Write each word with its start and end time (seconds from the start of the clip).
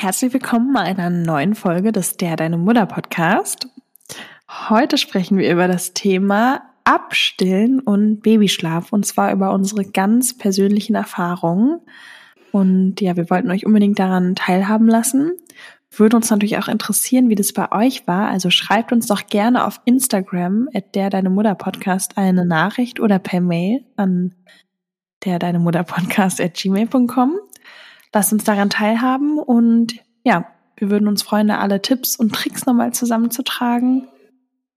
Herzlich 0.00 0.32
willkommen 0.32 0.72
bei 0.72 0.80
einer 0.80 1.10
neuen 1.10 1.54
Folge 1.54 1.92
des 1.92 2.16
Der 2.16 2.34
Deine 2.34 2.56
Mutter 2.56 2.86
Podcast. 2.86 3.68
Heute 4.70 4.96
sprechen 4.96 5.36
wir 5.36 5.52
über 5.52 5.68
das 5.68 5.92
Thema 5.92 6.62
Abstillen 6.84 7.80
und 7.80 8.22
Babyschlaf 8.22 8.94
und 8.94 9.04
zwar 9.04 9.30
über 9.30 9.52
unsere 9.52 9.84
ganz 9.84 10.38
persönlichen 10.38 10.94
Erfahrungen. 10.94 11.80
Und 12.50 13.02
ja, 13.02 13.14
wir 13.18 13.28
wollten 13.28 13.50
euch 13.50 13.66
unbedingt 13.66 13.98
daran 13.98 14.36
teilhaben 14.36 14.88
lassen. 14.88 15.32
Würde 15.90 16.16
uns 16.16 16.30
natürlich 16.30 16.56
auch 16.56 16.68
interessieren, 16.68 17.28
wie 17.28 17.34
das 17.34 17.52
bei 17.52 17.70
euch 17.70 18.06
war. 18.06 18.28
Also 18.28 18.48
schreibt 18.48 18.92
uns 18.92 19.06
doch 19.06 19.26
gerne 19.26 19.66
auf 19.66 19.82
Instagram 19.84 20.70
at 20.72 20.94
der 20.94 21.10
Deine 21.10 21.28
Mutter 21.28 21.54
Podcast 21.54 22.16
eine 22.16 22.46
Nachricht 22.46 23.00
oder 23.00 23.18
per 23.18 23.42
Mail 23.42 23.84
an 23.96 24.34
der 25.26 25.38
Deine 25.38 25.58
Mutter 25.58 25.84
Podcast 25.84 26.40
at 26.40 26.54
gmail.com. 26.54 27.38
Lasst 28.12 28.32
uns 28.32 28.42
daran 28.42 28.70
teilhaben 28.70 29.38
und 29.38 29.94
ja, 30.24 30.46
wir 30.76 30.90
würden 30.90 31.06
uns 31.06 31.22
freuen, 31.22 31.50
alle 31.50 31.80
Tipps 31.80 32.16
und 32.16 32.34
Tricks 32.34 32.66
nochmal 32.66 32.92
zusammenzutragen. 32.92 34.08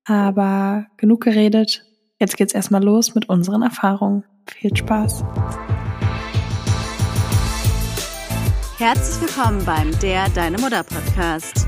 Aber 0.05 0.85
genug 0.97 1.21
geredet. 1.21 1.83
Jetzt 2.19 2.37
geht's 2.37 2.53
erstmal 2.53 2.83
los 2.83 3.15
mit 3.15 3.29
unseren 3.29 3.63
Erfahrungen. 3.63 4.23
Viel 4.47 4.75
Spaß. 4.75 5.23
Herzlich 8.77 9.21
willkommen 9.21 9.65
beim 9.65 9.97
Der 9.99 10.29
Deine 10.29 10.59
Mutter 10.59 10.83
Podcast. 10.83 11.65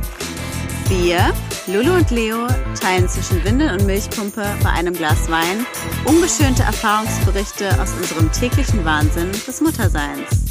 Wir, 0.88 1.34
Lulu 1.66 1.96
und 1.96 2.12
Leo, 2.12 2.46
teilen 2.80 3.08
zwischen 3.10 3.44
Windel 3.44 3.72
und 3.72 3.88
Milchpumpe 3.88 4.46
bei 4.62 4.70
einem 4.70 4.94
Glas 4.94 5.32
Wein 5.32 5.66
ungeschönte 6.05 6.62
Erfahrungsberichte 6.62 7.70
aus 7.82 7.94
unserem 7.96 8.32
täglichen 8.32 8.86
Wahnsinn 8.86 9.32
des 9.32 9.62
Mutterseins. 9.62 10.46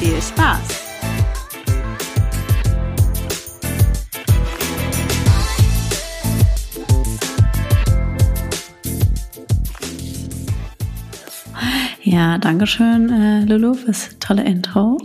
Viel 0.00 0.22
Spaß! 0.22 0.58
Ja, 12.02 12.38
danke 12.38 12.66
schön, 12.66 13.10
äh, 13.10 13.44
Lulu, 13.44 13.74
fürs 13.74 14.16
tolle 14.20 14.42
Intro. 14.44 14.96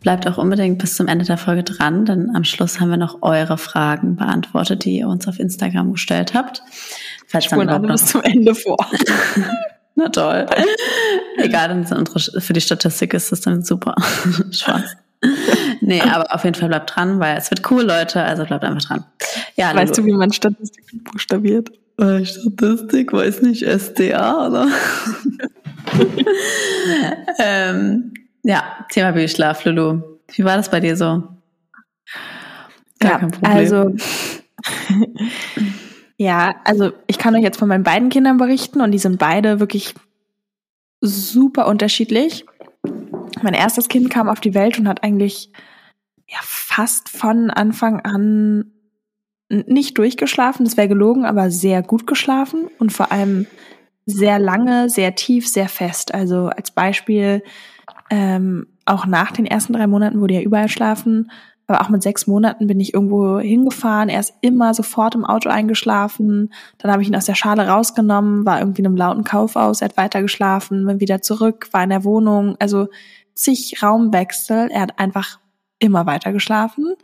Bleibt 0.00 0.26
auch 0.26 0.38
unbedingt 0.38 0.78
bis 0.78 0.96
zum 0.96 1.08
Ende 1.08 1.26
der 1.26 1.36
Folge 1.36 1.62
dran, 1.62 2.06
denn 2.06 2.34
am 2.34 2.44
Schluss 2.44 2.80
haben 2.80 2.88
wir 2.88 2.96
noch 2.96 3.18
eure 3.20 3.58
Fragen 3.58 4.16
beantwortet, 4.16 4.86
die 4.86 4.96
ihr 4.96 5.08
uns 5.08 5.28
auf 5.28 5.38
Instagram 5.40 5.92
gestellt 5.92 6.32
habt. 6.32 6.62
Falls 7.26 7.48
dann 7.48 7.60
überhaupt 7.60 7.82
noch 7.84 7.92
bis 7.92 8.06
zum 8.06 8.22
Ende 8.22 8.54
vor. 8.54 8.78
Na 9.94 10.08
toll. 10.08 10.46
Egal, 11.36 11.68
dann 11.68 12.06
für 12.06 12.52
die 12.52 12.60
Statistik 12.60 13.14
ist 13.14 13.32
das 13.32 13.40
dann 13.42 13.62
super. 13.62 13.94
Spaß. 14.50 14.96
Nee, 15.80 16.00
aber 16.00 16.34
auf 16.34 16.44
jeden 16.44 16.56
Fall 16.56 16.68
bleibt 16.68 16.96
dran, 16.96 17.20
weil 17.20 17.36
es 17.36 17.50
wird 17.50 17.70
cool, 17.70 17.82
Leute, 17.82 18.22
also 18.22 18.44
bleibt 18.44 18.64
einfach 18.64 18.82
dran. 18.82 19.04
Ja, 19.56 19.74
weißt 19.74 19.96
du, 19.96 20.04
wie 20.04 20.12
man 20.12 20.32
Statistik 20.32 20.84
buchstabiert? 21.04 21.70
Äh, 21.98 22.24
Statistik, 22.24 23.12
weiß 23.12 23.42
nicht, 23.42 23.62
SDA, 23.62 24.48
oder? 24.48 24.68
ähm, 27.38 28.14
ja, 28.42 28.64
Thema 28.90 29.12
Babyschlaf, 29.12 29.64
Lulu. 29.64 30.02
Wie 30.34 30.44
war 30.44 30.56
das 30.56 30.70
bei 30.70 30.80
dir 30.80 30.96
so? 30.96 31.22
Gar 32.98 33.10
ja, 33.12 33.18
kein 33.18 33.30
Problem. 33.30 33.52
Also, 33.52 33.94
ja, 36.22 36.54
also 36.64 36.92
ich 37.08 37.18
kann 37.18 37.34
euch 37.34 37.42
jetzt 37.42 37.58
von 37.58 37.68
meinen 37.68 37.82
beiden 37.82 38.08
Kindern 38.08 38.36
berichten 38.36 38.80
und 38.80 38.92
die 38.92 38.98
sind 38.98 39.18
beide 39.18 39.58
wirklich 39.58 39.94
super 41.00 41.66
unterschiedlich. 41.66 42.46
Mein 43.42 43.54
erstes 43.54 43.88
Kind 43.88 44.08
kam 44.08 44.28
auf 44.28 44.38
die 44.38 44.54
Welt 44.54 44.78
und 44.78 44.86
hat 44.86 45.02
eigentlich 45.02 45.50
ja 46.28 46.38
fast 46.42 47.08
von 47.08 47.50
Anfang 47.50 48.00
an 48.00 48.70
nicht 49.48 49.98
durchgeschlafen, 49.98 50.64
das 50.64 50.76
wäre 50.76 50.88
gelogen, 50.88 51.24
aber 51.24 51.50
sehr 51.50 51.82
gut 51.82 52.06
geschlafen 52.06 52.68
und 52.78 52.92
vor 52.92 53.10
allem 53.10 53.46
sehr 54.06 54.38
lange, 54.38 54.88
sehr 54.88 55.16
tief, 55.16 55.48
sehr 55.48 55.68
fest. 55.68 56.14
Also 56.14 56.46
als 56.46 56.70
Beispiel 56.70 57.42
ähm, 58.10 58.68
auch 58.86 59.06
nach 59.06 59.32
den 59.32 59.44
ersten 59.44 59.72
drei 59.72 59.88
Monaten 59.88 60.20
wurde 60.20 60.34
er 60.34 60.44
überall 60.44 60.68
schlafen, 60.68 61.30
aber 61.72 61.82
auch 61.82 61.88
mit 61.88 62.02
sechs 62.02 62.26
Monaten 62.26 62.66
bin 62.66 62.78
ich 62.80 62.92
irgendwo 62.92 63.38
hingefahren. 63.38 64.08
Er 64.08 64.20
ist 64.20 64.34
immer 64.42 64.74
sofort 64.74 65.14
im 65.14 65.24
Auto 65.24 65.48
eingeschlafen. 65.48 66.52
Dann 66.78 66.92
habe 66.92 67.02
ich 67.02 67.08
ihn 67.08 67.16
aus 67.16 67.24
der 67.24 67.34
Schale 67.34 67.66
rausgenommen, 67.66 68.44
war 68.44 68.58
irgendwie 68.60 68.82
in 68.82 68.86
einem 68.86 68.96
lauten 68.96 69.24
Kaufhaus, 69.24 69.80
er 69.80 69.88
hat 69.88 69.96
weiter 69.96 70.20
geschlafen, 70.20 70.86
bin 70.86 71.00
wieder 71.00 71.22
zurück, 71.22 71.68
war 71.72 71.82
in 71.82 71.90
der 71.90 72.04
Wohnung. 72.04 72.56
Also 72.58 72.88
zig 73.34 73.82
Raumwechsel. 73.82 74.68
Er 74.70 74.82
hat 74.82 74.98
einfach 74.98 75.38
immer 75.78 76.06
weiter 76.06 76.32
geschlafen. 76.32 76.94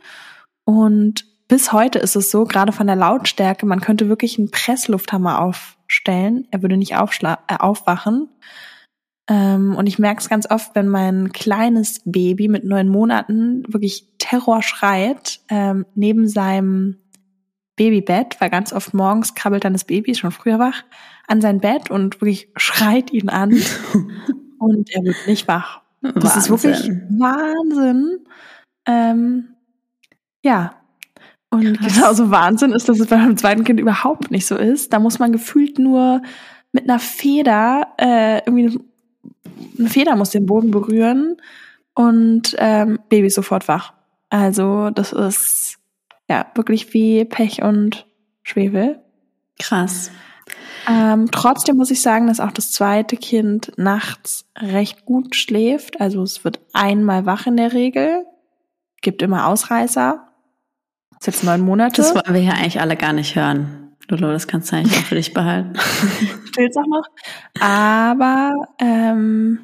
Und 0.65 1.25
bis 1.47 1.73
heute 1.73 1.97
ist 1.97 2.15
es 2.15 2.29
so, 2.29 2.43
gerade 2.45 2.71
von 2.71 2.85
der 2.85 2.95
Lautstärke, 2.95 3.65
man 3.65 3.81
könnte 3.81 4.07
wirklich 4.07 4.37
einen 4.37 4.51
Presslufthammer 4.51 5.41
aufstellen. 5.41 6.47
Er 6.51 6.61
würde 6.61 6.77
nicht 6.77 6.91
äh, 6.91 7.35
aufwachen. 7.57 8.29
Ähm, 9.29 9.75
und 9.75 9.85
ich 9.85 9.99
merke 9.99 10.19
es 10.19 10.27
ganz 10.29 10.49
oft, 10.49 10.73
wenn 10.75 10.89
mein 10.89 11.31
kleines 11.31 12.01
Baby 12.03 12.47
mit 12.47 12.63
neun 12.63 12.89
Monaten 12.89 13.63
wirklich 13.71 14.07
Terror 14.17 14.63
schreit, 14.63 15.39
ähm, 15.49 15.85
neben 15.93 16.27
seinem 16.27 16.97
Babybett, 17.75 18.41
weil 18.41 18.49
ganz 18.49 18.73
oft 18.73 18.93
morgens 18.93 19.35
krabbelt 19.35 19.63
dann 19.63 19.73
das 19.73 19.85
Baby, 19.85 20.15
schon 20.15 20.31
früher 20.31 20.57
wach, 20.57 20.83
an 21.27 21.41
sein 21.41 21.59
Bett 21.59 21.91
und 21.91 22.19
wirklich 22.21 22.49
schreit 22.57 23.13
ihn 23.13 23.29
an 23.29 23.51
und 24.59 24.89
er 24.91 25.03
wird 25.03 25.27
nicht 25.27 25.47
wach. 25.47 25.81
Das 26.01 26.15
Wahnsinn. 26.15 26.39
ist 26.39 26.49
wirklich 26.49 26.91
Wahnsinn. 27.19 28.25
Ähm, 28.87 29.49
ja. 30.43 30.75
Und 31.51 31.79
Krass. 31.79 31.95
genauso 31.95 32.31
Wahnsinn 32.31 32.71
ist, 32.71 32.89
dass 32.89 32.99
es 32.99 33.07
bei 33.07 33.17
meinem 33.17 33.37
zweiten 33.37 33.63
Kind 33.63 33.79
überhaupt 33.79 34.31
nicht 34.31 34.47
so 34.47 34.55
ist. 34.55 34.91
Da 34.91 34.99
muss 34.99 35.19
man 35.19 35.31
gefühlt 35.31 35.77
nur 35.77 36.21
mit 36.71 36.83
einer 36.83 36.99
Feder 36.99 37.93
äh, 37.97 38.39
irgendwie 38.45 38.79
eine 39.77 39.89
Feder 39.89 40.15
muss 40.15 40.29
den 40.29 40.45
Boden 40.45 40.71
berühren 40.71 41.37
und 41.93 42.55
ähm, 42.57 42.99
Baby 43.09 43.27
ist 43.27 43.35
sofort 43.35 43.67
wach. 43.67 43.93
Also 44.29 44.89
das 44.89 45.11
ist 45.11 45.77
ja 46.29 46.45
wirklich 46.55 46.93
wie 46.93 47.25
Pech 47.25 47.61
und 47.63 48.05
Schwefel. 48.43 48.99
Krass. 49.59 50.11
Ähm, 50.87 51.29
trotzdem 51.31 51.77
muss 51.77 51.91
ich 51.91 52.01
sagen, 52.01 52.27
dass 52.27 52.39
auch 52.39 52.51
das 52.51 52.71
zweite 52.71 53.17
Kind 53.17 53.71
nachts 53.77 54.45
recht 54.57 55.05
gut 55.05 55.35
schläft. 55.35 55.99
Also 56.01 56.23
es 56.23 56.43
wird 56.43 56.59
einmal 56.73 57.25
wach 57.25 57.47
in 57.47 57.57
der 57.57 57.73
Regel, 57.73 58.25
gibt 59.01 59.21
immer 59.21 59.47
Ausreißer. 59.47 60.25
Das 61.11 61.19
ist 61.19 61.27
jetzt 61.27 61.43
neun 61.43 61.61
Monate. 61.61 62.01
Das 62.01 62.15
wollen 62.15 62.33
wir 62.33 62.41
hier 62.41 62.53
eigentlich 62.53 62.79
alle 62.79 62.95
gar 62.95 63.13
nicht 63.13 63.35
hören. 63.35 63.88
Lolo, 64.09 64.31
das 64.31 64.47
kannst 64.47 64.71
du 64.71 64.75
eigentlich 64.75 64.97
auch 64.97 65.05
für 65.05 65.15
dich 65.15 65.33
behalten. 65.33 65.73
Stillt's 66.45 66.77
auch 66.77 66.87
noch. 66.87 67.05
Aber 67.59 68.67
ähm, 68.79 69.59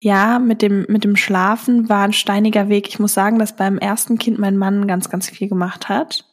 ja, 0.00 0.38
mit 0.38 0.62
dem, 0.62 0.86
mit 0.88 1.04
dem 1.04 1.16
Schlafen 1.16 1.88
war 1.88 2.04
ein 2.04 2.12
steiniger 2.12 2.68
Weg. 2.68 2.88
Ich 2.88 2.98
muss 2.98 3.14
sagen, 3.14 3.38
dass 3.38 3.56
beim 3.56 3.78
ersten 3.78 4.18
Kind 4.18 4.38
mein 4.38 4.56
Mann 4.56 4.86
ganz, 4.86 5.10
ganz 5.10 5.28
viel 5.28 5.48
gemacht 5.48 5.88
hat. 5.88 6.25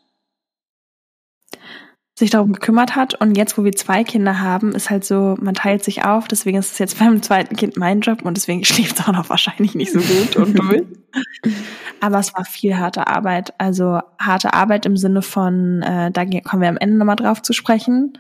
Sich 2.24 2.30
darum 2.30 2.54
gekümmert 2.54 2.96
hat. 2.96 3.20
Und 3.20 3.36
jetzt, 3.36 3.58
wo 3.58 3.66
wir 3.66 3.74
zwei 3.74 4.06
Kinder 4.06 4.40
haben, 4.40 4.72
ist 4.72 4.90
halt 4.90 5.04
so, 5.04 5.36
man 5.42 5.56
teilt 5.56 5.84
sich 5.84 6.06
auf. 6.06 6.30
Deswegen 6.30 6.58
ist 6.58 6.72
es 6.72 6.80
jetzt 6.80 6.98
beim 6.98 7.22
zweiten 7.22 7.58
Kind 7.58 7.76
mein 7.76 8.00
Job 8.00 8.22
und 8.22 8.38
deswegen 8.38 8.64
schläft 8.64 8.98
es 8.98 9.06
auch 9.06 9.12
noch 9.12 9.30
wahrscheinlich 9.30 9.76
nicht 9.76 9.92
so 9.92 10.00
gut 10.00 10.38
und 10.38 10.58
durch. 10.58 10.84
Aber 12.00 12.20
es 12.20 12.34
war 12.34 12.46
viel 12.46 12.78
harte 12.78 13.08
Arbeit. 13.08 13.54
Also 13.58 14.00
harte 14.18 14.54
Arbeit 14.54 14.86
im 14.86 14.96
Sinne 14.96 15.22
von, 15.22 15.82
äh, 15.82 16.12
da 16.12 16.24
kommen 16.24 16.62
wir 16.62 16.70
am 16.70 16.78
Ende 16.78 16.96
nochmal 16.96 17.18
drauf 17.18 17.42
zu 17.42 17.52
sprechen. 17.52 18.18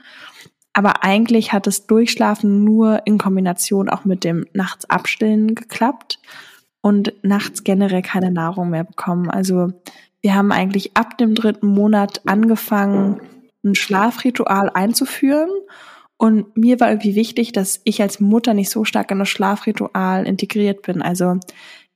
Aber 0.74 1.06
eigentlich 1.06 1.53
hat 1.53 1.66
das 1.66 1.88
Durchschlafen 1.88 2.66
nur 2.66 3.03
in 3.06 3.18
Kombination 3.18 3.88
auch 3.88 4.03
mit 4.03 4.25
dem 4.25 4.47
Nachts 4.52 4.84
abstillen 4.90 5.56
geklappt 5.56 6.19
und 6.81 7.13
nachts 7.24 7.63
generell 7.63 8.02
keine 8.02 8.31
Nahrung 8.31 8.69
mehr 8.69 8.84
bekommen. 8.84 9.30
Also 9.30 9.72
wir 10.19 10.36
haben 10.36 10.51
eigentlich 10.51 10.98
ab 10.98 11.18
dem 11.18 11.36
dritten 11.36 11.68
Monat 11.68 12.19
angefangen, 12.25 13.22
ein 13.63 13.75
Schlafritual 13.75 14.69
einzuführen. 14.74 15.50
Und 16.18 16.56
mir 16.56 16.80
war 16.80 16.89
irgendwie 16.89 17.15
wichtig, 17.15 17.51
dass 17.51 17.81
ich 17.83 18.01
als 18.01 18.19
Mutter 18.19 18.54
nicht 18.54 18.69
so 18.69 18.86
stark 18.86 19.12
in 19.12 19.19
das 19.19 19.30
Schlafritual 19.30 20.25
integriert 20.25 20.81
bin. 20.83 21.01
Also 21.01 21.39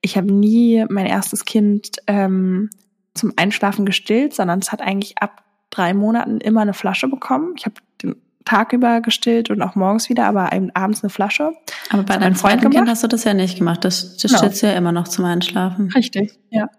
ich 0.01 0.17
habe 0.17 0.31
nie 0.31 0.85
mein 0.89 1.05
erstes 1.05 1.45
Kind 1.45 1.97
ähm, 2.07 2.69
zum 3.13 3.33
Einschlafen 3.35 3.85
gestillt, 3.85 4.33
sondern 4.33 4.59
es 4.59 4.71
hat 4.71 4.81
eigentlich 4.81 5.17
ab 5.19 5.43
drei 5.69 5.93
Monaten 5.93 6.39
immer 6.39 6.61
eine 6.61 6.73
Flasche 6.73 7.07
bekommen. 7.07 7.53
Ich 7.57 7.65
habe 7.65 7.75
den 8.01 8.15
Tag 8.45 8.73
über 8.73 9.01
gestillt 9.01 9.49
und 9.49 9.61
auch 9.61 9.75
morgens 9.75 10.09
wieder, 10.09 10.25
aber 10.25 10.51
abends 10.73 11.03
eine 11.03 11.09
Flasche. 11.09 11.51
Aber 11.89 12.03
bei 12.03 12.17
deinem 12.17 12.35
zweiten 12.35 12.69
Kind 12.69 12.89
hast 12.89 13.03
du 13.03 13.07
das 13.07 13.23
ja 13.23 13.33
nicht 13.33 13.57
gemacht. 13.57 13.83
Das, 13.83 14.17
das 14.17 14.31
genau. 14.31 14.37
stillst 14.37 14.63
du 14.63 14.67
ja 14.67 14.73
immer 14.73 14.91
noch 14.91 15.07
zum 15.07 15.25
Einschlafen. 15.25 15.91
Richtig, 15.93 16.39
ja. 16.49 16.69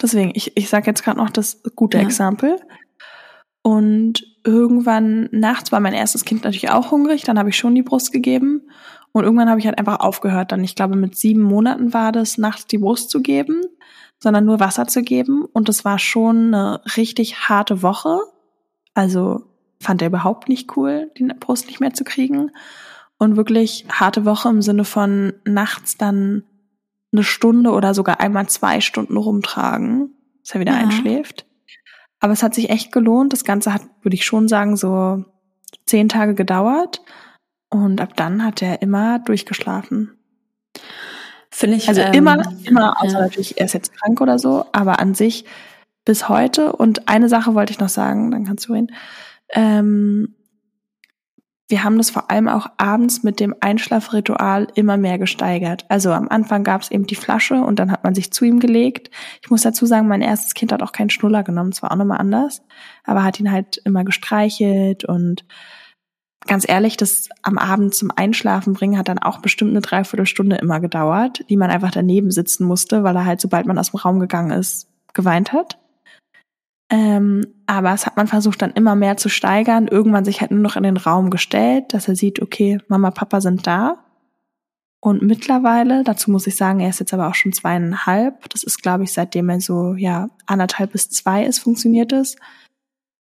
Deswegen, 0.00 0.32
ich, 0.34 0.56
ich 0.56 0.68
sage 0.68 0.86
jetzt 0.86 1.04
gerade 1.04 1.18
noch 1.18 1.30
das 1.30 1.62
gute 1.76 1.98
ja. 1.98 2.04
Exempel. 2.04 2.56
Und 3.62 4.26
irgendwann 4.44 5.28
nachts 5.30 5.70
war 5.70 5.80
mein 5.80 5.94
erstes 5.94 6.24
Kind 6.24 6.44
natürlich 6.44 6.70
auch 6.70 6.90
hungrig, 6.90 7.22
dann 7.22 7.38
habe 7.38 7.50
ich 7.50 7.56
schon 7.56 7.74
die 7.74 7.82
Brust 7.82 8.12
gegeben. 8.12 8.62
Und 9.12 9.24
irgendwann 9.24 9.48
habe 9.48 9.60
ich 9.60 9.66
halt 9.66 9.78
einfach 9.78 10.00
aufgehört. 10.00 10.52
Dann, 10.52 10.64
ich 10.64 10.74
glaube, 10.74 10.96
mit 10.96 11.16
sieben 11.16 11.42
Monaten 11.42 11.92
war 11.94 12.12
das, 12.12 12.38
nachts 12.38 12.66
die 12.66 12.78
Brust 12.78 13.10
zu 13.10 13.20
geben. 13.22 13.60
sondern 14.22 14.44
nur 14.44 14.60
Wasser 14.60 14.86
zu 14.86 15.02
geben. 15.02 15.44
Und 15.52 15.68
es 15.68 15.84
war 15.84 15.98
schon 15.98 16.54
eine 16.54 16.80
richtig 16.96 17.48
harte 17.48 17.82
Woche. 17.82 18.20
Also 18.94 19.42
fand 19.80 20.00
er 20.00 20.08
überhaupt 20.08 20.48
nicht 20.48 20.76
cool, 20.76 21.10
die 21.18 21.24
Brust 21.24 21.66
nicht 21.66 21.80
mehr 21.80 21.92
zu 21.92 22.04
kriegen. 22.04 22.52
Und 23.18 23.36
wirklich 23.36 23.84
harte 23.90 24.24
Woche 24.24 24.48
im 24.48 24.62
Sinne 24.62 24.84
von 24.84 25.32
nachts 25.44 25.96
dann 25.96 26.44
eine 27.12 27.24
Stunde 27.24 27.72
oder 27.72 27.94
sogar 27.94 28.20
einmal 28.20 28.48
zwei 28.48 28.80
Stunden 28.80 29.16
rumtragen, 29.16 30.14
dass 30.42 30.54
er 30.54 30.60
wieder 30.60 30.72
ja. 30.72 30.78
einschläft. 30.78 31.46
Aber 32.22 32.32
es 32.32 32.44
hat 32.44 32.54
sich 32.54 32.70
echt 32.70 32.92
gelohnt. 32.92 33.32
Das 33.32 33.44
Ganze 33.44 33.74
hat, 33.74 33.82
würde 34.00 34.14
ich 34.14 34.24
schon 34.24 34.46
sagen, 34.46 34.76
so 34.76 35.24
zehn 35.86 36.08
Tage 36.08 36.36
gedauert. 36.36 37.02
Und 37.68 38.00
ab 38.00 38.16
dann 38.16 38.44
hat 38.44 38.62
er 38.62 38.80
immer 38.80 39.18
durchgeschlafen. 39.18 40.16
Finde 41.50 41.76
ich. 41.76 41.88
Also 41.88 42.00
ähm, 42.00 42.12
immer, 42.12 42.42
immer, 42.64 43.02
außer 43.02 43.14
ja. 43.14 43.20
natürlich, 43.22 43.58
er 43.58 43.66
ist 43.66 43.72
jetzt 43.72 43.92
krank 43.94 44.20
oder 44.20 44.38
so, 44.38 44.66
aber 44.70 45.00
an 45.00 45.14
sich 45.14 45.46
bis 46.04 46.28
heute. 46.28 46.72
Und 46.72 47.08
eine 47.08 47.28
Sache 47.28 47.56
wollte 47.56 47.72
ich 47.72 47.80
noch 47.80 47.88
sagen, 47.88 48.30
dann 48.30 48.44
kannst 48.44 48.68
du 48.68 48.74
reden. 48.74 48.92
Ähm, 49.48 50.36
wir 51.72 51.84
haben 51.84 51.96
das 51.96 52.10
vor 52.10 52.30
allem 52.30 52.48
auch 52.48 52.66
abends 52.76 53.22
mit 53.22 53.40
dem 53.40 53.54
Einschlafritual 53.60 54.68
immer 54.74 54.98
mehr 54.98 55.16
gesteigert. 55.16 55.86
Also 55.88 56.12
am 56.12 56.28
Anfang 56.28 56.64
gab 56.64 56.82
es 56.82 56.90
eben 56.90 57.06
die 57.06 57.14
Flasche 57.14 57.54
und 57.54 57.78
dann 57.78 57.90
hat 57.90 58.04
man 58.04 58.14
sich 58.14 58.30
zu 58.30 58.44
ihm 58.44 58.60
gelegt. 58.60 59.10
Ich 59.40 59.48
muss 59.48 59.62
dazu 59.62 59.86
sagen, 59.86 60.06
mein 60.06 60.20
erstes 60.20 60.52
Kind 60.52 60.70
hat 60.70 60.82
auch 60.82 60.92
keinen 60.92 61.08
Schnuller 61.08 61.42
genommen, 61.42 61.70
es 61.70 61.82
war 61.82 61.90
auch 61.90 61.96
nochmal 61.96 62.18
anders, 62.18 62.60
aber 63.04 63.24
hat 63.24 63.40
ihn 63.40 63.50
halt 63.50 63.78
immer 63.86 64.04
gestreichelt 64.04 65.06
und 65.06 65.46
ganz 66.46 66.68
ehrlich, 66.68 66.98
das 66.98 67.30
am 67.40 67.56
Abend 67.56 67.94
zum 67.94 68.10
Einschlafen 68.14 68.74
bringen 68.74 68.98
hat 68.98 69.08
dann 69.08 69.18
auch 69.18 69.38
bestimmt 69.38 69.70
eine 69.70 69.80
Dreiviertelstunde 69.80 70.56
immer 70.56 70.78
gedauert, 70.78 71.42
die 71.48 71.56
man 71.56 71.70
einfach 71.70 71.90
daneben 71.90 72.30
sitzen 72.30 72.66
musste, 72.66 73.02
weil 73.02 73.16
er 73.16 73.24
halt, 73.24 73.40
sobald 73.40 73.64
man 73.64 73.78
aus 73.78 73.92
dem 73.92 74.00
Raum 74.00 74.20
gegangen 74.20 74.50
ist, 74.50 74.88
geweint 75.14 75.54
hat. 75.54 75.78
Ähm, 76.92 77.46
aber 77.64 77.94
es 77.94 78.04
hat 78.04 78.18
man 78.18 78.26
versucht 78.26 78.60
dann 78.60 78.72
immer 78.72 78.94
mehr 78.94 79.16
zu 79.16 79.30
steigern, 79.30 79.88
irgendwann 79.88 80.26
sich 80.26 80.42
halt 80.42 80.50
nur 80.50 80.60
noch 80.60 80.76
in 80.76 80.82
den 80.82 80.98
Raum 80.98 81.30
gestellt, 81.30 81.94
dass 81.94 82.06
er 82.06 82.16
sieht, 82.16 82.42
okay, 82.42 82.80
Mama, 82.86 83.10
Papa 83.10 83.40
sind 83.40 83.66
da. 83.66 84.04
Und 85.00 85.22
mittlerweile, 85.22 86.04
dazu 86.04 86.30
muss 86.30 86.46
ich 86.46 86.54
sagen, 86.54 86.80
er 86.80 86.90
ist 86.90 87.00
jetzt 87.00 87.14
aber 87.14 87.28
auch 87.28 87.34
schon 87.34 87.54
zweieinhalb, 87.54 88.46
das 88.50 88.62
ist, 88.62 88.82
glaube 88.82 89.04
ich, 89.04 89.12
seitdem 89.14 89.48
er 89.48 89.62
so, 89.62 89.94
ja, 89.94 90.28
anderthalb 90.44 90.92
bis 90.92 91.08
zwei 91.08 91.46
ist, 91.46 91.60
funktioniert 91.60 92.12
es, 92.12 92.36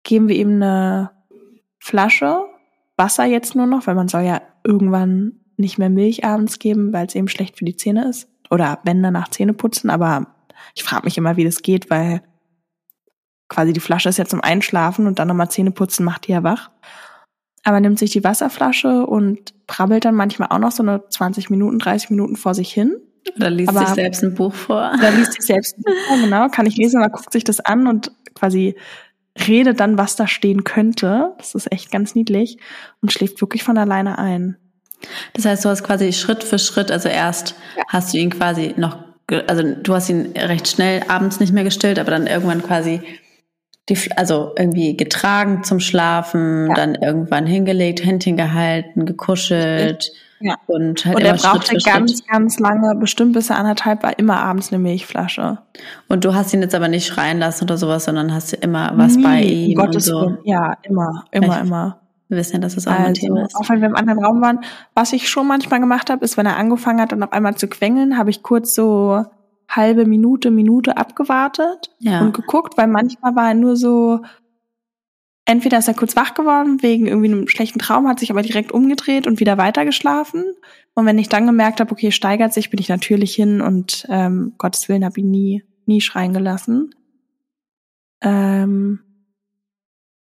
geben 0.03 0.29
wir 0.29 0.37
ihm 0.37 0.55
eine 0.55 1.11
Flasche 1.77 2.45
Wasser 2.95 3.25
jetzt 3.25 3.53
nur 3.53 3.67
noch, 3.67 3.85
weil 3.85 3.95
man 3.95 4.07
soll 4.07 4.21
ja 4.21 4.41
irgendwann 4.63 5.41
nicht 5.57 5.77
mehr 5.77 5.89
Milch 5.89 6.23
abends 6.23 6.57
geben, 6.57 6.93
weil 6.93 7.05
es 7.05 7.15
eben 7.15 7.27
schlecht 7.27 7.57
für 7.57 7.65
die 7.65 7.75
Zähne 7.75 8.07
ist. 8.07 8.29
Oder 8.49 8.79
wenn 8.85 9.03
danach 9.03 9.27
Zähne 9.27 9.53
putzen, 9.53 9.89
aber 9.89 10.27
ich 10.73 10.83
frage 10.83 11.03
mich 11.03 11.17
immer, 11.17 11.35
wie 11.35 11.43
das 11.43 11.61
geht, 11.61 11.89
weil 11.89 12.21
quasi 13.49 13.73
die 13.73 13.79
Flasche 13.79 14.09
ist 14.09 14.17
ja 14.17 14.25
zum 14.25 14.41
Einschlafen 14.41 15.07
und 15.07 15.19
dann 15.19 15.27
nochmal 15.27 15.49
Zähne 15.49 15.71
putzen 15.71 16.03
macht 16.03 16.27
die 16.27 16.31
ja 16.31 16.43
wach. 16.43 16.69
Aber 17.63 17.79
nimmt 17.79 17.99
sich 17.99 18.11
die 18.11 18.23
Wasserflasche 18.23 19.05
und 19.05 19.53
brabbelt 19.67 20.05
dann 20.05 20.15
manchmal 20.15 20.49
auch 20.49 20.59
noch 20.59 20.71
so 20.71 20.83
eine 20.83 21.03
20 21.09 21.49
Minuten, 21.49 21.79
30 21.79 22.09
Minuten 22.09 22.35
vor 22.35 22.53
sich 22.53 22.71
hin. 22.71 22.95
Oder 23.35 23.49
liest 23.49 23.69
aber, 23.69 23.85
sich 23.85 23.95
selbst 23.95 24.23
ein 24.23 24.35
Buch 24.35 24.53
vor. 24.53 24.91
Oder 24.97 25.11
liest 25.11 25.33
sich 25.33 25.43
selbst 25.43 25.77
ein 25.77 25.83
Buch 25.83 26.07
vor, 26.07 26.17
genau. 26.17 26.47
Kann 26.47 26.65
ich 26.65 26.77
lesen, 26.77 27.01
aber 27.01 27.11
guckt 27.11 27.33
sich 27.33 27.43
das 27.43 27.59
an 27.59 27.87
und 27.87 28.11
quasi 28.35 28.75
redet 29.47 29.79
dann, 29.79 29.97
was 29.97 30.15
da 30.15 30.27
stehen 30.27 30.63
könnte. 30.63 31.33
Das 31.37 31.55
ist 31.55 31.71
echt 31.71 31.91
ganz 31.91 32.15
niedlich 32.15 32.57
und 33.01 33.11
schläft 33.11 33.41
wirklich 33.41 33.63
von 33.63 33.77
alleine 33.77 34.17
ein. 34.17 34.57
Das 35.33 35.45
heißt, 35.45 35.63
du 35.63 35.69
hast 35.69 35.83
quasi 35.83 36.11
Schritt 36.13 36.43
für 36.43 36.57
Schritt, 36.57 36.91
also 36.91 37.09
erst 37.09 37.55
ja. 37.75 37.83
hast 37.89 38.13
du 38.13 38.17
ihn 38.17 38.31
quasi 38.31 38.73
noch, 38.77 38.97
also 39.47 39.63
du 39.63 39.93
hast 39.93 40.09
ihn 40.09 40.33
recht 40.35 40.67
schnell 40.67 41.03
abends 41.07 41.39
nicht 41.39 41.53
mehr 41.53 41.63
gestillt, 41.63 41.99
aber 41.99 42.11
dann 42.11 42.27
irgendwann 42.27 42.63
quasi 42.63 43.01
die, 43.89 43.97
also 44.15 44.53
irgendwie 44.57 44.97
getragen 44.97 45.63
zum 45.63 45.79
Schlafen, 45.79 46.67
ja. 46.67 46.73
dann 46.73 46.95
irgendwann 46.95 47.45
hingelegt, 47.45 48.03
Händchen 48.03 48.35
gehalten, 48.35 49.05
gekuschelt. 49.05 50.11
Ja. 50.39 50.55
Und, 50.67 51.05
halt 51.05 51.15
und 51.15 51.23
er 51.23 51.33
brauchte 51.33 51.77
ganz, 51.77 52.25
ganz 52.27 52.59
lange, 52.59 52.93
bestimmt 52.95 53.33
bis 53.33 53.49
er 53.49 53.57
anderthalb 53.57 54.03
war, 54.03 54.19
immer 54.19 54.37
abends 54.39 54.71
eine 54.71 54.79
Milchflasche. 54.79 55.59
Und 56.07 56.25
du 56.25 56.35
hast 56.35 56.53
ihn 56.53 56.61
jetzt 56.61 56.75
aber 56.75 56.89
nicht 56.89 57.07
schreien 57.07 57.39
lassen 57.39 57.63
oder 57.63 57.77
sowas, 57.77 58.05
sondern 58.05 58.33
hast 58.33 58.53
immer 58.53 58.91
was 58.95 59.15
Nie, 59.15 59.23
bei 59.23 59.41
ihm 59.41 59.75
Gottes 59.77 60.09
und 60.09 60.13
so. 60.13 60.21
Willen. 60.21 60.37
Ja, 60.43 60.77
immer, 60.83 61.25
immer, 61.31 61.55
Echt? 61.55 61.65
immer. 61.65 61.99
Wir 62.29 62.37
wissen 62.37 62.55
ja, 62.55 62.59
dass 62.59 62.75
das 62.75 62.87
auch 62.87 62.91
also, 62.91 63.05
ein 63.05 63.13
Thema 63.13 63.45
ist. 63.45 63.55
Auch 63.55 63.69
wenn 63.69 63.79
wir 63.79 63.87
im 63.87 63.95
anderen 63.95 64.23
Raum 64.23 64.41
waren. 64.41 64.59
Was 64.93 65.13
ich 65.13 65.29
schon 65.29 65.47
manchmal 65.47 65.79
gemacht 65.79 66.09
habe, 66.09 66.25
ist, 66.25 66.35
wenn 66.37 66.45
er 66.45 66.57
angefangen 66.57 66.99
hat, 66.99 67.13
dann 67.13 67.23
auf 67.23 67.31
einmal 67.31 67.55
zu 67.55 67.67
quengeln, 67.67 68.17
habe 68.17 68.29
ich 68.29 68.43
kurz 68.43 68.75
so 68.75 69.25
halbe 69.67 70.05
Minute, 70.05 70.51
Minute 70.51 70.97
abgewartet 70.97 71.91
ja. 71.99 72.21
und 72.21 72.33
geguckt, 72.33 72.77
weil 72.77 72.87
manchmal 72.87 73.35
war 73.35 73.49
er 73.49 73.53
nur 73.53 73.75
so, 73.75 74.21
entweder 75.45 75.79
ist 75.79 75.87
er 75.87 75.93
kurz 75.93 76.15
wach 76.15 76.33
geworden 76.33 76.81
wegen 76.81 77.07
irgendwie 77.07 77.31
einem 77.31 77.47
schlechten 77.47 77.79
Traum, 77.79 78.07
hat 78.07 78.19
sich 78.19 78.31
aber 78.31 78.41
direkt 78.41 78.71
umgedreht 78.71 79.27
und 79.27 79.39
wieder 79.39 79.57
weitergeschlafen. 79.57 80.43
Und 80.93 81.05
wenn 81.05 81.17
ich 81.17 81.29
dann 81.29 81.45
gemerkt 81.45 81.79
habe, 81.79 81.91
okay, 81.91 82.11
steigert 82.11 82.53
sich, 82.53 82.69
bin 82.69 82.79
ich 82.79 82.89
natürlich 82.89 83.33
hin 83.35 83.61
und 83.61 84.05
ähm, 84.09 84.53
Gottes 84.57 84.89
Willen 84.89 85.05
habe 85.05 85.19
ihn 85.19 85.31
nie, 85.31 85.63
nie 85.85 86.01
schreien 86.01 86.33
gelassen. 86.33 86.93
Ähm, 88.21 88.99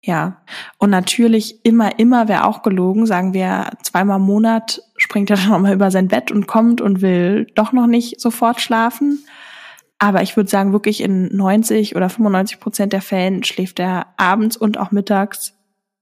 ja, 0.03 0.43
und 0.79 0.91
natürlich 0.91 1.65
immer, 1.65 1.99
immer 1.99 2.29
wäre 2.29 2.45
auch 2.45 2.63
gelogen, 2.63 3.07
sagen 3.07 3.33
wir 3.33 3.71
zweimal 3.83 4.19
im 4.19 4.27
Monat 4.27 4.83
springt 5.05 5.29
er 5.29 5.37
dann 5.37 5.51
nochmal 5.51 5.75
über 5.75 5.91
sein 5.91 6.09
Bett 6.09 6.33
und 6.33 6.47
kommt 6.47 6.81
und 6.81 7.03
will 7.03 7.47
doch 7.55 7.73
noch 7.73 7.87
nicht 7.87 8.23
sofort 8.23 8.63
schlafen. 8.63 9.23
Aber 9.99 10.23
ich 10.23 10.35
würde 10.35 10.49
sagen, 10.49 10.73
wirklich 10.73 11.03
in 11.03 11.29
90 11.37 11.95
oder 11.95 12.09
95 12.09 12.59
Prozent 12.59 12.93
der 12.95 13.03
Fällen 13.03 13.45
schläft 13.45 13.79
er 13.81 14.07
abends 14.17 14.57
und 14.57 14.79
auch 14.79 14.93
mittags 14.93 15.53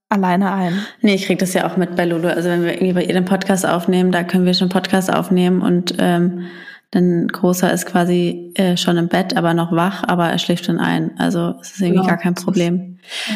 alleine 0.07 0.53
ein. 0.53 0.85
Nee, 1.01 1.15
ich 1.15 1.25
krieg 1.25 1.37
das 1.37 1.53
ja 1.53 1.69
auch 1.69 1.75
mit 1.75 1.97
bei 1.97 2.05
Lulu. 2.05 2.29
Also 2.29 2.47
wenn 2.47 2.63
wir 2.63 2.75
irgendwie 2.75 2.93
bei 2.93 3.03
ihr 3.03 3.13
den 3.13 3.25
Podcast 3.25 3.65
aufnehmen, 3.65 4.13
da 4.13 4.23
können 4.23 4.45
wir 4.45 4.53
schon 4.53 4.69
Podcast 4.69 5.13
aufnehmen 5.13 5.61
und 5.61 5.95
ähm, 5.99 6.45
dann 6.91 7.27
Großer 7.27 7.73
ist 7.73 7.87
quasi 7.87 8.53
äh, 8.55 8.77
schon 8.77 8.95
im 8.97 9.09
Bett, 9.09 9.35
aber 9.35 9.53
noch 9.53 9.73
wach, 9.73 10.03
aber 10.07 10.29
er 10.29 10.37
schläft 10.37 10.69
dann 10.69 10.79
ein. 10.79 11.19
Also 11.19 11.55
es 11.59 11.71
ist 11.71 11.81
irgendwie 11.81 12.03
ja, 12.03 12.07
gar 12.07 12.17
kein 12.17 12.35
Problem. 12.35 12.99
Ja, 13.27 13.35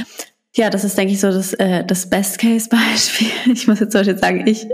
das 0.71 0.83
ist, 0.83 0.97
denke 0.97 1.13
ich, 1.13 1.19
so 1.19 1.27
das, 1.31 1.53
äh, 1.53 1.85
das 1.85 2.09
Best-Case-Beispiel. 2.09 3.27
Ich 3.53 3.67
muss 3.67 3.79
jetzt 3.79 3.91
zum 3.91 3.99
Beispiel 3.99 4.17
sagen, 4.17 4.47
ich 4.47 4.67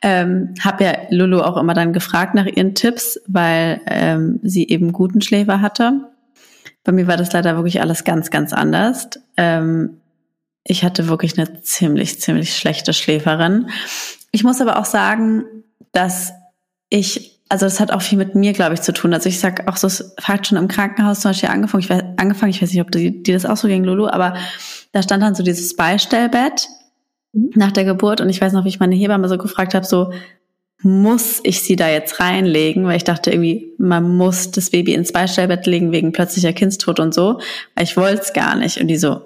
ähm, 0.00 0.54
habe 0.60 0.84
ja 0.84 0.92
Lulu 1.10 1.40
auch 1.40 1.56
immer 1.56 1.74
dann 1.74 1.92
gefragt 1.92 2.34
nach 2.34 2.46
ihren 2.46 2.74
Tipps, 2.74 3.20
weil 3.26 3.80
ähm, 3.86 4.38
sie 4.42 4.68
eben 4.68 4.92
guten 4.92 5.20
Schläfer 5.20 5.60
hatte. 5.60 6.08
Bei 6.84 6.92
mir 6.92 7.08
war 7.08 7.16
das 7.16 7.32
leider 7.32 7.56
wirklich 7.56 7.80
alles 7.80 8.04
ganz, 8.04 8.30
ganz 8.30 8.52
anders. 8.52 9.10
Ähm, 9.36 10.00
ich 10.64 10.84
hatte 10.84 11.08
wirklich 11.08 11.36
eine 11.36 11.62
ziemlich, 11.62 12.20
ziemlich 12.20 12.56
schlechte 12.56 12.92
Schläferin. 12.92 13.68
Ich 14.30 14.44
muss 14.44 14.60
aber 14.60 14.78
auch 14.78 14.84
sagen, 14.84 15.44
dass 15.90 16.32
ich, 16.88 17.31
also 17.52 17.66
das 17.66 17.80
hat 17.80 17.90
auch 17.90 18.00
viel 18.00 18.16
mit 18.16 18.34
mir, 18.34 18.54
glaube 18.54 18.72
ich, 18.72 18.80
zu 18.80 18.94
tun. 18.94 19.12
Also 19.12 19.28
ich 19.28 19.38
sag 19.38 19.68
auch 19.68 19.76
so, 19.76 19.86
es 19.86 20.14
hat 20.22 20.46
schon 20.46 20.56
im 20.56 20.68
Krankenhaus 20.68 21.20
zum 21.20 21.32
Beispiel 21.32 21.50
angefangen. 21.50 21.82
Ich 21.82 21.90
weiß, 21.90 22.02
angefangen, 22.16 22.48
ich 22.48 22.62
weiß 22.62 22.72
nicht, 22.72 22.80
ob 22.80 22.90
die, 22.90 23.22
die 23.22 23.30
das 23.30 23.44
auch 23.44 23.58
so 23.58 23.68
ging, 23.68 23.84
Lulu, 23.84 24.06
aber 24.06 24.36
da 24.92 25.02
stand 25.02 25.22
dann 25.22 25.34
so 25.34 25.42
dieses 25.42 25.76
Beistellbett 25.76 26.70
mhm. 27.34 27.50
nach 27.54 27.70
der 27.70 27.84
Geburt 27.84 28.22
und 28.22 28.30
ich 28.30 28.40
weiß 28.40 28.54
noch, 28.54 28.64
wie 28.64 28.70
ich 28.70 28.80
meine 28.80 28.94
Hebamme 28.94 29.28
so 29.28 29.36
gefragt 29.36 29.74
habe, 29.74 29.84
so 29.84 30.14
muss 30.80 31.40
ich 31.42 31.60
sie 31.60 31.76
da 31.76 31.90
jetzt 31.90 32.20
reinlegen, 32.20 32.86
weil 32.86 32.96
ich 32.96 33.04
dachte 33.04 33.30
irgendwie, 33.30 33.74
man 33.76 34.16
muss 34.16 34.50
das 34.50 34.70
Baby 34.70 34.94
ins 34.94 35.12
Beistellbett 35.12 35.66
legen 35.66 35.92
wegen 35.92 36.12
plötzlicher 36.12 36.54
Kindstod 36.54 37.00
und 37.00 37.12
so, 37.12 37.38
weil 37.74 37.84
ich 37.84 37.98
wollte 37.98 38.22
es 38.22 38.32
gar 38.32 38.56
nicht 38.56 38.80
und 38.80 38.88
die 38.88 38.96
so, 38.96 39.20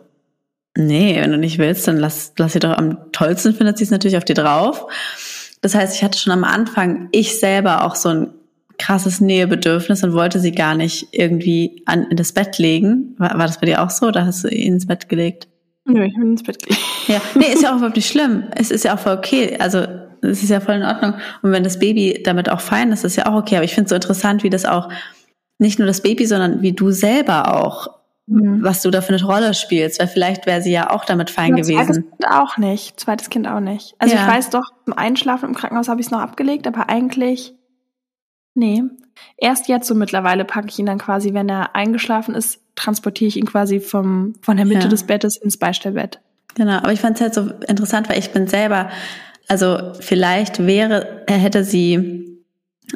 nee, 0.77 1.15
wenn 1.21 1.31
du 1.31 1.39
nicht 1.39 1.59
willst, 1.59 1.87
dann 1.87 1.97
lass, 1.97 2.33
lass 2.39 2.55
sie 2.55 2.59
doch 2.59 2.77
am 2.77 3.13
tollsten 3.13 3.55
findet 3.55 3.79
sie 3.79 3.85
es 3.85 3.91
natürlich 3.93 4.17
auf 4.17 4.25
dir 4.25 4.35
drauf. 4.35 4.89
Das 5.63 5.75
heißt, 5.75 5.97
ich 5.97 6.03
hatte 6.05 6.19
schon 6.19 6.33
am 6.33 6.45
Anfang 6.45 7.09
ich 7.13 7.39
selber 7.39 7.85
auch 7.85 7.95
so 7.95 8.09
ein 8.11 8.35
krasses 8.79 9.21
Nähebedürfnis 9.21 10.05
und 10.05 10.13
wollte 10.13 10.39
sie 10.39 10.53
gar 10.53 10.75
nicht 10.75 11.09
irgendwie 11.13 11.83
an, 11.87 12.07
in 12.11 12.17
das 12.17 12.33
Bett 12.33 12.59
legen. 12.59 13.15
War, 13.19 13.31
war 13.39 13.47
das 13.47 13.59
bei 13.59 13.67
dir 13.67 13.83
auch 13.83 13.91
so? 13.91 14.11
Da 14.11 14.27
hast 14.27 14.45
du 14.45 14.49
ihn 14.49 14.75
ins 14.75 14.87
Bett 14.87 15.09
gelegt? 15.09 15.49
Nö, 15.87 16.05
ich 16.05 16.15
bin 16.15 16.33
ins 16.33 16.43
Bett 16.43 16.63
gelegt. 16.63 16.83
Ja, 17.09 17.21
nee, 17.35 17.53
ist 17.53 17.63
ja 17.63 17.73
auch 17.73 17.77
überhaupt 17.79 17.97
nicht 17.97 18.11
schlimm. 18.11 18.45
Es 18.55 18.71
ist 18.71 18.85
ja 18.85 18.95
auch 18.95 18.99
voll 18.99 19.17
okay. 19.17 19.57
Also 19.59 19.87
es 20.23 20.43
ist 20.43 20.51
ja 20.51 20.61
voll 20.61 20.77
in 20.77 20.83
Ordnung. 20.83 21.15
Und 21.43 21.53
wenn 21.53 21.65
das 21.65 21.79
Baby 21.79 22.21
damit 22.25 22.51
auch 22.51 22.61
fein 22.61 22.93
ist, 22.93 23.05
ist 23.05 23.17
ja 23.17 23.27
auch 23.27 23.35
okay. 23.35 23.57
Aber 23.57 23.65
ich 23.65 23.75
finde 23.75 23.85
es 23.85 23.91
so 23.91 23.95
interessant, 23.95 24.43
wie 24.43 24.51
das 24.51 24.65
auch 24.65 24.89
nicht 25.59 25.79
nur 25.79 25.87
das 25.87 26.03
Baby, 26.03 26.27
sondern 26.27 26.63
wie 26.63 26.73
du 26.73 26.91
selber 26.91 27.63
auch, 27.63 27.89
mhm. 28.27 28.63
was 28.63 28.83
du 28.83 28.91
da 28.91 29.01
für 29.01 29.15
eine 29.15 29.25
Rolle 29.25 29.55
spielst. 29.55 30.01
Weil 30.01 30.09
vielleicht 30.09 30.47
wäre 30.47 30.63
sie 30.63 30.73
ja 30.73 30.91
auch 30.91 31.05
damit 31.05 31.31
fein 31.31 31.57
ja, 31.57 31.63
gewesen. 31.63 31.77
Zweites 31.77 31.97
Kind 31.97 32.27
auch 32.31 32.57
nicht. 32.59 33.01
Zweites 33.01 33.31
Kind 33.31 33.49
auch 33.49 33.61
nicht. 33.61 33.95
Also 33.99 34.15
ja. 34.15 34.23
ich 34.23 34.29
weiß 34.29 34.51
doch, 34.51 34.65
zum 34.85 34.95
Einschlafen 34.95 35.49
im 35.49 35.55
Krankenhaus 35.55 35.89
habe 35.89 36.01
ich 36.01 36.07
es 36.07 36.11
noch 36.11 36.21
abgelegt, 36.21 36.67
aber 36.67 36.89
eigentlich, 36.89 37.55
nee. 38.55 38.83
Erst 39.39 39.69
jetzt 39.69 39.89
so 39.89 39.95
mittlerweile 39.95 40.45
packe 40.45 40.69
ich 40.69 40.79
ihn 40.79 40.87
dann 40.87 40.99
quasi, 40.99 41.33
wenn 41.33 41.49
er 41.49 41.75
eingeschlafen 41.75 42.35
ist, 42.35 42.61
transportiere 42.75 43.29
ich 43.29 43.37
ihn 43.37 43.47
quasi 43.47 43.81
vom, 43.81 44.35
von 44.43 44.57
der 44.57 44.67
Mitte 44.67 44.83
ja. 44.83 44.89
des 44.89 45.05
Bettes 45.05 45.37
ins 45.39 45.57
Beistellbett. 45.57 46.21
Genau, 46.55 46.79
aber 46.79 46.93
ich 46.93 47.01
fand 47.01 47.17
es 47.17 47.23
halt 47.23 47.35
so 47.35 47.51
interessant, 47.67 48.09
weil 48.09 48.19
ich 48.19 48.31
bin 48.33 48.47
selber, 48.47 48.91
also 49.49 49.93
vielleicht 50.01 50.67
wäre, 50.67 51.25
hätte 51.29 51.65
sie 51.65 52.37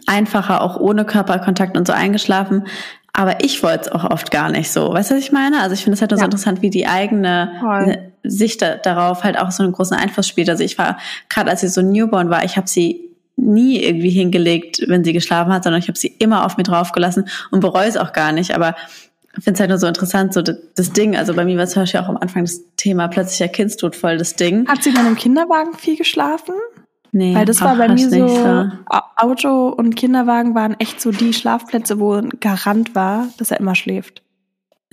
einfacher 0.06 0.62
auch 0.62 0.78
ohne 0.78 1.04
Körperkontakt 1.04 1.76
und 1.76 1.86
so 1.86 1.92
eingeschlafen. 1.92 2.66
Aber 3.12 3.42
ich 3.44 3.62
wollte 3.62 3.86
es 3.86 3.92
auch 3.92 4.04
oft 4.04 4.30
gar 4.30 4.50
nicht 4.50 4.70
so. 4.70 4.92
Weißt 4.92 5.10
du, 5.10 5.16
was 5.16 5.22
ich 5.22 5.32
meine? 5.32 5.60
Also 5.60 5.74
ich 5.74 5.82
finde 5.82 5.94
es 5.94 6.00
halt 6.00 6.10
nur 6.10 6.18
ja. 6.18 6.22
so 6.22 6.26
interessant, 6.26 6.62
wie 6.62 6.70
die 6.70 6.86
eigene 6.86 7.52
Voll. 7.60 7.98
Sicht 8.22 8.62
da, 8.62 8.76
darauf 8.76 9.24
halt 9.24 9.38
auch 9.38 9.50
so 9.50 9.62
einen 9.62 9.72
großen 9.72 9.96
Einfluss 9.96 10.28
spielt. 10.28 10.48
Also 10.48 10.62
ich 10.62 10.78
war, 10.78 10.98
gerade 11.28 11.50
als 11.50 11.60
sie 11.60 11.68
so 11.68 11.82
Newborn 11.82 12.30
war, 12.30 12.44
ich 12.44 12.56
habe 12.56 12.68
sie 12.68 13.10
nie 13.36 13.82
irgendwie 13.82 14.10
hingelegt, 14.10 14.84
wenn 14.86 15.02
sie 15.02 15.12
geschlafen 15.12 15.52
hat, 15.52 15.64
sondern 15.64 15.80
ich 15.80 15.88
habe 15.88 15.98
sie 15.98 16.08
immer 16.18 16.44
auf 16.44 16.56
mir 16.56 16.62
draufgelassen 16.62 17.28
und 17.50 17.60
bereue 17.60 17.88
es 17.88 17.96
auch 17.96 18.12
gar 18.12 18.32
nicht. 18.32 18.54
Aber 18.54 18.76
ich 19.36 19.44
finde 19.44 19.54
es 19.54 19.60
halt 19.60 19.70
nur 19.70 19.78
so 19.78 19.86
interessant, 19.86 20.34
so 20.34 20.42
das, 20.42 20.56
das 20.74 20.92
Ding. 20.92 21.16
Also 21.16 21.34
bei 21.34 21.44
mir 21.44 21.56
war 21.56 21.66
zum 21.66 21.82
Beispiel 21.82 22.00
auch 22.00 22.08
am 22.08 22.16
Anfang 22.16 22.44
das 22.44 22.60
Thema 22.76 23.08
plötzlicher 23.08 23.48
Kindstod 23.48 23.96
voll 23.96 24.18
das 24.18 24.36
Ding. 24.36 24.68
Hat 24.68 24.82
sie 24.82 24.92
dann 24.92 25.06
im 25.06 25.16
Kinderwagen 25.16 25.74
viel 25.74 25.96
geschlafen? 25.96 26.54
Nee, 27.12 27.34
Weil 27.34 27.44
das 27.44 27.60
war 27.60 27.76
bei 27.76 27.88
mir 27.88 28.08
so, 28.08 28.28
so, 28.28 28.68
Auto 29.16 29.68
und 29.68 29.96
Kinderwagen 29.96 30.54
waren 30.54 30.78
echt 30.78 31.00
so 31.00 31.10
die 31.10 31.32
Schlafplätze, 31.32 31.98
wo 31.98 32.14
ein 32.14 32.30
Garant 32.40 32.94
war, 32.94 33.26
dass 33.38 33.50
er 33.50 33.58
immer 33.58 33.74
schläft. 33.74 34.22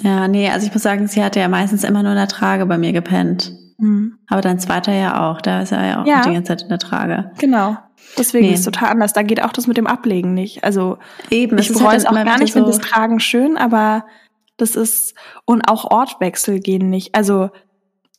Ja, 0.01 0.27
nee, 0.27 0.49
also 0.49 0.65
ich 0.65 0.73
muss 0.73 0.83
sagen, 0.83 1.07
sie 1.07 1.23
hatte 1.23 1.39
ja 1.39 1.47
meistens 1.47 1.83
immer 1.83 2.01
nur 2.03 2.11
in 2.11 2.17
der 2.17 2.27
Trage 2.27 2.65
bei 2.65 2.77
mir 2.77 2.93
gepennt. 2.93 3.53
Mhm. 3.77 4.17
Aber 4.27 4.41
dein 4.41 4.59
zweiter 4.59 4.91
ja 4.93 5.29
auch, 5.29 5.41
da 5.41 5.61
ist 5.61 5.71
er 5.71 5.85
ja 5.85 6.01
auch 6.01 6.05
ja. 6.07 6.21
die 6.21 6.33
ganze 6.33 6.49
Zeit 6.49 6.63
in 6.63 6.69
der 6.69 6.79
Trage. 6.79 7.31
Genau. 7.37 7.77
Deswegen 8.17 8.47
nee. 8.47 8.53
ist 8.53 8.59
es 8.61 8.65
total 8.65 8.89
anders. 8.89 9.13
Da 9.13 9.21
geht 9.21 9.43
auch 9.43 9.51
das 9.51 9.67
mit 9.67 9.77
dem 9.77 9.87
Ablegen 9.87 10.33
nicht. 10.33 10.63
Also 10.63 10.97
eben, 11.29 11.57
ich 11.57 11.71
bereue 11.71 11.89
halt 11.89 11.99
es 11.99 12.05
auch 12.05 12.13
gar 12.13 12.39
nicht, 12.39 12.53
so 12.53 12.59
finde 12.59 12.71
das 12.71 12.79
Tragen 12.79 13.19
schön, 13.19 13.57
aber 13.57 14.05
das 14.57 14.75
ist 14.75 15.13
und 15.45 15.67
auch 15.67 15.85
Ortwechsel 15.85 16.59
gehen 16.59 16.89
nicht. 16.89 17.13
Also 17.15 17.51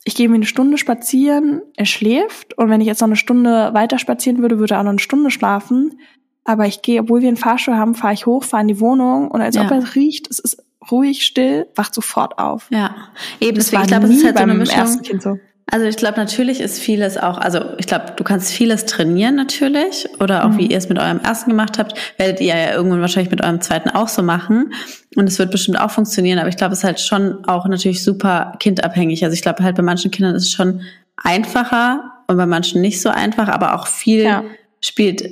ich 0.08 0.14
gehe 0.14 0.26
mir 0.30 0.36
eine 0.36 0.46
Stunde 0.46 0.78
spazieren, 0.78 1.60
er 1.76 1.84
schläft 1.84 2.56
und 2.56 2.70
wenn 2.70 2.80
ich 2.80 2.86
jetzt 2.86 3.02
noch 3.02 3.08
eine 3.08 3.16
Stunde 3.16 3.74
weiter 3.74 3.98
spazieren 3.98 4.40
würde, 4.40 4.58
würde 4.58 4.72
er 4.72 4.80
auch 4.80 4.84
noch 4.84 4.90
eine 4.90 4.98
Stunde 5.00 5.30
schlafen. 5.30 6.00
Aber 6.44 6.66
ich 6.66 6.80
gehe, 6.80 7.02
obwohl 7.02 7.20
wir 7.20 7.28
einen 7.28 7.36
Fahrstuhl 7.36 7.74
haben, 7.74 7.94
fahre 7.94 8.14
ich 8.14 8.24
hoch, 8.24 8.42
fahre 8.42 8.62
in 8.62 8.68
die 8.68 8.80
Wohnung 8.80 9.30
und 9.30 9.42
als 9.42 9.56
ja. 9.56 9.66
ob 9.66 9.70
er 9.70 9.94
riecht, 9.94 10.30
es 10.30 10.38
ist 10.38 10.64
ruhig, 10.90 11.26
still, 11.26 11.66
wacht 11.74 11.94
sofort 11.94 12.38
auf. 12.38 12.68
Ja, 12.70 12.94
eben. 13.38 13.58
Das 13.58 13.66
deswegen, 13.66 13.82
ich 13.82 13.88
glaube, 13.88 14.06
es 14.06 14.16
ist 14.16 14.24
halt 14.24 14.38
so 14.38 14.42
eine 14.44 14.54
Mischung. 14.54 15.20
So. 15.20 15.38
Also 15.70 15.84
ich 15.84 15.96
glaube, 15.96 16.16
natürlich 16.16 16.60
ist 16.60 16.80
vieles 16.80 17.18
auch, 17.18 17.36
also 17.36 17.60
ich 17.76 17.86
glaube, 17.86 18.12
du 18.16 18.24
kannst 18.24 18.50
vieles 18.50 18.86
trainieren 18.86 19.34
natürlich 19.34 20.08
oder 20.18 20.44
auch 20.44 20.50
mhm. 20.50 20.58
wie 20.58 20.66
ihr 20.66 20.78
es 20.78 20.88
mit 20.88 20.98
eurem 20.98 21.20
ersten 21.20 21.50
gemacht 21.50 21.78
habt, 21.78 21.94
werdet 22.16 22.40
ihr 22.40 22.46
ja 22.46 22.72
irgendwann 22.72 23.02
wahrscheinlich 23.02 23.30
mit 23.30 23.44
eurem 23.44 23.60
zweiten 23.60 23.90
auch 23.90 24.08
so 24.08 24.22
machen 24.22 24.72
und 25.14 25.28
es 25.28 25.38
wird 25.38 25.50
bestimmt 25.50 25.78
auch 25.78 25.90
funktionieren, 25.90 26.38
aber 26.38 26.48
ich 26.48 26.56
glaube, 26.56 26.72
es 26.72 26.78
ist 26.78 26.84
halt 26.84 27.00
schon 27.00 27.44
auch 27.44 27.66
natürlich 27.66 28.02
super 28.02 28.54
kindabhängig. 28.60 29.22
Also 29.24 29.34
ich 29.34 29.42
glaube 29.42 29.62
halt 29.62 29.76
bei 29.76 29.82
manchen 29.82 30.10
Kindern 30.10 30.34
ist 30.34 30.44
es 30.44 30.52
schon 30.52 30.80
einfacher 31.16 32.12
und 32.28 32.38
bei 32.38 32.46
manchen 32.46 32.80
nicht 32.80 33.02
so 33.02 33.10
einfach, 33.10 33.48
aber 33.48 33.74
auch 33.74 33.88
viel 33.88 34.22
ja. 34.22 34.44
spielt 34.80 35.22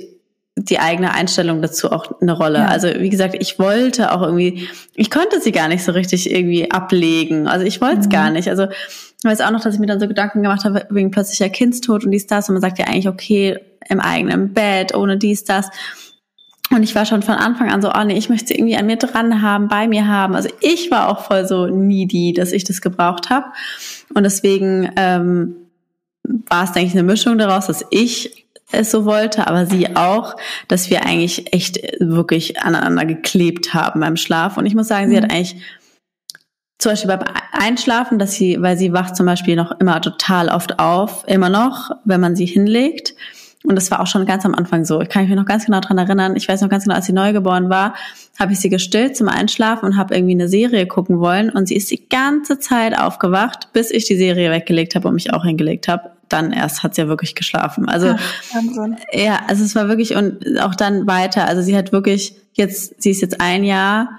die 0.55 0.79
eigene 0.79 1.13
Einstellung 1.13 1.61
dazu 1.61 1.91
auch 1.91 2.19
eine 2.21 2.33
Rolle. 2.33 2.59
Ja. 2.59 2.67
Also 2.67 2.89
wie 2.97 3.09
gesagt, 3.09 3.35
ich 3.39 3.59
wollte 3.59 4.11
auch 4.11 4.21
irgendwie, 4.21 4.67
ich 4.95 5.11
konnte 5.11 5.39
sie 5.39 5.51
gar 5.51 5.67
nicht 5.67 5.83
so 5.83 5.91
richtig 5.91 6.31
irgendwie 6.31 6.71
ablegen. 6.71 7.47
Also 7.47 7.65
ich 7.65 7.79
wollte 7.79 7.99
es 7.99 8.05
mhm. 8.07 8.11
gar 8.11 8.29
nicht. 8.31 8.49
Also 8.49 8.67
ich 9.19 9.25
weiß 9.25 9.41
auch 9.41 9.51
noch, 9.51 9.61
dass 9.61 9.73
ich 9.73 9.79
mir 9.79 9.87
dann 9.87 9.99
so 9.99 10.07
Gedanken 10.07 10.43
gemacht 10.43 10.63
habe 10.63 10.85
wegen 10.89 11.09
plötzlicher 11.09 11.49
Kindstod 11.49 12.05
und 12.05 12.11
dies, 12.11 12.27
das. 12.27 12.49
Und 12.49 12.53
man 12.53 12.61
sagt 12.61 12.77
ja 12.77 12.85
eigentlich, 12.85 13.07
okay, 13.07 13.59
im 13.89 13.99
eigenen 13.99 14.53
Bett, 14.53 14.95
ohne 14.95 15.17
dies, 15.17 15.43
das. 15.43 15.69
Und 16.69 16.83
ich 16.83 16.93
war 16.95 17.05
schon 17.05 17.23
von 17.23 17.35
Anfang 17.35 17.71
an 17.71 17.81
so, 17.81 17.91
oh 17.93 18.03
nee, 18.03 18.17
ich 18.17 18.29
möchte 18.29 18.47
sie 18.47 18.55
irgendwie 18.55 18.75
an 18.75 18.85
mir 18.85 18.97
dran 18.97 19.41
haben, 19.41 19.69
bei 19.69 19.87
mir 19.87 20.07
haben. 20.07 20.35
Also 20.35 20.49
ich 20.61 20.91
war 20.91 21.09
auch 21.09 21.21
voll 21.21 21.47
so 21.47 21.67
needy, 21.67 22.33
dass 22.33 22.51
ich 22.51 22.65
das 22.65 22.81
gebraucht 22.81 23.29
habe. 23.29 23.45
Und 24.13 24.23
deswegen 24.23 24.91
ähm, 24.97 25.55
war 26.23 26.65
es, 26.65 26.73
denke 26.73 26.89
ich, 26.89 26.93
eine 26.93 27.03
Mischung 27.03 27.37
daraus, 27.37 27.67
dass 27.67 27.85
ich 27.89 28.47
es 28.71 28.91
so 28.91 29.05
wollte, 29.05 29.47
aber 29.47 29.65
sie 29.65 29.95
auch, 29.95 30.35
dass 30.67 30.89
wir 30.89 31.05
eigentlich 31.05 31.53
echt 31.53 31.79
wirklich 31.99 32.61
aneinander 32.61 33.05
geklebt 33.05 33.73
haben 33.73 34.01
beim 34.01 34.17
Schlaf. 34.17 34.57
Und 34.57 34.65
ich 34.65 34.75
muss 34.75 34.89
sagen, 34.89 35.09
sie 35.09 35.15
hat 35.15 35.23
mhm. 35.23 35.31
eigentlich 35.31 35.55
zum 36.77 36.91
Beispiel 36.91 37.09
beim 37.09 37.23
Einschlafen, 37.51 38.19
dass 38.19 38.33
sie, 38.33 38.61
weil 38.61 38.77
sie 38.77 38.93
wacht 38.93 39.15
zum 39.15 39.25
Beispiel 39.25 39.55
noch 39.55 39.71
immer 39.79 39.99
total 40.01 40.49
oft 40.49 40.79
auf, 40.79 41.23
immer 41.27 41.49
noch, 41.49 41.91
wenn 42.05 42.21
man 42.21 42.35
sie 42.35 42.45
hinlegt. 42.45 43.15
Und 43.63 43.75
das 43.75 43.89
war 43.89 43.99
auch 43.99 44.07
schon 44.07 44.25
ganz 44.25 44.45
am 44.45 44.53
Anfang 44.53 44.85
so. 44.85 45.01
Ich 45.01 45.09
kann 45.09 45.27
mich 45.27 45.35
noch 45.35 45.45
ganz 45.45 45.65
genau 45.65 45.79
dran 45.79 45.97
erinnern. 45.97 46.35
Ich 46.35 46.47
weiß 46.47 46.61
noch 46.61 46.69
ganz 46.69 46.83
genau, 46.83 46.95
als 46.95 47.07
sie 47.07 47.13
neugeboren 47.13 47.69
war, 47.69 47.95
habe 48.39 48.53
ich 48.53 48.59
sie 48.59 48.69
gestillt 48.69 49.17
zum 49.17 49.27
Einschlafen 49.27 49.85
und 49.85 49.97
habe 49.97 50.15
irgendwie 50.15 50.35
eine 50.35 50.47
Serie 50.47 50.85
gucken 50.85 51.19
wollen. 51.19 51.49
Und 51.49 51.67
sie 51.67 51.75
ist 51.75 51.89
die 51.89 52.07
ganze 52.07 52.59
Zeit 52.59 52.97
aufgewacht, 52.97 53.69
bis 53.73 53.89
ich 53.89 54.05
die 54.05 54.15
Serie 54.15 54.51
weggelegt 54.51 54.95
habe 54.95 55.07
und 55.07 55.15
mich 55.15 55.33
auch 55.33 55.43
hingelegt 55.43 55.87
habe 55.87 56.11
dann 56.29 56.51
erst 56.51 56.83
hat 56.83 56.95
sie 56.95 57.01
ja 57.01 57.07
wirklich 57.07 57.35
geschlafen. 57.35 57.87
Also 57.87 58.07
Wahnsinn. 58.53 58.97
ja, 59.13 59.39
also 59.47 59.63
es 59.63 59.75
war 59.75 59.87
wirklich 59.87 60.15
und 60.15 60.59
auch 60.59 60.75
dann 60.75 61.07
weiter. 61.07 61.47
Also 61.47 61.61
sie 61.61 61.77
hat 61.77 61.91
wirklich 61.91 62.35
jetzt, 62.53 63.01
sie 63.01 63.11
ist 63.11 63.21
jetzt 63.21 63.39
ein 63.39 63.63
Jahr 63.63 64.09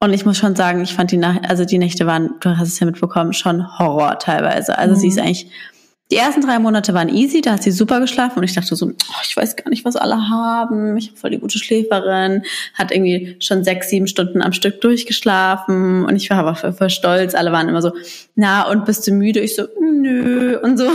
und 0.00 0.12
ich 0.12 0.24
muss 0.24 0.38
schon 0.38 0.56
sagen, 0.56 0.82
ich 0.82 0.94
fand 0.94 1.10
die 1.10 1.16
Nacht, 1.16 1.40
also 1.48 1.64
die 1.64 1.78
Nächte 1.78 2.06
waren, 2.06 2.34
du 2.40 2.56
hast 2.56 2.68
es 2.68 2.80
ja 2.80 2.86
mitbekommen, 2.86 3.32
schon 3.32 3.78
Horror 3.78 4.18
teilweise. 4.18 4.76
Also 4.76 4.94
mhm. 4.94 4.98
sie 4.98 5.08
ist 5.08 5.16
mhm. 5.16 5.22
eigentlich 5.22 5.50
die 6.10 6.16
ersten 6.16 6.40
drei 6.40 6.60
Monate 6.60 6.94
waren 6.94 7.08
easy, 7.08 7.40
da 7.40 7.52
hat 7.52 7.64
sie 7.64 7.72
super 7.72 7.98
geschlafen 7.98 8.38
und 8.38 8.44
ich 8.44 8.54
dachte 8.54 8.76
so, 8.76 8.86
oh, 8.86 9.20
ich 9.24 9.36
weiß 9.36 9.56
gar 9.56 9.68
nicht, 9.70 9.84
was 9.84 9.96
alle 9.96 10.28
haben. 10.28 10.96
Ich 10.96 11.08
habe 11.08 11.16
voll 11.16 11.30
die 11.30 11.38
gute 11.38 11.58
Schläferin, 11.58 12.42
hat 12.74 12.92
irgendwie 12.92 13.36
schon 13.40 13.64
sechs, 13.64 13.90
sieben 13.90 14.06
Stunden 14.06 14.40
am 14.40 14.52
Stück 14.52 14.80
durchgeschlafen 14.80 16.04
und 16.04 16.14
ich 16.14 16.30
war 16.30 16.38
aber 16.38 16.54
voll, 16.54 16.72
voll 16.72 16.90
stolz. 16.90 17.34
Alle 17.34 17.50
waren 17.50 17.68
immer 17.68 17.82
so, 17.82 17.92
na 18.36 18.70
und 18.70 18.84
bist 18.84 19.06
du 19.06 19.12
müde? 19.12 19.40
Ich 19.40 19.56
so, 19.56 19.66
nö 19.80 20.58
und 20.60 20.78
so. 20.78 20.88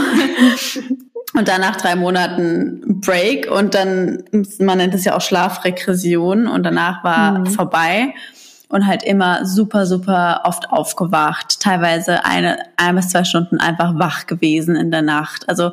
Und 1.34 1.48
dann 1.48 1.62
nach 1.62 1.76
drei 1.76 1.96
Monaten 1.96 3.00
Break 3.00 3.50
und 3.50 3.72
dann, 3.72 4.22
man 4.58 4.76
nennt 4.76 4.92
es 4.92 5.06
ja 5.06 5.16
auch 5.16 5.22
Schlafregression 5.22 6.46
und 6.46 6.62
danach 6.62 7.02
war 7.04 7.38
mhm. 7.38 7.46
vorbei 7.46 8.12
und 8.72 8.86
halt 8.86 9.02
immer 9.02 9.44
super, 9.44 9.84
super 9.84 10.40
oft 10.44 10.70
aufgewacht. 10.70 11.60
Teilweise 11.60 12.24
eine, 12.24 12.58
ein 12.78 12.96
bis 12.96 13.10
zwei 13.10 13.24
Stunden 13.24 13.58
einfach 13.58 13.98
wach 13.98 14.26
gewesen 14.26 14.76
in 14.76 14.90
der 14.90 15.02
Nacht. 15.02 15.48
Also 15.48 15.72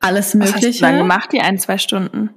alles 0.00 0.34
Mögliche. 0.34 0.56
Was 0.56 0.66
hast 0.66 0.80
du 0.80 0.84
dann 0.84 0.98
gemacht, 0.98 1.32
die 1.32 1.40
ein, 1.40 1.58
zwei 1.58 1.78
Stunden? 1.78 2.30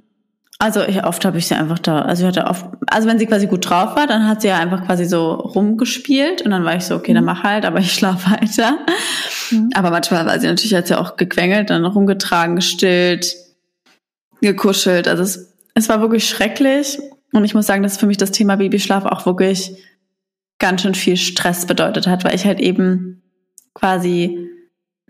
Also 0.60 0.82
ich, 0.82 1.04
oft 1.04 1.24
habe 1.24 1.38
ich 1.38 1.48
sie 1.48 1.56
einfach 1.56 1.80
da, 1.80 2.02
also 2.02 2.22
ich 2.22 2.28
hatte 2.28 2.46
oft, 2.48 2.64
also 2.86 3.08
wenn 3.08 3.18
sie 3.18 3.26
quasi 3.26 3.48
gut 3.48 3.68
drauf 3.68 3.96
war, 3.96 4.06
dann 4.06 4.28
hat 4.28 4.40
sie 4.40 4.48
ja 4.48 4.58
einfach 4.58 4.86
quasi 4.86 5.04
so 5.04 5.32
rumgespielt 5.32 6.42
und 6.42 6.52
dann 6.52 6.64
war 6.64 6.76
ich 6.76 6.84
so, 6.84 6.94
okay, 6.94 7.12
dann 7.12 7.24
mhm. 7.24 7.26
mach 7.26 7.42
halt, 7.42 7.64
aber 7.64 7.80
ich 7.80 7.92
schlafe 7.92 8.30
weiter. 8.30 8.78
Mhm. 9.50 9.70
Aber 9.74 9.90
manchmal 9.90 10.24
war 10.26 10.38
sie 10.38 10.46
natürlich, 10.46 10.74
hat 10.74 10.86
sie 10.86 10.96
auch 10.96 11.16
gequengelt, 11.16 11.70
dann 11.70 11.84
rumgetragen, 11.84 12.54
gestillt, 12.54 13.34
gekuschelt. 14.40 15.08
Also 15.08 15.24
es, 15.24 15.52
es 15.74 15.88
war 15.88 16.00
wirklich 16.00 16.28
schrecklich. 16.28 17.00
Und 17.32 17.44
ich 17.44 17.52
muss 17.52 17.66
sagen, 17.66 17.82
dass 17.82 17.96
für 17.96 18.06
mich 18.06 18.16
das 18.16 18.30
Thema 18.30 18.54
Babyschlaf 18.54 19.06
auch 19.06 19.26
wirklich 19.26 19.74
ganz 20.58 20.82
schön 20.82 20.94
viel 20.94 21.16
Stress 21.16 21.66
bedeutet 21.66 22.06
hat, 22.06 22.24
weil 22.24 22.34
ich 22.34 22.44
halt 22.44 22.60
eben 22.60 23.22
quasi 23.74 24.48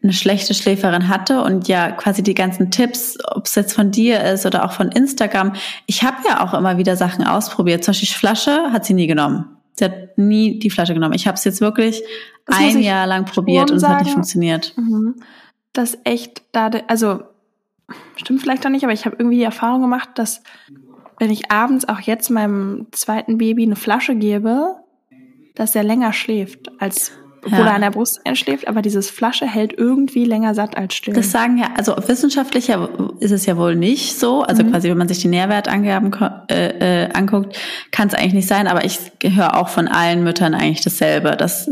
eine 0.03 0.13
schlechte 0.13 0.53
Schläferin 0.53 1.09
hatte 1.09 1.43
und 1.43 1.67
ja 1.67 1.91
quasi 1.91 2.23
die 2.23 2.35
ganzen 2.35 2.71
Tipps, 2.71 3.17
ob 3.27 3.47
es 3.47 3.55
jetzt 3.55 3.73
von 3.73 3.91
dir 3.91 4.23
ist 4.23 4.45
oder 4.45 4.65
auch 4.65 4.73
von 4.73 4.91
Instagram, 4.91 5.55
ich 5.87 6.03
habe 6.03 6.19
ja 6.29 6.45
auch 6.45 6.53
immer 6.53 6.77
wieder 6.77 6.95
Sachen 6.97 7.27
ausprobiert. 7.27 7.83
Zum 7.85 7.93
Beispiel 7.93 8.09
Flasche 8.09 8.71
hat 8.71 8.85
sie 8.85 8.93
nie 8.93 9.07
genommen. 9.07 9.57
Sie 9.77 9.85
hat 9.87 10.19
nie 10.19 10.59
die 10.59 10.71
Flasche 10.71 10.95
genommen. 10.95 11.15
Ich 11.15 11.27
habe 11.27 11.37
es 11.37 11.45
jetzt 11.45 11.61
wirklich 11.63 12.03
das 12.45 12.59
ein 12.59 12.81
Jahr 12.81 13.07
lang 13.07 13.25
probiert 13.25 13.71
und 13.71 13.79
es 13.79 13.89
hat 13.89 14.03
nicht 14.03 14.13
funktioniert. 14.13 14.75
Mhm. 14.77 15.17
Das 15.73 15.99
echt 16.05 16.43
da, 16.53 16.71
also 16.87 17.23
stimmt 18.17 18.43
vielleicht 18.43 18.65
auch 18.67 18.71
nicht, 18.71 18.85
aber 18.85 18.93
ich 18.93 19.07
habe 19.07 19.17
irgendwie 19.19 19.39
die 19.39 19.45
Erfahrung 19.45 19.81
gemacht, 19.81 20.11
dass 20.17 20.43
wenn 21.19 21.31
ich 21.31 21.51
abends 21.51 21.89
auch 21.89 22.01
jetzt 22.01 22.31
meinem 22.31 22.89
zweiten 22.93 23.39
Baby 23.39 23.65
eine 23.65 23.77
Flasche 23.77 24.15
gebe, 24.15 24.77
dass 25.55 25.75
er 25.75 25.85
länger 25.85 26.13
schläft, 26.13 26.71
als 26.81 27.13
obwohl 27.47 27.61
ja. 27.61 27.67
er 27.67 27.75
an 27.75 27.81
der 27.83 27.91
Brust 27.91 28.21
einschläft, 28.25 28.67
aber 28.69 28.81
dieses 28.81 29.11
Flasche 29.11 29.47
hält 29.47 29.75
irgendwie 29.77 30.25
länger 30.25 30.55
satt 30.55 30.77
als 30.77 30.95
still. 30.95 31.15
Das 31.15 31.31
sagen 31.31 31.59
ja, 31.59 31.69
also 31.77 31.95
wissenschaftlich 32.07 32.71
ist 33.21 33.33
es 33.33 33.45
ja 33.47 33.57
wohl 33.57 33.77
nicht 33.77 34.19
so. 34.19 34.43
Also 34.43 34.65
mhm. 34.65 34.71
quasi, 34.71 34.89
wenn 34.89 34.99
man 34.99 35.09
sich 35.09 35.19
die 35.19 35.29
Nährwertangaben 35.29 36.13
äh, 36.49 37.05
äh, 37.05 37.13
anguckt, 37.13 37.59
kann 37.91 38.09
es 38.09 38.15
eigentlich 38.15 38.35
nicht 38.35 38.49
sein. 38.49 38.67
Aber 38.67 38.85
ich 38.85 38.99
höre 39.23 39.59
auch 39.59 39.69
von 39.69 39.89
allen 39.89 40.25
Müttern 40.25 40.55
eigentlich 40.55 40.83
dasselbe, 40.83 41.37
dass 41.37 41.71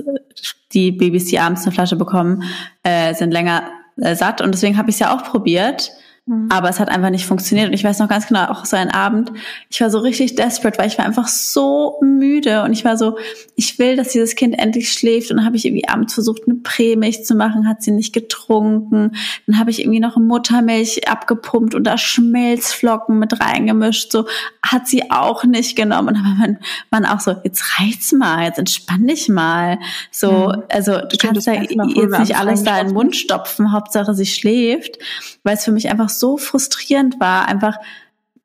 die 0.73 0.93
Babys, 0.93 1.27
die 1.27 1.39
abends 1.39 1.63
eine 1.63 1.73
Flasche 1.73 1.97
bekommen, 1.97 2.45
äh, 2.83 3.15
sind 3.15 3.31
länger 3.31 3.63
äh, 3.97 4.15
satt. 4.15 4.41
Und 4.43 4.53
deswegen 4.53 4.77
habe 4.77 4.91
ich 4.91 4.97
es 4.97 5.01
ja 5.01 5.17
auch 5.17 5.25
probiert. 5.25 5.91
Mhm. 6.27 6.49
Aber 6.53 6.69
es 6.69 6.79
hat 6.79 6.89
einfach 6.89 7.11
nicht 7.11 7.27
funktioniert. 7.27 7.67
Und 7.67 7.75
ich 7.75 7.83
weiß 7.83 7.99
noch 7.99 8.09
ganz 8.09 8.29
genau, 8.29 8.45
auch 8.45 8.65
so 8.65 8.77
ein 8.77 8.91
Abend, 8.91 9.33
ich 9.71 9.81
war 9.81 9.91
so 9.91 9.99
richtig 9.99 10.37
desperate, 10.37 10.79
weil 10.79 10.87
ich 10.87 10.97
war 10.97 11.05
einfach 11.05 11.27
so 11.27 11.99
müde 12.01 12.63
und 12.63 12.73
ich 12.73 12.85
war 12.85 12.97
so, 12.97 13.19
ich 13.57 13.81
will, 13.81 13.97
dass 13.97 14.11
dieses 14.11 14.37
Kind 14.37 14.57
endlich 14.57 14.93
schläft. 14.93 15.33
Und 15.33 15.39
dann 15.39 15.47
habe 15.47 15.57
ich 15.57 15.65
irgendwie 15.65 15.89
abends 15.89 16.15
versucht, 16.15 16.43
eine 16.47 16.57
Prämilch 16.57 17.25
zu 17.25 17.35
machen, 17.35 17.67
hat 17.67 17.83
sie 17.83 17.91
nicht 17.91 18.13
getrunken. 18.13 19.17
Dann 19.47 19.59
habe 19.59 19.71
ich 19.71 19.81
irgendwie 19.81 19.99
noch 19.99 20.17
Muttermilch 20.17 21.09
abgepumpt 21.09 21.75
und 21.75 21.85
da 21.85 21.99
Schmelzflocken 21.99 23.19
mit 23.19 23.41
reingemischt. 23.41 24.13
So 24.13 24.27
hat 24.65 24.87
sie 24.87 25.11
auch 25.11 25.43
nicht 25.43 25.75
genommen. 25.75 26.09
Und 26.09 26.15
dann 26.15 26.25
war 26.25 26.35
man, 26.35 26.59
man 26.93 27.05
auch 27.05 27.19
so, 27.19 27.35
jetzt 27.43 27.81
reicht's 27.81 28.13
mal, 28.13 28.45
jetzt 28.45 28.61
entspann 28.61 29.09
dich 29.09 29.29
mal. 29.29 29.79
So, 30.13 30.53
mhm. 30.55 30.63
also 30.69 30.93
du 30.93 31.17
Stimmt, 31.17 31.23
kannst 31.23 31.47
ja 31.49 31.55
jetzt 31.55 31.75
nicht 31.77 32.37
alles 32.37 32.63
da 32.63 32.79
in 32.79 32.89
den 32.89 32.95
Mund 32.95 33.17
stopfen, 33.17 33.73
Hauptsache 33.73 34.15
sie 34.15 34.27
schläft, 34.27 34.99
weil 35.43 35.57
es 35.57 35.65
für 35.65 35.73
mich 35.73 35.91
einfach 35.91 36.12
so 36.13 36.37
frustrierend 36.37 37.21
war, 37.21 37.49
einfach 37.49 37.79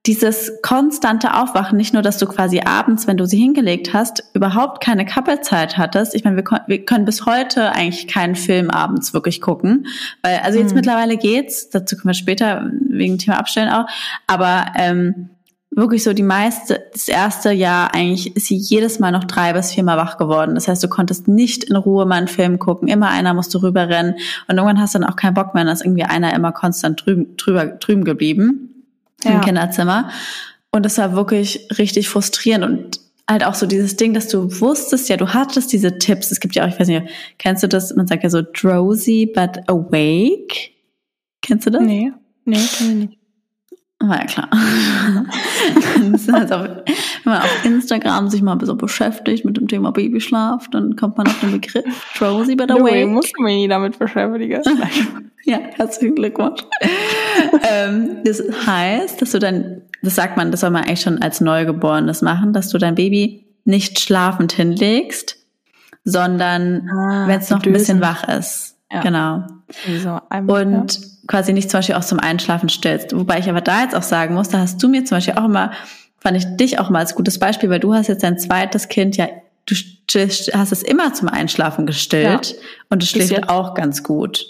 dieses 0.08 0.54
konstante 0.62 1.34
Aufwachen, 1.34 1.78
nicht 1.78 1.94
nur, 1.94 2.02
dass 2.02 2.18
du 2.18 2.28
quasi 2.28 2.62
abends, 2.62 3.08
wenn 3.08 3.18
du 3.18 3.26
sie 3.26 3.38
hingelegt 3.38 3.94
hast, 3.94 4.24
überhaupt 4.34 4.82
keine 4.82 5.06
Kappelzeit 5.06 5.78
hattest. 5.78 6.16
Ich 6.16 6.24
meine, 6.24 6.38
wir, 6.38 6.62
wir 6.66 6.86
können 6.86 7.04
bis 7.04 7.26
heute 7.26 7.74
eigentlich 7.74 8.08
keinen 8.08 8.36
Film 8.36 8.70
abends 8.70 9.14
wirklich 9.14 9.42
gucken, 9.42 9.88
weil 10.22 10.38
also 10.40 10.60
jetzt 10.60 10.70
mhm. 10.70 10.78
mittlerweile 10.78 11.18
geht's. 11.18 11.70
Dazu 11.70 11.98
können 11.98 12.10
wir 12.10 12.14
später 12.14 12.72
wegen 12.88 13.18
Thema 13.18 13.38
Abstellen 13.38 13.70
auch. 13.70 13.86
Aber 14.28 14.68
ähm, 14.76 15.30
wirklich 15.72 16.04
so 16.04 16.14
die 16.14 16.24
meiste, 16.24 16.84
das 16.92 17.08
erste 17.08 17.52
Jahr 17.52 17.94
eigentlich 17.94 18.36
ist 18.36 18.48
sie 18.48 18.56
jedes 18.56 19.00
Mal 19.00 19.12
noch 19.12 19.26
drei 19.26 19.54
bis 19.54 19.72
viermal 19.72 19.98
wach 19.98 20.18
geworden. 20.18 20.56
Das 20.56 20.68
heißt, 20.68 20.84
du 20.84 20.88
konntest 20.88 21.28
nicht 21.28 21.66
in 21.66 21.76
Ruhe 21.76 22.06
mal 22.06 22.16
einen 22.16 22.28
Film 22.28 22.58
gucken. 22.58 22.88
Immer 22.88 23.10
einer 23.10 23.34
musste 23.34 23.62
rüberrennen. 23.62 24.16
Und 24.48 24.58
irgendwann 24.58 24.80
hast 24.80 24.96
du 24.96 25.00
dann 25.00 25.10
auch 25.10 25.16
keinen 25.16 25.34
Bock 25.34 25.54
mehr. 25.54 25.66
Dann 25.66 25.74
ist 25.74 25.86
irgendwie 25.86 26.04
einer 26.04 26.34
immer 26.34 26.52
konstant 26.52 27.06
drüben, 27.06 27.38
drüber, 27.38 27.66
drüben 27.66 28.04
geblieben 28.04 28.86
ja. 29.24 29.32
im 29.32 29.42
Kinderzimmer. 29.42 30.10
Und 30.72 30.84
das 30.84 30.98
war 30.98 31.16
wirklich 31.16 31.68
richtig 31.78 32.10
frustrierend 32.10 32.66
und 32.66 33.00
halt 33.30 33.46
auch 33.46 33.56
so 33.56 33.66
dieses 33.66 33.98
Ding, 33.98 34.14
dass 34.14 34.30
du 34.30 34.62
wusstest, 34.62 35.10
ja, 35.10 35.18
du 35.18 35.34
hattest 35.34 35.74
diese 35.74 35.98
Tipps. 35.98 36.32
Es 36.32 36.40
gibt 36.40 36.56
ja 36.56 36.64
auch, 36.64 36.70
ich 36.70 36.80
weiß 36.80 36.88
nicht, 36.88 37.08
kennst 37.38 37.64
du 37.64 37.68
das? 37.68 37.94
Man 37.96 38.08
sagt 38.08 38.24
ja 38.24 38.30
so 38.30 38.42
drowsy 38.42 39.32
but 39.34 39.68
awake. 39.68 40.72
Kennst 41.42 41.66
du 41.66 41.72
das? 41.72 41.84
Nee, 41.84 42.12
nee, 42.46 42.58
kenn 42.78 42.90
ich 42.90 43.08
nicht. 43.10 43.17
War 44.00 44.20
ja 44.20 44.26
klar. 44.26 44.50
also, 46.34 46.56
wenn 46.56 47.34
man 47.34 47.42
auf 47.42 47.66
Instagram 47.66 48.30
sich 48.30 48.44
mal 48.44 48.58
so 48.62 48.76
beschäftigt 48.76 49.44
mit 49.44 49.58
dem 49.58 49.68
Thema 49.68 49.92
Babyschlaf, 49.92 50.70
dann 50.70 50.96
kommt 50.96 51.18
man 51.18 51.26
auf 51.26 51.40
den 51.40 51.52
Begriff 51.52 52.14
drowsy 52.16 52.56
but 52.56 52.70
awake. 52.70 53.08
No, 53.08 53.14
musst 53.14 53.34
du 53.36 53.42
mich 53.44 53.56
nie 53.56 53.68
damit 53.68 53.98
beschäftigen. 53.98 54.62
ja, 55.46 55.60
herzlichen 55.74 56.14
Glückwunsch. 56.14 56.62
ähm, 57.68 58.18
das 58.24 58.44
heißt, 58.68 59.20
dass 59.20 59.32
du 59.32 59.40
dann, 59.40 59.82
das 60.04 60.14
sagt 60.14 60.38
man, 60.38 60.52
das 60.52 60.60
soll 60.60 60.70
man 60.70 60.84
eigentlich 60.84 61.02
schon 61.02 61.20
als 61.24 61.42
Neugeborenes 61.42 62.22
machen, 62.22 62.54
dass 62.54 62.70
du 62.70 62.78
dein 62.78 62.94
Baby 62.94 63.48
nicht 63.66 64.00
schlafend 64.00 64.54
hinlegst, 64.54 65.38
sondern 66.04 66.88
ah, 66.88 67.28
wenn 67.28 67.40
es 67.40 67.50
noch 67.50 67.64
ein 67.64 67.74
bisschen 67.74 68.00
wach 68.00 68.28
ist. 68.28 68.78
Ja. 68.92 69.02
Genau. 69.02 69.44
So, 69.70 70.20
einmal, 70.30 70.66
und 70.66 70.96
ja. 70.96 71.02
quasi 71.28 71.54
nicht 71.54 71.70
zum 71.70 71.80
Beispiel 71.80 71.96
auch 71.96 72.06
zum 72.06 72.20
Einschlafen 72.20 72.70
stellst. 72.70 73.16
Wobei 73.16 73.40
ich 73.40 73.50
aber 73.50 73.62
da 73.62 73.84
jetzt 73.84 73.96
auch 73.96 74.04
sagen 74.04 74.34
muss, 74.34 74.50
da 74.50 74.60
hast 74.60 74.82
du 74.82 74.88
mir 74.88 75.04
zum 75.04 75.18
Beispiel 75.18 75.36
auch 75.36 75.46
immer, 75.46 75.72
fand 76.20 76.38
ich 76.38 76.46
dich 76.56 76.80
auch 76.80 76.90
mal 76.90 77.00
als 77.00 77.16
gutes 77.16 77.40
Beispiel, 77.40 77.70
weil 77.70 77.80
du 77.80 77.94
hast 77.94 78.08
jetzt 78.08 78.24
dein 78.24 78.40
zweites 78.40 78.88
Kind 78.88 79.18
ja, 79.18 79.28
du 79.66 79.76
hast 80.54 80.72
es 80.72 80.84
immer 80.84 81.14
zum 81.14 81.28
Einschlafen 81.28 81.86
gestillt 81.86 82.52
ja. 82.52 82.58
und 82.90 83.04
es 83.04 83.10
schläft 83.10 83.50
auch 83.50 83.74
ganz 83.74 84.04
gut. 84.04 84.46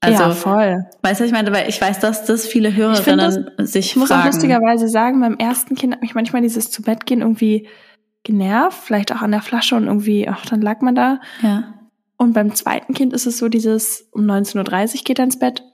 Also, 0.00 0.20
ja, 0.20 0.30
voll. 0.32 0.86
Weißt 1.02 1.20
du, 1.20 1.24
ich 1.24 1.30
meine, 1.30 1.52
weil 1.52 1.68
ich 1.68 1.80
weiß, 1.80 2.00
dass 2.00 2.24
das 2.24 2.44
viele 2.44 2.74
Hörerinnen 2.74 3.52
das, 3.56 3.70
sich 3.70 3.86
ich 3.86 3.92
fragen. 3.92 4.04
Ich 4.04 4.10
muss 4.10 4.10
auch 4.10 4.24
lustigerweise 4.24 4.88
sagen, 4.88 5.20
beim 5.20 5.36
ersten 5.36 5.76
Kind 5.76 5.94
hat 5.94 6.02
mich 6.02 6.16
manchmal 6.16 6.42
dieses 6.42 6.72
zu 6.72 6.82
Bett 6.82 7.06
gehen 7.06 7.20
irgendwie 7.20 7.68
genervt, 8.24 8.78
vielleicht 8.82 9.12
auch 9.12 9.22
an 9.22 9.30
der 9.30 9.42
Flasche 9.42 9.76
und 9.76 9.86
irgendwie, 9.86 10.28
ach, 10.28 10.44
dann 10.46 10.60
lag 10.60 10.80
man 10.80 10.96
da. 10.96 11.20
Ja. 11.40 11.74
Und 12.22 12.34
beim 12.34 12.54
zweiten 12.54 12.94
Kind 12.94 13.12
ist 13.14 13.26
es 13.26 13.38
so 13.38 13.48
dieses, 13.48 14.08
um 14.12 14.22
19.30 14.22 14.94
Uhr 14.94 15.00
geht 15.02 15.18
er 15.18 15.24
ins 15.24 15.40
Bett. 15.40 15.64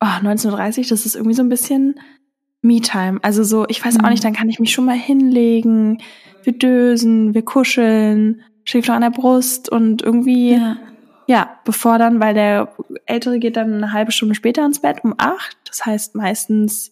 Oh, 0.00 0.06
19.30 0.06 0.78
Uhr, 0.78 0.86
das 0.88 1.06
ist 1.06 1.14
irgendwie 1.14 1.36
so 1.36 1.44
ein 1.44 1.48
bisschen 1.48 2.00
Me-Time. 2.60 3.20
Also 3.22 3.44
so, 3.44 3.64
ich 3.68 3.84
weiß 3.84 3.98
mhm. 3.98 4.04
auch 4.04 4.10
nicht, 4.10 4.24
dann 4.24 4.32
kann 4.32 4.50
ich 4.50 4.58
mich 4.58 4.72
schon 4.72 4.84
mal 4.84 4.96
hinlegen, 4.96 6.02
wir 6.42 6.54
dösen, 6.54 7.34
wir 7.34 7.44
kuscheln, 7.44 8.42
schläft 8.64 8.88
noch 8.88 8.96
an 8.96 9.02
der 9.02 9.10
Brust 9.10 9.68
und 9.68 10.02
irgendwie, 10.02 10.54
ja. 10.54 10.76
ja, 11.28 11.60
bevor 11.64 11.98
dann, 11.98 12.18
weil 12.18 12.34
der 12.34 12.74
Ältere 13.06 13.38
geht 13.38 13.56
dann 13.56 13.74
eine 13.74 13.92
halbe 13.92 14.10
Stunde 14.10 14.34
später 14.34 14.66
ins 14.66 14.80
Bett, 14.80 15.04
um 15.04 15.14
acht. 15.18 15.56
Das 15.68 15.86
heißt 15.86 16.16
meistens, 16.16 16.90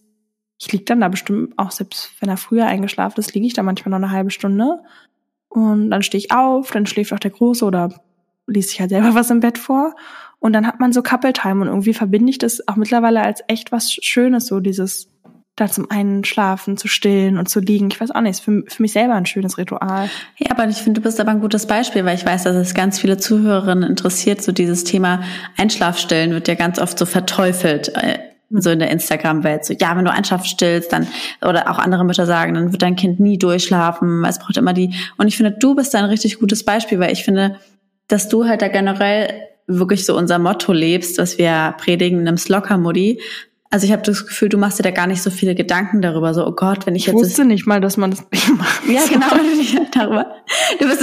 ich 0.60 0.70
lieg 0.70 0.86
dann 0.86 1.00
da 1.00 1.08
bestimmt, 1.08 1.58
auch 1.58 1.72
selbst 1.72 2.12
wenn 2.20 2.28
er 2.28 2.36
früher 2.36 2.66
eingeschlafen 2.66 3.18
ist, 3.18 3.34
liege 3.34 3.48
ich 3.48 3.54
da 3.54 3.64
manchmal 3.64 3.90
noch 3.90 4.06
eine 4.06 4.16
halbe 4.16 4.30
Stunde. 4.30 4.84
Und 5.48 5.90
dann 5.90 6.04
stehe 6.04 6.20
ich 6.20 6.30
auf, 6.30 6.70
dann 6.70 6.86
schläft 6.86 7.12
auch 7.12 7.18
der 7.18 7.32
Große 7.32 7.64
oder 7.64 8.05
liest 8.46 8.70
sich 8.70 8.80
halt 8.80 8.90
selber 8.90 9.14
was 9.14 9.30
im 9.30 9.40
Bett 9.40 9.58
vor. 9.58 9.94
Und 10.38 10.52
dann 10.52 10.66
hat 10.66 10.80
man 10.80 10.92
so 10.92 11.02
Couple 11.02 11.32
Time 11.32 11.62
und 11.62 11.68
irgendwie 11.68 11.94
verbinde 11.94 12.30
ich 12.30 12.38
das 12.38 12.66
auch 12.68 12.76
mittlerweile 12.76 13.22
als 13.22 13.42
echt 13.48 13.72
was 13.72 13.92
Schönes, 13.92 14.46
so 14.46 14.60
dieses 14.60 15.08
da 15.56 15.68
zum 15.68 15.90
einen 15.90 16.22
schlafen, 16.22 16.76
zu 16.76 16.86
stillen 16.86 17.38
und 17.38 17.48
zu 17.48 17.60
liegen. 17.60 17.88
Ich 17.90 17.98
weiß 17.98 18.10
auch 18.10 18.20
nicht, 18.20 18.32
ist 18.32 18.40
für, 18.40 18.62
für 18.68 18.82
mich 18.82 18.92
selber 18.92 19.14
ein 19.14 19.24
schönes 19.24 19.56
Ritual. 19.56 20.10
Ja, 20.36 20.50
aber 20.50 20.68
ich 20.68 20.76
finde, 20.76 21.00
du 21.00 21.04
bist 21.04 21.18
aber 21.18 21.30
ein 21.30 21.40
gutes 21.40 21.66
Beispiel, 21.66 22.04
weil 22.04 22.14
ich 22.14 22.26
weiß, 22.26 22.44
dass 22.44 22.54
es 22.54 22.74
ganz 22.74 22.98
viele 22.98 23.16
Zuhörerinnen 23.16 23.88
interessiert. 23.88 24.42
So 24.42 24.52
dieses 24.52 24.84
Thema 24.84 25.22
Einschlafstillen 25.56 26.32
wird 26.32 26.46
ja 26.46 26.54
ganz 26.54 26.78
oft 26.78 26.98
so 26.98 27.06
verteufelt 27.06 27.88
äh, 27.96 28.18
so 28.50 28.70
in 28.70 28.78
der 28.78 28.90
Instagram-Welt. 28.90 29.64
So, 29.64 29.74
ja, 29.74 29.96
wenn 29.96 30.04
du 30.04 30.12
Einschlaf 30.12 30.44
stillst, 30.44 30.92
dann, 30.92 31.06
oder 31.42 31.70
auch 31.70 31.78
andere 31.78 32.04
Mütter 32.04 32.26
sagen, 32.26 32.54
dann 32.54 32.72
wird 32.72 32.82
dein 32.82 32.94
Kind 32.94 33.18
nie 33.18 33.38
durchschlafen, 33.38 34.24
es 34.24 34.38
braucht 34.38 34.56
immer 34.56 34.72
die. 34.72 34.94
Und 35.16 35.26
ich 35.26 35.36
finde, 35.36 35.52
du 35.52 35.74
bist 35.74 35.94
da 35.94 35.98
ein 35.98 36.04
richtig 36.04 36.38
gutes 36.38 36.64
Beispiel, 36.64 37.00
weil 37.00 37.12
ich 37.12 37.24
finde, 37.24 37.56
dass 38.08 38.28
du 38.28 38.46
halt 38.46 38.62
da 38.62 38.68
generell 38.68 39.42
wirklich 39.66 40.06
so 40.06 40.16
unser 40.16 40.38
Motto 40.38 40.72
lebst, 40.72 41.18
was 41.18 41.38
wir 41.38 41.74
predigen, 41.78 42.22
nimm's 42.22 42.48
locker, 42.48 42.78
Mutti. 42.78 43.20
Also 43.68 43.84
ich 43.84 43.92
habe 43.92 44.02
das 44.02 44.26
Gefühl, 44.26 44.48
du 44.48 44.58
machst 44.58 44.78
dir 44.78 44.84
da 44.84 44.92
gar 44.92 45.08
nicht 45.08 45.20
so 45.22 45.28
viele 45.28 45.56
Gedanken 45.56 46.00
darüber, 46.00 46.32
so, 46.34 46.46
oh 46.46 46.52
Gott, 46.52 46.86
wenn 46.86 46.94
ich, 46.94 47.02
ich 47.02 47.06
jetzt... 47.08 47.16
Ich 47.16 47.22
wusste 47.22 47.44
nicht 47.44 47.66
mal, 47.66 47.80
dass 47.80 47.96
man 47.96 48.12
das 48.12 48.24
nicht 48.30 48.48
macht. 48.56 48.88
Ja, 48.88 49.02
genau, 49.06 49.26
darüber. 49.92 50.36
Du 50.78 50.86
bist 50.86 51.02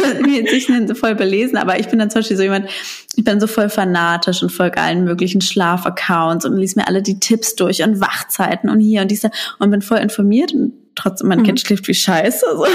sich 0.49 0.67
so 0.87 0.95
voll 0.95 1.15
belesen, 1.15 1.57
aber 1.57 1.79
ich 1.79 1.89
bin 1.89 1.99
dann 1.99 2.09
zum 2.09 2.19
Beispiel 2.19 2.37
so 2.37 2.43
jemand, 2.43 2.69
ich 3.15 3.23
bin 3.23 3.41
so 3.41 3.47
voll 3.47 3.69
fanatisch 3.69 4.41
und 4.41 4.49
folge 4.49 4.79
allen 4.79 5.03
möglichen 5.03 5.41
Schlafaccounts 5.41 6.45
und 6.45 6.55
lies 6.55 6.77
mir 6.77 6.87
alle 6.87 7.01
die 7.01 7.19
Tipps 7.19 7.55
durch 7.55 7.83
und 7.83 7.99
Wachzeiten 7.99 8.69
und 8.69 8.79
hier 8.79 9.01
und 9.01 9.11
diese 9.11 9.29
und 9.59 9.69
bin 9.69 9.81
voll 9.81 9.97
informiert 9.97 10.53
und 10.53 10.73
trotzdem 10.95 11.29
mein 11.29 11.39
mhm. 11.39 11.43
Kind 11.43 11.59
schläft 11.59 11.87
wie 11.87 11.93
Scheiße. 11.93 12.45
So. 12.55 12.65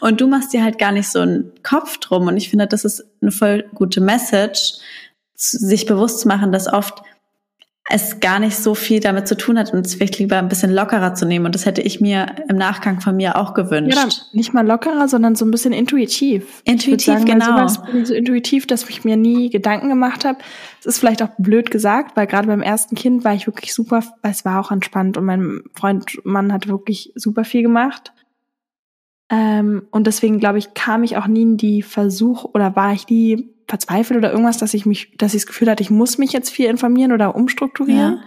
Und 0.00 0.20
du 0.20 0.26
machst 0.26 0.52
dir 0.52 0.62
halt 0.62 0.78
gar 0.78 0.92
nicht 0.92 1.08
so 1.08 1.20
einen 1.20 1.52
Kopf 1.62 1.98
drum. 1.98 2.26
Und 2.26 2.36
ich 2.36 2.50
finde, 2.50 2.66
das 2.66 2.84
ist 2.84 3.04
eine 3.20 3.32
voll 3.32 3.64
gute 3.74 4.00
Message, 4.00 4.74
sich 5.34 5.86
bewusst 5.86 6.20
zu 6.20 6.28
machen, 6.28 6.52
dass 6.52 6.72
oft 6.72 7.02
es 7.90 8.18
gar 8.20 8.38
nicht 8.38 8.56
so 8.56 8.74
viel 8.74 9.00
damit 9.00 9.28
zu 9.28 9.36
tun 9.36 9.58
hat 9.58 9.74
und 9.74 9.84
es 9.84 9.94
vielleicht 9.94 10.18
lieber 10.18 10.38
ein 10.38 10.48
bisschen 10.48 10.72
lockerer 10.72 11.14
zu 11.14 11.26
nehmen. 11.26 11.44
Und 11.44 11.54
das 11.54 11.66
hätte 11.66 11.82
ich 11.82 12.00
mir 12.00 12.26
im 12.48 12.56
Nachgang 12.56 13.02
von 13.02 13.14
mir 13.14 13.36
auch 13.36 13.52
gewünscht. 13.52 13.96
Ja, 13.96 14.08
nicht 14.32 14.54
mal 14.54 14.66
lockerer, 14.66 15.06
sondern 15.06 15.36
so 15.36 15.44
ein 15.44 15.50
bisschen 15.50 15.74
intuitiv. 15.74 16.62
Intuitiv, 16.64 17.04
sagen, 17.04 17.26
genau. 17.26 17.68
So 17.68 17.82
bin 17.82 18.06
so 18.06 18.14
intuitiv, 18.14 18.66
dass 18.66 18.88
ich 18.88 19.04
mir 19.04 19.18
nie 19.18 19.50
Gedanken 19.50 19.90
gemacht 19.90 20.24
habe. 20.24 20.38
Es 20.84 20.96
ist 20.96 20.98
vielleicht 20.98 21.22
auch 21.22 21.30
blöd 21.38 21.70
gesagt, 21.70 22.14
weil 22.14 22.26
gerade 22.26 22.46
beim 22.46 22.60
ersten 22.60 22.94
Kind 22.94 23.24
war 23.24 23.32
ich 23.32 23.46
wirklich 23.46 23.72
super, 23.72 24.02
weil 24.20 24.32
es 24.32 24.44
war 24.44 24.60
auch 24.60 24.70
entspannt 24.70 25.16
und 25.16 25.24
mein 25.24 25.62
Freund, 25.74 26.20
Mann 26.24 26.52
hat 26.52 26.68
wirklich 26.68 27.10
super 27.14 27.44
viel 27.44 27.62
gemacht. 27.62 28.12
Ähm, 29.30 29.86
und 29.90 30.06
deswegen, 30.06 30.40
glaube 30.40 30.58
ich, 30.58 30.74
kam 30.74 31.02
ich 31.02 31.16
auch 31.16 31.26
nie 31.26 31.42
in 31.42 31.56
die 31.56 31.82
Versuch 31.82 32.44
oder 32.44 32.76
war 32.76 32.92
ich 32.92 33.08
nie 33.08 33.48
verzweifelt 33.66 34.18
oder 34.18 34.30
irgendwas, 34.30 34.58
dass 34.58 34.74
ich 34.74 34.84
mich, 34.84 35.16
dass 35.16 35.32
ich 35.32 35.42
das 35.42 35.46
Gefühl 35.46 35.70
hatte, 35.70 35.82
ich 35.82 35.90
muss 35.90 36.18
mich 36.18 36.32
jetzt 36.32 36.50
viel 36.50 36.66
informieren 36.66 37.12
oder 37.12 37.34
umstrukturieren. 37.34 38.18
Ja. 38.18 38.24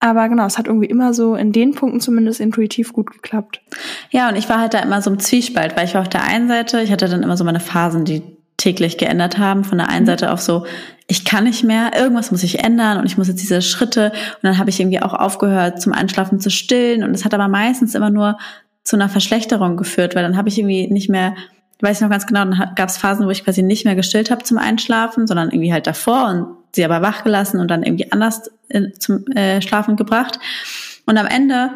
Aber 0.00 0.28
genau, 0.28 0.46
es 0.46 0.58
hat 0.58 0.66
irgendwie 0.66 0.88
immer 0.88 1.14
so 1.14 1.34
in 1.34 1.52
den 1.52 1.74
Punkten 1.74 2.00
zumindest 2.00 2.40
intuitiv 2.40 2.92
gut 2.92 3.10
geklappt. 3.10 3.62
Ja, 4.10 4.28
und 4.28 4.36
ich 4.36 4.48
war 4.48 4.58
halt 4.58 4.74
da 4.74 4.80
immer 4.80 5.00
so 5.00 5.10
im 5.10 5.18
Zwiespalt, 5.18 5.76
weil 5.76 5.86
ich 5.86 5.94
war 5.94 6.02
auf 6.02 6.08
der 6.08 6.24
einen 6.24 6.48
Seite, 6.48 6.82
ich 6.82 6.92
hatte 6.92 7.08
dann 7.08 7.22
immer 7.22 7.36
so 7.36 7.44
meine 7.44 7.60
Phasen, 7.60 8.04
die 8.04 8.22
täglich 8.60 8.98
geändert 8.98 9.38
haben. 9.38 9.64
Von 9.64 9.78
der 9.78 9.88
einen 9.88 10.02
mhm. 10.02 10.08
Seite 10.08 10.32
auf 10.32 10.40
so, 10.40 10.66
ich 11.06 11.24
kann 11.24 11.44
nicht 11.44 11.64
mehr, 11.64 11.92
irgendwas 11.96 12.30
muss 12.30 12.42
ich 12.42 12.62
ändern 12.62 12.98
und 12.98 13.06
ich 13.06 13.18
muss 13.18 13.28
jetzt 13.28 13.42
diese 13.42 13.62
Schritte. 13.62 14.12
Und 14.12 14.42
dann 14.42 14.58
habe 14.58 14.70
ich 14.70 14.78
irgendwie 14.78 15.02
auch 15.02 15.14
aufgehört, 15.14 15.80
zum 15.80 15.92
Einschlafen 15.92 16.40
zu 16.40 16.50
stillen. 16.50 17.02
Und 17.02 17.14
es 17.14 17.24
hat 17.24 17.34
aber 17.34 17.48
meistens 17.48 17.94
immer 17.94 18.10
nur 18.10 18.38
zu 18.84 18.96
einer 18.96 19.08
Verschlechterung 19.08 19.76
geführt, 19.76 20.14
weil 20.14 20.22
dann 20.22 20.36
habe 20.36 20.48
ich 20.48 20.58
irgendwie 20.58 20.88
nicht 20.88 21.08
mehr 21.08 21.34
weiß 21.82 21.96
ich 21.96 22.02
noch 22.02 22.10
ganz 22.10 22.26
genau, 22.26 22.44
dann 22.44 22.74
gab 22.74 22.88
es 22.88 22.98
Phasen, 22.98 23.26
wo 23.26 23.30
ich 23.30 23.44
quasi 23.44 23.62
nicht 23.62 23.84
mehr 23.84 23.94
gestillt 23.94 24.30
habe 24.30 24.44
zum 24.44 24.58
Einschlafen, 24.58 25.26
sondern 25.26 25.50
irgendwie 25.50 25.72
halt 25.72 25.86
davor 25.86 26.28
und 26.28 26.46
sie 26.74 26.84
aber 26.84 27.02
wach 27.02 27.24
gelassen 27.24 27.58
und 27.58 27.68
dann 27.68 27.82
irgendwie 27.82 28.12
anders 28.12 28.50
in, 28.68 28.92
zum 28.98 29.26
äh, 29.28 29.60
Schlafen 29.62 29.96
gebracht. 29.96 30.38
Und 31.06 31.16
am 31.16 31.26
Ende 31.26 31.70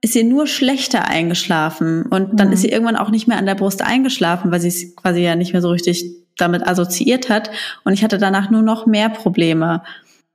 ist 0.00 0.12
sie 0.12 0.24
nur 0.24 0.46
schlechter 0.46 1.08
eingeschlafen 1.08 2.04
und 2.06 2.38
dann 2.38 2.48
mhm. 2.48 2.54
ist 2.54 2.62
sie 2.62 2.68
irgendwann 2.68 2.96
auch 2.96 3.10
nicht 3.10 3.26
mehr 3.26 3.38
an 3.38 3.46
der 3.46 3.56
Brust 3.56 3.82
eingeschlafen, 3.82 4.50
weil 4.52 4.60
sie 4.60 4.68
es 4.68 4.94
quasi 4.96 5.20
ja 5.20 5.34
nicht 5.34 5.52
mehr 5.52 5.62
so 5.62 5.70
richtig 5.70 6.04
damit 6.38 6.66
assoziiert 6.66 7.28
hat. 7.28 7.50
Und 7.84 7.92
ich 7.92 8.02
hatte 8.02 8.18
danach 8.18 8.50
nur 8.50 8.62
noch 8.62 8.86
mehr 8.86 9.10
Probleme. 9.10 9.82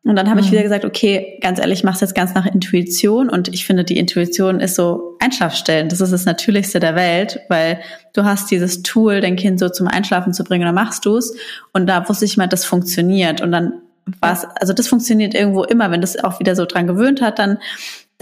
Und 0.05 0.17
dann 0.17 0.29
habe 0.29 0.41
mhm. 0.41 0.45
ich 0.45 0.51
wieder 0.51 0.63
gesagt, 0.63 0.83
okay, 0.83 1.39
ganz 1.41 1.59
ehrlich, 1.59 1.79
ich 1.79 1.83
mache 1.85 1.95
es 1.95 2.01
jetzt 2.01 2.15
ganz 2.15 2.33
nach 2.33 2.45
Intuition 2.45 3.29
und 3.29 3.47
ich 3.47 3.65
finde, 3.65 3.85
die 3.85 3.97
Intuition 3.97 4.59
ist 4.59 4.75
so 4.75 5.15
Einschlafstellen. 5.19 5.87
Das 5.87 6.01
ist 6.01 6.11
das 6.11 6.25
Natürlichste 6.25 6.81
der 6.81 6.95
Welt, 6.95 7.39
weil 7.47 7.79
du 8.13 8.25
hast 8.25 8.51
dieses 8.51 8.83
Tool, 8.83 9.21
dein 9.21 9.37
Kind 9.37 9.59
so 9.59 9.69
zum 9.69 9.87
Einschlafen 9.87 10.33
zu 10.33 10.43
bringen, 10.43 10.65
dann 10.65 10.75
machst 10.75 11.05
du 11.05 11.15
es. 11.15 11.33
Und 11.71 11.87
da 11.87 12.07
wusste 12.09 12.25
ich 12.25 12.35
mal, 12.35 12.47
das 12.47 12.65
funktioniert. 12.65 13.39
Und 13.39 13.53
dann 13.53 13.81
war 14.19 14.33
es, 14.33 14.45
also 14.59 14.73
das 14.73 14.89
funktioniert 14.89 15.33
irgendwo 15.33 15.63
immer, 15.63 15.89
wenn 15.89 16.01
das 16.01 16.21
auch 16.21 16.41
wieder 16.41 16.57
so 16.57 16.65
dran 16.65 16.85
gewöhnt 16.85 17.21
hat, 17.21 17.39
dann, 17.39 17.59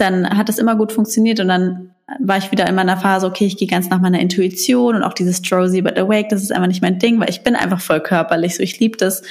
dann 0.02 0.36
hat 0.36 0.48
das 0.48 0.58
immer 0.58 0.76
gut 0.76 0.92
funktioniert 0.92 1.40
und 1.40 1.48
dann 1.48 1.90
war 2.20 2.36
ich 2.36 2.52
wieder 2.52 2.68
in 2.68 2.74
meiner 2.74 2.98
Phase, 2.98 3.26
okay, 3.26 3.46
ich 3.46 3.56
gehe 3.56 3.68
ganz 3.68 3.88
nach 3.88 4.00
meiner 4.00 4.20
Intuition 4.20 4.96
und 4.96 5.02
auch 5.02 5.14
dieses 5.14 5.40
Drowsy 5.40 5.80
but 5.80 5.98
awake, 5.98 6.28
das 6.28 6.42
ist 6.42 6.52
einfach 6.52 6.68
nicht 6.68 6.82
mein 6.82 6.98
Ding, 6.98 7.18
weil 7.18 7.30
ich 7.30 7.42
bin 7.42 7.56
einfach 7.56 7.80
voll 7.80 8.00
körperlich, 8.00 8.56
so 8.56 8.62
ich 8.62 8.78
liebe 8.80 8.98
das 8.98 9.22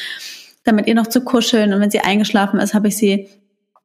damit 0.64 0.88
ihr 0.88 0.96
noch 0.96 1.08
zu 1.08 1.22
kuscheln. 1.22 1.74
Und 1.74 1.82
wenn 1.82 1.92
sie 1.92 2.02
eingeschlafen 2.02 2.60
ist, 2.60 2.74
habe 2.74 2.88
ich 2.88 2.98
sie 2.98 3.30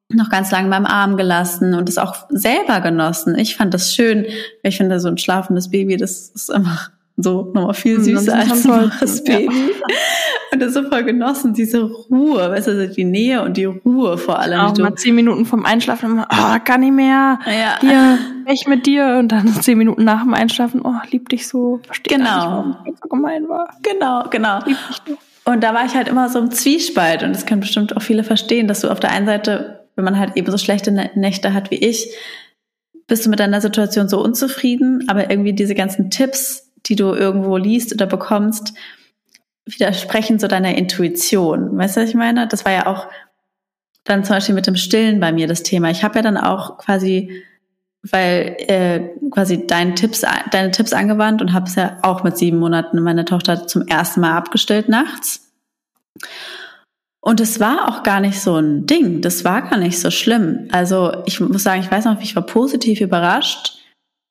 noch 0.08 0.30
ganz 0.30 0.50
lange 0.50 0.70
beim 0.70 0.86
Arm 0.86 1.16
gelassen 1.16 1.74
und 1.74 1.88
es 1.88 1.98
auch 1.98 2.26
selber 2.28 2.80
genossen. 2.80 3.36
Ich 3.36 3.56
fand 3.56 3.74
das 3.74 3.92
schön. 3.92 4.26
Ich 4.62 4.76
finde, 4.76 5.00
so 5.00 5.08
ein 5.08 5.18
schlafendes 5.18 5.70
Baby, 5.70 5.96
das 5.96 6.28
ist 6.28 6.50
einfach 6.50 6.90
so 7.16 7.50
nochmal 7.54 7.74
viel 7.74 7.96
hm, 7.96 8.04
süßer 8.04 8.34
als 8.34 8.66
ein 8.66 8.70
waches 8.70 9.24
Baby. 9.24 9.54
Ja. 9.54 9.96
Und 10.52 10.60
das 10.60 10.74
so 10.74 10.82
voll 10.84 11.04
genossen, 11.04 11.54
diese 11.54 11.82
Ruhe, 11.82 12.50
weißt 12.50 12.68
du, 12.68 12.88
die 12.88 13.04
Nähe 13.04 13.42
und 13.42 13.56
die 13.56 13.64
Ruhe 13.64 14.16
vor 14.16 14.38
allem. 14.38 14.60
Auch 14.60 14.78
mal 14.78 14.94
zehn 14.94 15.14
Minuten 15.14 15.44
vom 15.44 15.66
Einschlafen 15.66 16.12
immer, 16.12 16.28
oh, 16.30 16.56
gar 16.64 16.78
nicht 16.78 16.92
mehr. 16.92 17.40
Ja. 17.46 17.78
Hier, 17.80 18.18
ich 18.46 18.66
mit 18.66 18.86
dir. 18.86 19.16
Und 19.18 19.32
dann 19.32 19.48
zehn 19.62 19.76
Minuten 19.76 20.04
nach 20.04 20.22
dem 20.22 20.32
Einschlafen, 20.34 20.82
oh, 20.82 20.94
lieb 21.10 21.28
dich 21.28 21.48
so. 21.48 21.80
Verstehe 21.84 22.16
genau. 22.16 22.32
nicht, 22.32 22.46
warum 22.46 22.76
das 22.86 23.00
so 23.02 23.08
gemein 23.08 23.48
war. 23.48 23.68
Genau, 23.82 24.24
genau. 24.30 24.60
Und 25.44 25.62
da 25.62 25.74
war 25.74 25.84
ich 25.84 25.94
halt 25.94 26.08
immer 26.08 26.28
so 26.28 26.38
im 26.38 26.50
Zwiespalt. 26.50 27.22
Und 27.22 27.34
das 27.34 27.44
können 27.44 27.60
bestimmt 27.60 27.96
auch 27.96 28.02
viele 28.02 28.24
verstehen, 28.24 28.68
dass 28.68 28.80
du 28.80 28.88
auf 28.88 29.00
der 29.00 29.10
einen 29.10 29.26
Seite, 29.26 29.86
wenn 29.96 30.04
man 30.04 30.18
halt 30.18 30.36
eben 30.36 30.50
so 30.50 30.58
schlechte 30.58 30.92
Nächte 31.16 31.54
hat 31.54 31.70
wie 31.70 31.76
ich, 31.76 32.14
bist 33.08 33.26
du 33.26 33.30
mit 33.30 33.40
deiner 33.40 33.60
Situation 33.60 34.08
so 34.08 34.22
unzufrieden, 34.22 35.04
aber 35.08 35.30
irgendwie 35.30 35.52
diese 35.52 35.74
ganzen 35.74 36.10
Tipps, 36.10 36.65
die 36.88 36.96
du 36.96 37.14
irgendwo 37.14 37.56
liest 37.56 37.92
oder 37.92 38.06
bekommst, 38.06 38.74
widersprechen 39.64 40.38
so 40.38 40.46
deiner 40.46 40.76
Intuition. 40.76 41.76
Weißt 41.76 41.96
du, 41.96 42.02
was 42.02 42.08
ich 42.08 42.14
meine? 42.14 42.46
Das 42.46 42.64
war 42.64 42.72
ja 42.72 42.86
auch 42.86 43.08
dann 44.04 44.24
zum 44.24 44.36
Beispiel 44.36 44.54
mit 44.54 44.66
dem 44.66 44.76
Stillen 44.76 45.20
bei 45.20 45.32
mir 45.32 45.48
das 45.48 45.62
Thema. 45.62 45.90
Ich 45.90 46.04
habe 46.04 46.16
ja 46.16 46.22
dann 46.22 46.36
auch 46.36 46.78
quasi, 46.78 47.42
weil 48.02 48.56
äh, 48.68 49.00
quasi 49.30 49.66
deine 49.66 49.94
Tipps, 49.94 50.24
deine 50.52 50.70
Tipps 50.70 50.92
angewandt 50.92 51.42
und 51.42 51.52
habe 51.52 51.66
es 51.66 51.74
ja 51.74 51.98
auch 52.02 52.22
mit 52.22 52.38
sieben 52.38 52.58
Monaten 52.58 53.02
meine 53.02 53.24
Tochter 53.24 53.66
zum 53.66 53.86
ersten 53.88 54.20
Mal 54.20 54.36
abgestillt 54.36 54.88
nachts. 54.88 55.52
Und 57.20 57.40
es 57.40 57.58
war 57.58 57.88
auch 57.88 58.04
gar 58.04 58.20
nicht 58.20 58.40
so 58.40 58.54
ein 58.54 58.86
Ding. 58.86 59.20
Das 59.20 59.44
war 59.44 59.62
gar 59.62 59.78
nicht 59.78 59.98
so 59.98 60.12
schlimm. 60.12 60.68
Also 60.70 61.24
ich 61.26 61.40
muss 61.40 61.64
sagen, 61.64 61.80
ich 61.80 61.90
weiß 61.90 62.04
noch, 62.04 62.20
ich 62.20 62.36
war 62.36 62.46
positiv 62.46 63.00
überrascht, 63.00 63.75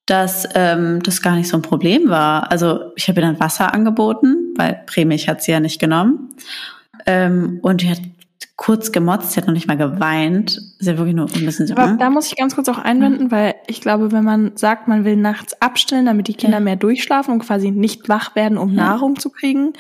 dass 0.06 0.48
ähm, 0.54 1.02
das 1.02 1.22
gar 1.22 1.36
nicht 1.36 1.48
so 1.48 1.58
ein 1.58 1.64
Problem 1.64 2.10
war. 2.10 2.52
Also 2.52 2.92
ich 2.96 3.08
habe 3.08 3.22
ihr 3.22 3.26
dann 3.26 3.40
Wasser 3.40 3.74
angeboten, 3.74 4.54
weil 4.56 4.82
Prämilch 4.86 5.28
hat 5.28 5.42
sie 5.42 5.52
ja 5.52 5.60
nicht 5.60 5.80
genommen. 5.80 6.36
Ähm, 7.06 7.60
und 7.62 7.82
die 7.82 7.90
hat 7.90 8.00
kurz 8.56 8.92
gemotzt, 8.92 9.32
sie 9.32 9.42
hat 9.42 9.48
noch 9.48 9.54
nicht 9.54 9.68
mal 9.68 9.78
geweint. 9.78 10.62
Sie 10.80 10.90
hat 10.90 10.98
wirklich 10.98 11.16
nur 11.16 11.26
ein 11.26 11.46
bisschen 11.46 11.68
so. 11.68 11.76
Aber 11.76 11.90
hm? 11.90 11.98
da 11.98 12.10
muss 12.10 12.28
ich 12.28 12.36
ganz 12.36 12.56
kurz 12.56 12.70
auch 12.70 12.78
einwenden, 12.78 13.32
weil 13.32 13.56
ich 13.68 13.82
glaube, 13.82 14.12
wenn 14.12 14.24
man 14.24 14.56
sagt, 14.56 14.88
man 14.88 15.06
will 15.06 15.18
nachts 15.18 15.60
abstellen, 15.62 16.06
damit 16.06 16.28
die 16.28 16.36
Kinder 16.36 16.58
ja. 16.58 16.64
mehr 16.64 16.76
durchschlafen 16.76 17.34
und 17.34 17.40
quasi 17.40 17.72
nicht 17.72 18.08
wach 18.08 18.36
werden, 18.36 18.58
um 18.58 18.70
ja. 18.70 18.76
Nahrung 18.76 19.20
zu 19.20 19.30
kriegen, 19.30 19.74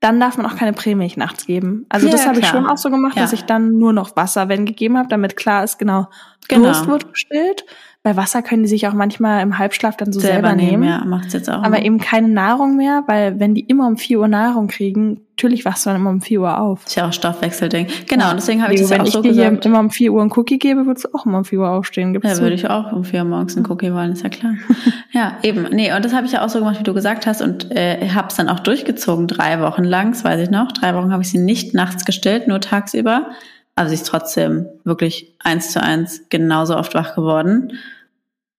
dann 0.00 0.20
darf 0.20 0.36
man 0.36 0.46
auch 0.46 0.56
keine 0.56 0.72
Prämilch 0.72 1.16
nachts 1.16 1.46
geben. 1.46 1.86
Also 1.88 2.06
ja, 2.06 2.12
das 2.12 2.26
habe 2.26 2.38
ich 2.38 2.46
schon 2.46 2.66
auch 2.66 2.76
so 2.76 2.90
gemacht, 2.90 3.16
dass 3.16 3.32
ich 3.32 3.44
dann 3.44 3.78
nur 3.78 3.92
noch 3.92 4.16
Wasser, 4.16 4.48
wenn 4.48 4.66
gegeben 4.66 4.98
habe, 4.98 5.08
damit 5.08 5.36
klar 5.36 5.64
ist, 5.64 5.78
genau, 5.78 6.08
genau. 6.48 6.64
Durst 6.64 6.86
wird 6.86 7.12
gestillt. 7.12 7.64
Bei 8.04 8.18
Wasser 8.18 8.42
können 8.42 8.64
die 8.64 8.68
sich 8.68 8.86
auch 8.86 8.92
manchmal 8.92 9.42
im 9.42 9.56
Halbschlaf 9.56 9.96
dann 9.96 10.12
so 10.12 10.20
selber, 10.20 10.48
selber 10.48 10.54
nehmen. 10.54 10.84
Ja, 10.84 11.02
macht's 11.06 11.32
jetzt 11.32 11.48
auch. 11.48 11.62
Aber 11.62 11.82
eben 11.82 11.98
keine 11.98 12.28
Nahrung 12.28 12.76
mehr, 12.76 13.02
weil 13.06 13.40
wenn 13.40 13.54
die 13.54 13.62
immer 13.62 13.86
um 13.86 13.96
vier 13.96 14.20
Uhr 14.20 14.28
Nahrung 14.28 14.66
kriegen, 14.66 15.22
natürlich 15.30 15.64
wachst 15.64 15.86
du 15.86 15.90
dann 15.90 16.00
immer 16.00 16.10
um 16.10 16.20
vier 16.20 16.42
Uhr 16.42 16.60
auf. 16.60 16.84
Ist 16.84 16.96
ja 16.96 17.08
auch 17.08 17.14
Stoffwechselding. 17.14 17.86
Genau, 18.06 18.28
und 18.28 18.36
deswegen 18.36 18.62
habe 18.62 18.74
ich 18.74 18.82
das 18.82 18.90
ja 18.90 19.00
auch 19.00 19.06
so 19.06 19.22
gesagt. 19.22 19.38
Wenn 19.38 19.54
ich 19.54 19.60
dir 19.60 19.68
immer 19.70 19.80
um 19.80 19.88
vier 19.88 20.12
Uhr 20.12 20.20
einen 20.20 20.30
Cookie 20.36 20.58
gebe, 20.58 20.84
würdest 20.84 21.06
du 21.06 21.18
auch 21.18 21.24
immer 21.24 21.38
um 21.38 21.46
vier 21.46 21.60
Uhr 21.60 21.70
aufstehen. 21.70 22.12
Gibt's 22.12 22.28
ja, 22.28 22.38
würde 22.40 22.56
ich 22.56 22.68
auch 22.68 22.92
um 22.92 23.04
vier 23.04 23.20
Uhr 23.20 23.24
morgens 23.24 23.56
einen 23.56 23.64
Cookie 23.70 23.90
wollen, 23.94 24.12
ist 24.12 24.22
ja 24.22 24.28
klar. 24.28 24.52
ja, 25.12 25.38
eben. 25.42 25.62
Nee, 25.72 25.90
und 25.94 26.04
das 26.04 26.12
habe 26.12 26.26
ich 26.26 26.32
ja 26.32 26.44
auch 26.44 26.50
so 26.50 26.58
gemacht, 26.58 26.78
wie 26.78 26.84
du 26.84 26.92
gesagt 26.92 27.26
hast 27.26 27.40
und 27.40 27.74
äh, 27.74 28.10
habe 28.10 28.28
es 28.28 28.34
dann 28.34 28.50
auch 28.50 28.60
durchgezogen, 28.60 29.28
drei 29.28 29.62
Wochen 29.62 29.82
lang, 29.82 30.12
das 30.12 30.24
weiß 30.24 30.42
ich 30.42 30.50
noch. 30.50 30.72
Drei 30.72 30.94
Wochen 30.94 31.10
habe 31.10 31.22
ich 31.22 31.30
sie 31.30 31.38
nicht 31.38 31.72
nachts 31.72 32.04
gestillt, 32.04 32.48
nur 32.48 32.60
tagsüber. 32.60 33.30
Also 33.76 33.88
sie 33.88 33.94
ist 33.94 34.06
trotzdem 34.06 34.66
wirklich 34.84 35.34
eins 35.40 35.72
zu 35.72 35.82
eins 35.82 36.22
genauso 36.28 36.76
oft 36.76 36.94
wach 36.94 37.14
geworden. 37.14 37.78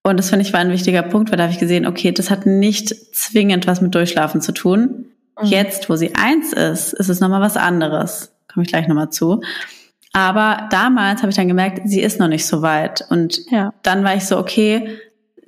Und 0.04 0.18
das 0.18 0.30
finde 0.30 0.46
ich 0.46 0.54
war 0.54 0.60
ein 0.60 0.72
wichtiger 0.72 1.04
Punkt, 1.04 1.32
weil 1.32 1.38
da 1.38 1.44
habe 1.44 1.54
ich 1.54 1.60
gesehen, 1.60 1.88
okay, 1.88 2.12
das 2.12 2.30
hat 2.30 2.46
nicht 2.46 2.90
zwingend 3.16 3.66
was 3.66 3.82
mit 3.82 3.96
Durchschlafen 3.96 4.42
zu 4.42 4.52
tun. 4.52 5.06
Mhm. 5.42 5.48
Jetzt, 5.48 5.90
wo 5.90 5.96
sie 5.96 6.14
eins 6.16 6.54
ist, 6.54 6.94
ist 6.94 7.10
es 7.10 7.20
nochmal 7.20 7.42
was 7.42 7.58
anderes. 7.58 8.34
Komme 8.52 8.66
ich 8.66 8.70
gleich 8.70 8.88
nochmal 8.88 9.10
zu. 9.10 9.42
Aber 10.14 10.68
damals 10.70 11.22
habe 11.22 11.32
ich 11.32 11.36
dann 11.36 11.48
gemerkt, 11.48 11.82
sie 11.86 12.02
ist 12.02 12.20
noch 12.20 12.28
nicht 12.28 12.46
so 12.46 12.62
weit. 12.62 13.06
Und 13.10 13.40
ja. 13.50 13.74
dann 13.84 14.04
war 14.04 14.16
ich 14.16 14.26
so, 14.26 14.38
okay, 14.38 15.00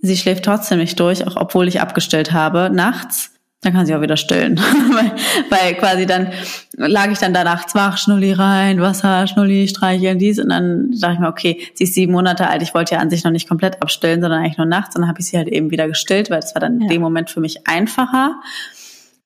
sie 0.02 0.18
schläft 0.18 0.46
trotzdem 0.46 0.80
nicht 0.80 1.00
durch, 1.00 1.26
auch 1.26 1.36
obwohl 1.36 1.68
ich 1.68 1.80
abgestellt 1.80 2.34
habe 2.34 2.70
nachts 2.72 3.37
dann 3.62 3.74
kann 3.74 3.86
sie 3.88 3.96
auch 3.96 4.02
wieder 4.02 4.18
stillen. 4.18 4.58
weil, 4.92 5.12
weil 5.50 5.76
quasi 5.76 6.06
dann 6.06 6.32
lag 6.76 7.10
ich 7.10 7.18
dann 7.18 7.34
da 7.34 7.44
nachts 7.44 7.74
wach, 7.74 7.98
Schnulli 7.98 8.32
rein, 8.34 8.80
Wasser, 8.82 9.26
Schnulli, 9.26 9.68
streicheln, 9.68 10.20
dies. 10.20 10.40
Und 10.40 10.50
dann 10.50 10.92
dachte 10.92 11.16
ich 11.16 11.20
mir, 11.20 11.28
okay, 11.28 11.68
sie 11.74 11.86
ist 11.86 11.96
sieben 11.96 12.14
Monate 12.14 12.48
alt, 12.48 12.62
ich 12.62 12.76
wollte 12.76 12.96
ja 12.96 13.02
an 13.02 13.10
sich 13.10 13.24
noch 13.24 13.32
nicht 13.32 13.50
komplett 13.50 13.82
abstillen, 13.82 14.22
sondern 14.22 14.42
eigentlich 14.42 14.58
nur 14.58 14.68
nachts. 14.68 14.96
Und 14.96 15.02
dann 15.02 15.10
habe 15.10 15.20
ich 15.20 15.28
sie 15.28 15.38
halt 15.38 15.48
eben 15.48 15.72
wieder 15.72 15.88
gestillt, 15.88 16.30
weil 16.30 16.40
das 16.40 16.54
war 16.54 16.60
dann 16.60 16.80
ja. 16.80 16.84
in 16.84 16.90
dem 16.90 17.02
Moment 17.02 17.32
für 17.32 17.40
mich 17.40 17.68
einfacher. 17.68 18.36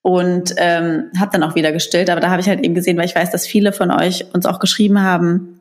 Und 0.01 0.55
ähm, 0.57 1.11
habe 1.19 1.31
dann 1.31 1.43
auch 1.43 1.55
wieder 1.55 1.71
gestillt. 1.71 2.09
Aber 2.09 2.21
da 2.21 2.31
habe 2.31 2.41
ich 2.41 2.47
halt 2.47 2.63
eben 2.63 2.73
gesehen, 2.73 2.97
weil 2.97 3.05
ich 3.05 3.15
weiß, 3.15 3.31
dass 3.31 3.45
viele 3.45 3.73
von 3.73 3.91
euch 3.91 4.33
uns 4.33 4.45
auch 4.45 4.59
geschrieben 4.59 5.01
haben, 5.01 5.59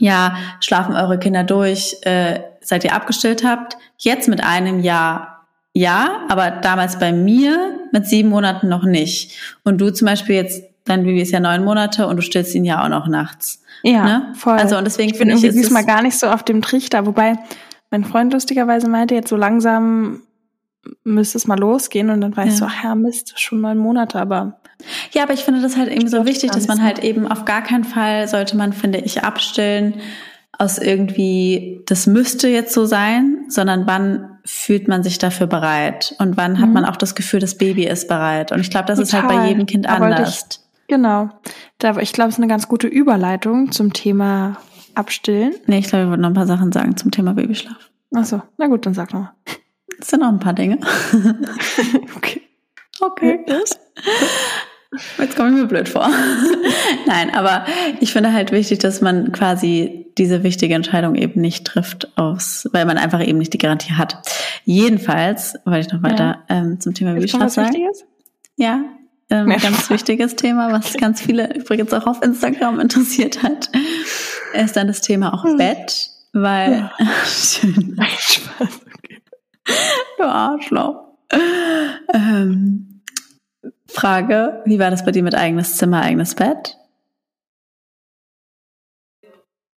ja, 0.00 0.36
schlafen 0.60 0.96
eure 0.96 1.18
Kinder 1.18 1.44
durch, 1.44 1.98
äh, 2.02 2.40
seit 2.60 2.82
ihr 2.82 2.94
abgestillt 2.94 3.44
habt. 3.44 3.76
Jetzt 3.98 4.26
mit 4.26 4.42
einem 4.42 4.80
Jahr 4.80 5.35
ja, 5.76 6.24
aber 6.30 6.52
damals 6.52 6.98
bei 6.98 7.12
mir 7.12 7.78
mit 7.92 8.06
sieben 8.06 8.30
Monaten 8.30 8.66
noch 8.66 8.84
nicht. 8.84 9.36
Und 9.62 9.78
du 9.78 9.90
zum 9.90 10.06
Beispiel 10.06 10.34
jetzt, 10.34 10.64
dein 10.86 11.04
Baby 11.04 11.20
ist 11.20 11.32
ja 11.32 11.38
neun 11.38 11.66
Monate 11.66 12.06
und 12.06 12.16
du 12.16 12.22
stillst 12.22 12.54
ihn 12.54 12.64
ja 12.64 12.82
auch 12.82 12.88
noch 12.88 13.08
nachts. 13.08 13.62
Ja, 13.82 14.04
ne? 14.04 14.32
voll. 14.34 14.56
Also 14.56 14.78
und 14.78 14.84
deswegen 14.86 15.10
ich 15.12 15.18
bin 15.18 15.28
ich 15.28 15.44
irgendwie 15.44 15.60
diesmal 15.60 15.84
gar 15.84 16.00
nicht 16.00 16.18
so 16.18 16.28
auf 16.28 16.42
dem 16.42 16.62
Trichter, 16.62 17.04
wobei 17.04 17.34
mein 17.90 18.04
Freund 18.04 18.32
lustigerweise 18.32 18.88
meinte, 18.88 19.14
jetzt 19.14 19.28
so 19.28 19.36
langsam 19.36 20.22
müsste 21.04 21.36
es 21.36 21.46
mal 21.46 21.58
losgehen 21.58 22.08
und 22.08 22.22
dann 22.22 22.34
war 22.38 22.46
ja. 22.46 22.52
ich 22.52 22.56
so, 22.56 22.64
ach 22.64 22.82
ja, 22.82 22.94
Mist, 22.94 23.38
schon 23.38 23.60
neun 23.60 23.76
Monate, 23.76 24.18
aber 24.18 24.58
ja, 25.12 25.24
aber 25.24 25.34
ich 25.34 25.40
finde 25.40 25.60
das 25.60 25.76
halt 25.76 25.90
eben 25.90 26.08
so 26.08 26.24
wichtig, 26.24 26.52
dass 26.52 26.68
man 26.68 26.82
halt 26.82 27.00
eben 27.00 27.30
auf 27.30 27.44
gar 27.44 27.62
keinen 27.62 27.84
Fall 27.84 28.28
sollte 28.28 28.56
man, 28.56 28.72
finde 28.72 29.00
ich, 29.00 29.24
abstillen 29.24 30.00
aus 30.58 30.78
irgendwie, 30.78 31.82
das 31.86 32.06
müsste 32.06 32.48
jetzt 32.48 32.72
so 32.72 32.86
sein, 32.86 33.44
sondern 33.48 33.86
wann 33.86 34.35
fühlt 34.46 34.88
man 34.88 35.02
sich 35.02 35.18
dafür 35.18 35.46
bereit 35.46 36.14
und 36.18 36.36
wann 36.36 36.52
mhm. 36.52 36.60
hat 36.60 36.70
man 36.70 36.84
auch 36.84 36.96
das 36.96 37.14
Gefühl, 37.14 37.40
das 37.40 37.58
Baby 37.58 37.86
ist 37.86 38.08
bereit. 38.08 38.52
Und 38.52 38.60
ich 38.60 38.70
glaube, 38.70 38.86
das 38.86 38.98
Total. 38.98 39.20
ist 39.20 39.28
halt 39.28 39.28
bei 39.28 39.48
jedem 39.48 39.66
Kind 39.66 39.88
anders. 39.88 40.46
Ich, 40.50 40.60
genau. 40.88 41.30
Da, 41.78 41.96
ich 41.98 42.12
glaube, 42.12 42.28
es 42.28 42.36
ist 42.36 42.40
eine 42.40 42.48
ganz 42.48 42.68
gute 42.68 42.86
Überleitung 42.86 43.72
zum 43.72 43.92
Thema 43.92 44.56
Abstillen. 44.94 45.54
Nee, 45.66 45.80
ich 45.80 45.88
glaube, 45.88 46.04
ich 46.04 46.10
würde 46.10 46.22
noch 46.22 46.30
ein 46.30 46.34
paar 46.34 46.46
Sachen 46.46 46.72
sagen 46.72 46.96
zum 46.96 47.10
Thema 47.10 47.34
Babyschlaf. 47.34 47.90
Ach 48.14 48.24
so, 48.24 48.40
na 48.56 48.68
gut, 48.68 48.86
dann 48.86 48.94
sag 48.94 49.12
noch 49.12 49.20
mal. 49.20 49.32
Es 50.00 50.08
sind 50.08 50.20
noch 50.20 50.28
ein 50.28 50.38
paar 50.38 50.54
Dinge. 50.54 50.78
okay. 52.16 52.42
Okay. 53.00 53.44
Jetzt 55.18 55.36
komme 55.36 55.50
ich 55.50 55.54
mir 55.56 55.66
blöd 55.66 55.88
vor. 55.88 56.08
Nein, 57.06 57.34
aber 57.34 57.66
ich 58.00 58.12
finde 58.12 58.32
halt 58.32 58.52
wichtig, 58.52 58.78
dass 58.78 59.00
man 59.00 59.32
quasi 59.32 60.06
diese 60.16 60.42
wichtige 60.42 60.74
Entscheidung 60.74 61.14
eben 61.14 61.40
nicht 61.40 61.66
trifft 61.66 62.16
aus, 62.16 62.68
weil 62.72 62.86
man 62.86 62.96
einfach 62.96 63.24
eben 63.26 63.38
nicht 63.38 63.52
die 63.52 63.58
Garantie 63.58 63.94
hat. 63.94 64.22
Jedenfalls 64.64 65.54
wollte 65.64 65.80
ich 65.80 65.92
noch 65.92 66.02
weiter 66.02 66.44
ja. 66.48 66.56
ähm, 66.56 66.80
zum 66.80 66.94
Thema 66.94 67.14
Babyschlaf 67.14 67.50
sagen. 67.50 67.68
Wichtiges? 67.68 68.04
Ja, 68.56 68.84
ähm, 69.28 69.48
ganz 69.48 69.90
wichtiges 69.90 70.36
Thema, 70.36 70.72
was 70.72 70.94
ganz 70.98 71.20
viele 71.20 71.52
übrigens 71.54 71.92
auch 71.92 72.06
auf 72.06 72.22
Instagram 72.22 72.78
interessiert 72.78 73.42
hat, 73.42 73.70
ist 74.54 74.76
dann 74.76 74.86
das 74.86 75.00
Thema 75.00 75.34
auch 75.34 75.44
hm. 75.44 75.56
Bett, 75.56 76.10
weil 76.32 76.72
ja. 76.72 76.92
schön. 77.26 77.98
Spaß, 78.18 78.80
okay. 78.94 79.22
Du 80.16 80.24
Arschloch. 80.24 81.02
Ähm, 82.14 82.95
Frage, 83.88 84.62
wie 84.64 84.78
war 84.78 84.90
das 84.90 85.04
bei 85.04 85.12
dir 85.12 85.22
mit 85.22 85.34
eigenes 85.34 85.76
Zimmer, 85.76 86.02
eigenes 86.02 86.34
Bett? 86.34 86.76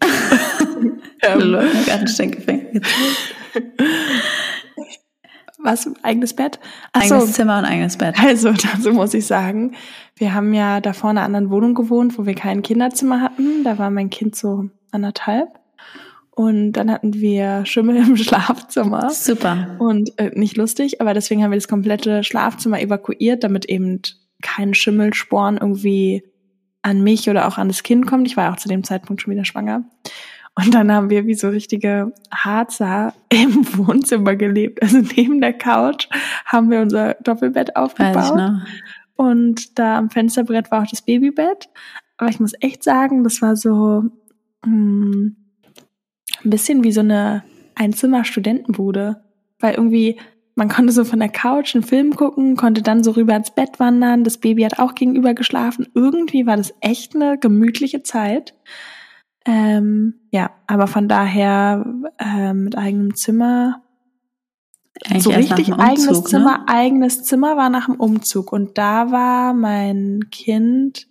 Ähm. 1.24 1.56
Was? 5.58 5.90
Eigenes 6.04 6.36
Bett? 6.36 6.60
Ach 6.94 7.02
eigenes 7.02 7.26
so. 7.28 7.32
Zimmer 7.34 7.58
und 7.58 7.66
eigenes 7.66 7.98
Bett. 7.98 8.16
Also, 8.24 8.52
dazu 8.52 8.94
muss 8.94 9.14
ich 9.14 9.26
sagen, 9.26 9.76
wir 10.16 10.34
haben 10.34 10.54
ja 10.54 10.80
davor 10.80 11.12
in 11.12 11.18
einer 11.18 11.26
anderen 11.26 11.50
Wohnung 11.50 11.74
gewohnt, 11.74 12.18
wo 12.18 12.26
wir 12.26 12.36
kein 12.36 12.62
Kinderzimmer 12.62 13.22
hatten. 13.22 13.64
Da 13.64 13.78
war 13.78 13.90
mein 13.90 14.10
Kind 14.10 14.36
so 14.36 14.70
anderthalb. 14.92 15.50
Und 16.38 16.74
dann 16.74 16.92
hatten 16.92 17.16
wir 17.16 17.66
Schimmel 17.66 17.96
im 17.98 18.16
Schlafzimmer. 18.16 19.10
Super. 19.10 19.76
Und 19.80 20.12
äh, 20.20 20.30
nicht 20.36 20.56
lustig, 20.56 21.02
aber 21.02 21.16
deswegen 21.16 21.44
haben 21.44 21.50
wir 21.50 21.58
das 21.58 21.68
komplette 21.68 22.24
Schlafzimmer 22.24 22.80
evakuiert, 22.80 23.44
damit 23.44 23.66
eben 23.66 24.04
kein 24.44 24.76
Schimmelsporn 24.76 25.58
irgendwie 25.58 26.24
an 26.84 27.02
mich 27.02 27.28
oder 27.28 27.48
auch 27.48 27.58
an 27.58 27.70
das 27.70 27.82
Kind 27.82 28.06
kommt. 28.06 28.28
Ich 28.28 28.38
war 28.38 28.54
auch 28.54 28.58
zu 28.58 28.68
dem 28.68 28.84
Zeitpunkt 28.84 29.24
schon 29.24 29.34
wieder 29.34 29.46
schwanger. 29.46 29.86
Und 30.54 30.76
dann 30.76 30.92
haben 30.92 31.10
wir 31.10 31.26
wie 31.26 31.34
so 31.34 31.50
richtige 31.50 32.14
Harzer 32.32 33.16
im 33.30 33.66
Wohnzimmer 33.76 34.36
gelebt. 34.36 34.84
Also 34.84 35.00
neben 35.00 35.42
der 35.42 35.54
Couch 35.54 36.08
haben 36.46 36.70
wir 36.70 36.82
unser 36.82 37.16
Doppelbett 37.16 37.76
aufgebaut. 37.76 38.62
Und 39.16 39.80
da 39.80 39.98
am 39.98 40.12
Fensterbrett 40.12 40.70
war 40.70 40.84
auch 40.84 40.88
das 40.88 41.02
Babybett. 41.02 41.68
Aber 42.18 42.30
ich 42.30 42.40
muss 42.40 42.54
echt 42.60 42.84
sagen, 42.84 43.24
das 43.24 43.42
war 43.42 43.56
so, 43.56 44.04
hm, 44.64 45.36
ein 46.44 46.50
bisschen 46.50 46.84
wie 46.84 46.92
so 46.92 47.02
eine 47.02 47.44
Einzimmer-Studentenbude. 47.76 49.22
Weil 49.60 49.76
irgendwie, 49.76 50.20
man 50.56 50.70
konnte 50.70 50.92
so 50.94 51.04
von 51.04 51.20
der 51.20 51.30
Couch 51.30 51.76
einen 51.76 51.84
Film 51.84 52.16
gucken, 52.16 52.56
konnte 52.56 52.82
dann 52.82 53.04
so 53.04 53.12
rüber 53.12 53.36
ins 53.36 53.52
Bett 53.52 53.80
wandern. 53.80 54.24
Das 54.24 54.38
Baby 54.38 54.64
hat 54.64 54.80
auch 54.80 54.96
gegenüber 54.96 55.34
geschlafen. 55.34 55.88
Irgendwie 55.94 56.46
war 56.46 56.58
das 56.58 56.74
echt 56.82 57.16
eine 57.16 57.38
gemütliche 57.38 58.04
Zeit. 58.04 58.54
Ähm, 59.46 60.16
ja, 60.32 60.52
aber 60.68 60.88
von 60.88 61.08
daher 61.08 61.86
äh, 62.20 62.54
mit 62.54 62.78
eigenem 62.78 63.16
Zimmer. 63.16 63.82
Eigentlich 65.06 65.24
so 65.24 65.30
richtig 65.30 65.72
Umzug, 65.72 65.80
eigenes 65.86 66.18
ne? 66.18 66.24
Zimmer, 66.24 66.66
eigenes 66.68 67.24
Zimmer 67.24 67.56
war 67.56 67.70
nach 67.70 67.86
dem 67.86 67.96
Umzug. 67.96 68.52
Und 68.52 68.78
da 68.78 69.12
war 69.12 69.54
mein 69.54 70.30
Kind 70.32 71.08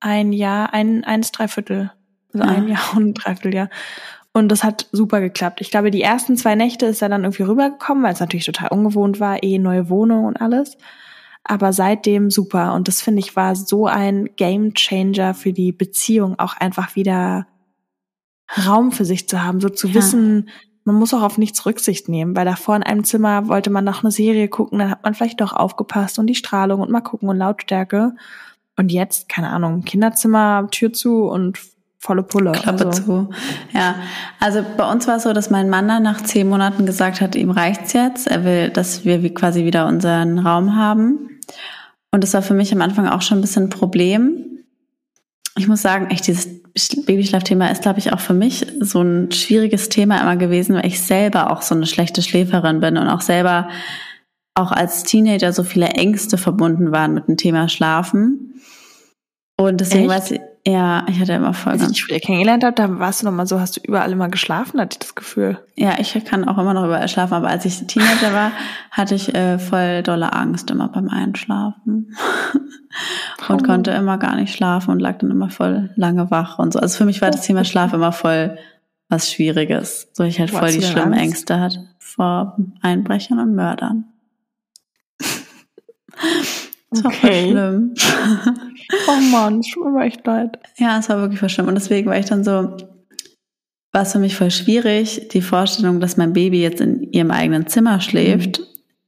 ein 0.00 0.32
Jahr, 0.32 0.72
ein, 0.72 1.04
eins, 1.04 1.32
dreiviertel. 1.32 1.92
Also 2.32 2.46
Ah. 2.46 2.52
ein 2.54 2.68
Jahr 2.68 2.80
und 2.96 3.04
ein 3.08 3.14
Dreivierteljahr. 3.14 3.70
Und 4.32 4.48
das 4.48 4.62
hat 4.62 4.88
super 4.92 5.20
geklappt. 5.20 5.60
Ich 5.60 5.70
glaube, 5.70 5.90
die 5.90 6.02
ersten 6.02 6.36
zwei 6.36 6.54
Nächte 6.54 6.86
ist 6.86 7.02
er 7.02 7.08
dann 7.08 7.24
irgendwie 7.24 7.42
rübergekommen, 7.42 8.04
weil 8.04 8.12
es 8.12 8.20
natürlich 8.20 8.46
total 8.46 8.68
ungewohnt 8.68 9.18
war, 9.18 9.42
eh 9.42 9.58
neue 9.58 9.88
Wohnung 9.88 10.24
und 10.24 10.40
alles. 10.40 10.76
Aber 11.42 11.72
seitdem 11.72 12.30
super. 12.30 12.74
Und 12.74 12.86
das 12.86 13.02
finde 13.02 13.20
ich 13.20 13.34
war 13.34 13.56
so 13.56 13.86
ein 13.86 14.30
Game 14.36 14.74
Changer 14.74 15.34
für 15.34 15.52
die 15.52 15.72
Beziehung, 15.72 16.38
auch 16.38 16.56
einfach 16.56 16.94
wieder 16.94 17.46
Raum 18.66 18.92
für 18.92 19.04
sich 19.04 19.28
zu 19.28 19.42
haben, 19.42 19.60
so 19.60 19.68
zu 19.68 19.88
Ja. 19.88 19.94
wissen, 19.94 20.48
man 20.84 20.96
muss 20.96 21.12
auch 21.14 21.22
auf 21.22 21.38
nichts 21.38 21.66
Rücksicht 21.66 22.08
nehmen, 22.08 22.34
weil 22.36 22.44
davor 22.44 22.74
in 22.76 22.82
einem 22.82 23.04
Zimmer 23.04 23.48
wollte 23.48 23.70
man 23.70 23.84
noch 23.84 24.02
eine 24.02 24.10
Serie 24.10 24.48
gucken, 24.48 24.78
dann 24.78 24.90
hat 24.90 25.04
man 25.04 25.14
vielleicht 25.14 25.40
doch 25.40 25.52
aufgepasst 25.52 26.18
und 26.18 26.26
die 26.26 26.34
Strahlung 26.34 26.80
und 26.80 26.90
mal 26.90 27.00
gucken 27.00 27.28
und 27.28 27.36
Lautstärke. 27.36 28.14
Und 28.76 28.90
jetzt, 28.90 29.28
keine 29.28 29.50
Ahnung, 29.50 29.82
Kinderzimmer, 29.84 30.68
Tür 30.70 30.92
zu 30.92 31.24
und 31.24 31.58
volle 32.00 32.22
Pulle. 32.22 32.52
Klappe 32.52 32.86
Also, 32.86 33.02
zu. 33.02 33.30
Ja, 33.72 33.94
also 34.40 34.64
bei 34.76 34.90
uns 34.90 35.06
war 35.06 35.16
es 35.16 35.24
so, 35.24 35.32
dass 35.32 35.50
mein 35.50 35.68
Mann 35.68 35.86
dann 35.86 36.02
nach 36.02 36.22
zehn 36.22 36.48
Monaten 36.48 36.86
gesagt 36.86 37.20
hat, 37.20 37.36
ihm 37.36 37.50
reicht's 37.50 37.92
jetzt. 37.92 38.26
Er 38.26 38.42
will, 38.44 38.70
dass 38.70 39.04
wir 39.04 39.32
quasi 39.34 39.64
wieder 39.64 39.86
unseren 39.86 40.38
Raum 40.38 40.74
haben. 40.76 41.38
Und 42.10 42.24
das 42.24 42.32
war 42.32 42.42
für 42.42 42.54
mich 42.54 42.72
am 42.72 42.80
Anfang 42.80 43.06
auch 43.06 43.22
schon 43.22 43.38
ein 43.38 43.42
bisschen 43.42 43.64
ein 43.64 43.70
Problem. 43.70 44.64
Ich 45.58 45.68
muss 45.68 45.82
sagen, 45.82 46.08
echt 46.10 46.26
dieses 46.26 46.48
Babyschlafthema 47.04 47.66
ist, 47.66 47.82
glaube 47.82 47.98
ich, 47.98 48.12
auch 48.14 48.20
für 48.20 48.32
mich 48.32 48.66
so 48.80 49.02
ein 49.02 49.30
schwieriges 49.30 49.90
Thema 49.90 50.20
immer 50.22 50.36
gewesen, 50.36 50.76
weil 50.76 50.86
ich 50.86 51.02
selber 51.02 51.52
auch 51.52 51.60
so 51.60 51.74
eine 51.74 51.86
schlechte 51.86 52.22
Schläferin 52.22 52.80
bin 52.80 52.96
und 52.96 53.08
auch 53.08 53.20
selber 53.20 53.68
auch 54.54 54.72
als 54.72 55.02
Teenager 55.02 55.52
so 55.52 55.64
viele 55.64 55.88
Ängste 55.88 56.38
verbunden 56.38 56.92
waren 56.92 57.12
mit 57.12 57.28
dem 57.28 57.36
Thema 57.36 57.68
Schlafen. 57.68 58.54
Und 59.58 59.80
deswegen 59.80 60.08
Echt? 60.08 60.10
weiß 60.10 60.30
ich, 60.32 60.40
ja, 60.66 61.06
ich 61.08 61.18
hatte 61.18 61.32
immer 61.32 61.54
voll 61.54 61.72
Als 61.72 61.82
ich 61.82 61.88
dich 61.88 62.04
früher 62.04 62.20
kennengelernt 62.20 62.64
habe, 62.64 62.74
da 62.74 62.98
warst 62.98 63.22
du 63.22 63.26
noch 63.26 63.32
mal 63.32 63.46
so, 63.46 63.60
hast 63.60 63.78
du 63.78 63.80
überall 63.82 64.12
immer 64.12 64.28
geschlafen, 64.28 64.78
hatte 64.78 64.94
ich 64.94 64.98
das 64.98 65.14
Gefühl. 65.14 65.58
Ja, 65.74 65.98
ich 65.98 66.12
kann 66.24 66.46
auch 66.46 66.58
immer 66.58 66.74
noch 66.74 66.84
überall 66.84 67.08
schlafen, 67.08 67.32
aber 67.32 67.48
als 67.48 67.64
ich 67.64 67.86
Teenager 67.86 68.34
war, 68.34 68.52
hatte 68.90 69.14
ich 69.14 69.34
äh, 69.34 69.58
voll 69.58 70.02
dolle 70.02 70.34
Angst 70.34 70.70
immer 70.70 70.88
beim 70.88 71.08
Einschlafen 71.08 72.14
und 73.48 73.64
konnte 73.64 73.92
immer 73.92 74.18
gar 74.18 74.36
nicht 74.36 74.54
schlafen 74.54 74.90
und 74.90 75.00
lag 75.00 75.18
dann 75.18 75.30
immer 75.30 75.48
voll 75.48 75.90
lange 75.96 76.30
wach 76.30 76.58
und 76.58 76.74
so. 76.74 76.78
Also 76.78 76.98
für 76.98 77.06
mich 77.06 77.22
war 77.22 77.30
das 77.30 77.42
Thema 77.42 77.64
Schlaf 77.64 77.94
immer 77.94 78.12
voll 78.12 78.58
was 79.08 79.32
Schwieriges, 79.32 80.08
so 80.12 80.24
ich 80.24 80.38
halt 80.38 80.52
Wo 80.52 80.58
voll 80.58 80.72
die 80.72 80.82
schlimmen 80.82 81.14
Angst? 81.14 81.24
Ängste 81.24 81.58
hatte 81.58 81.88
vor 81.98 82.58
Einbrechern 82.82 83.38
und 83.38 83.54
Mördern. 83.54 84.04
Das 86.90 87.04
war 87.04 87.12
voll 87.12 87.30
Okay. 87.30 87.50
schlimm. 87.50 87.94
Oh 89.06 89.20
Mann, 89.30 89.60
es 89.60 89.70
tut 89.70 89.92
mir 89.92 90.04
echt 90.04 90.26
leid. 90.26 90.58
Ja, 90.76 90.98
es 90.98 91.08
war 91.08 91.20
wirklich 91.20 91.38
voll 91.38 91.48
schlimm. 91.48 91.68
Und 91.68 91.76
deswegen 91.76 92.08
war 92.08 92.18
ich 92.18 92.26
dann 92.26 92.42
so, 92.42 92.76
war 93.92 94.02
es 94.02 94.12
für 94.12 94.18
mich 94.18 94.36
voll 94.36 94.50
schwierig, 94.50 95.28
die 95.28 95.42
Vorstellung, 95.42 96.00
dass 96.00 96.16
mein 96.16 96.32
Baby 96.32 96.60
jetzt 96.60 96.80
in 96.80 97.02
ihrem 97.12 97.30
eigenen 97.30 97.66
Zimmer 97.68 98.00
schläft, 98.00 98.60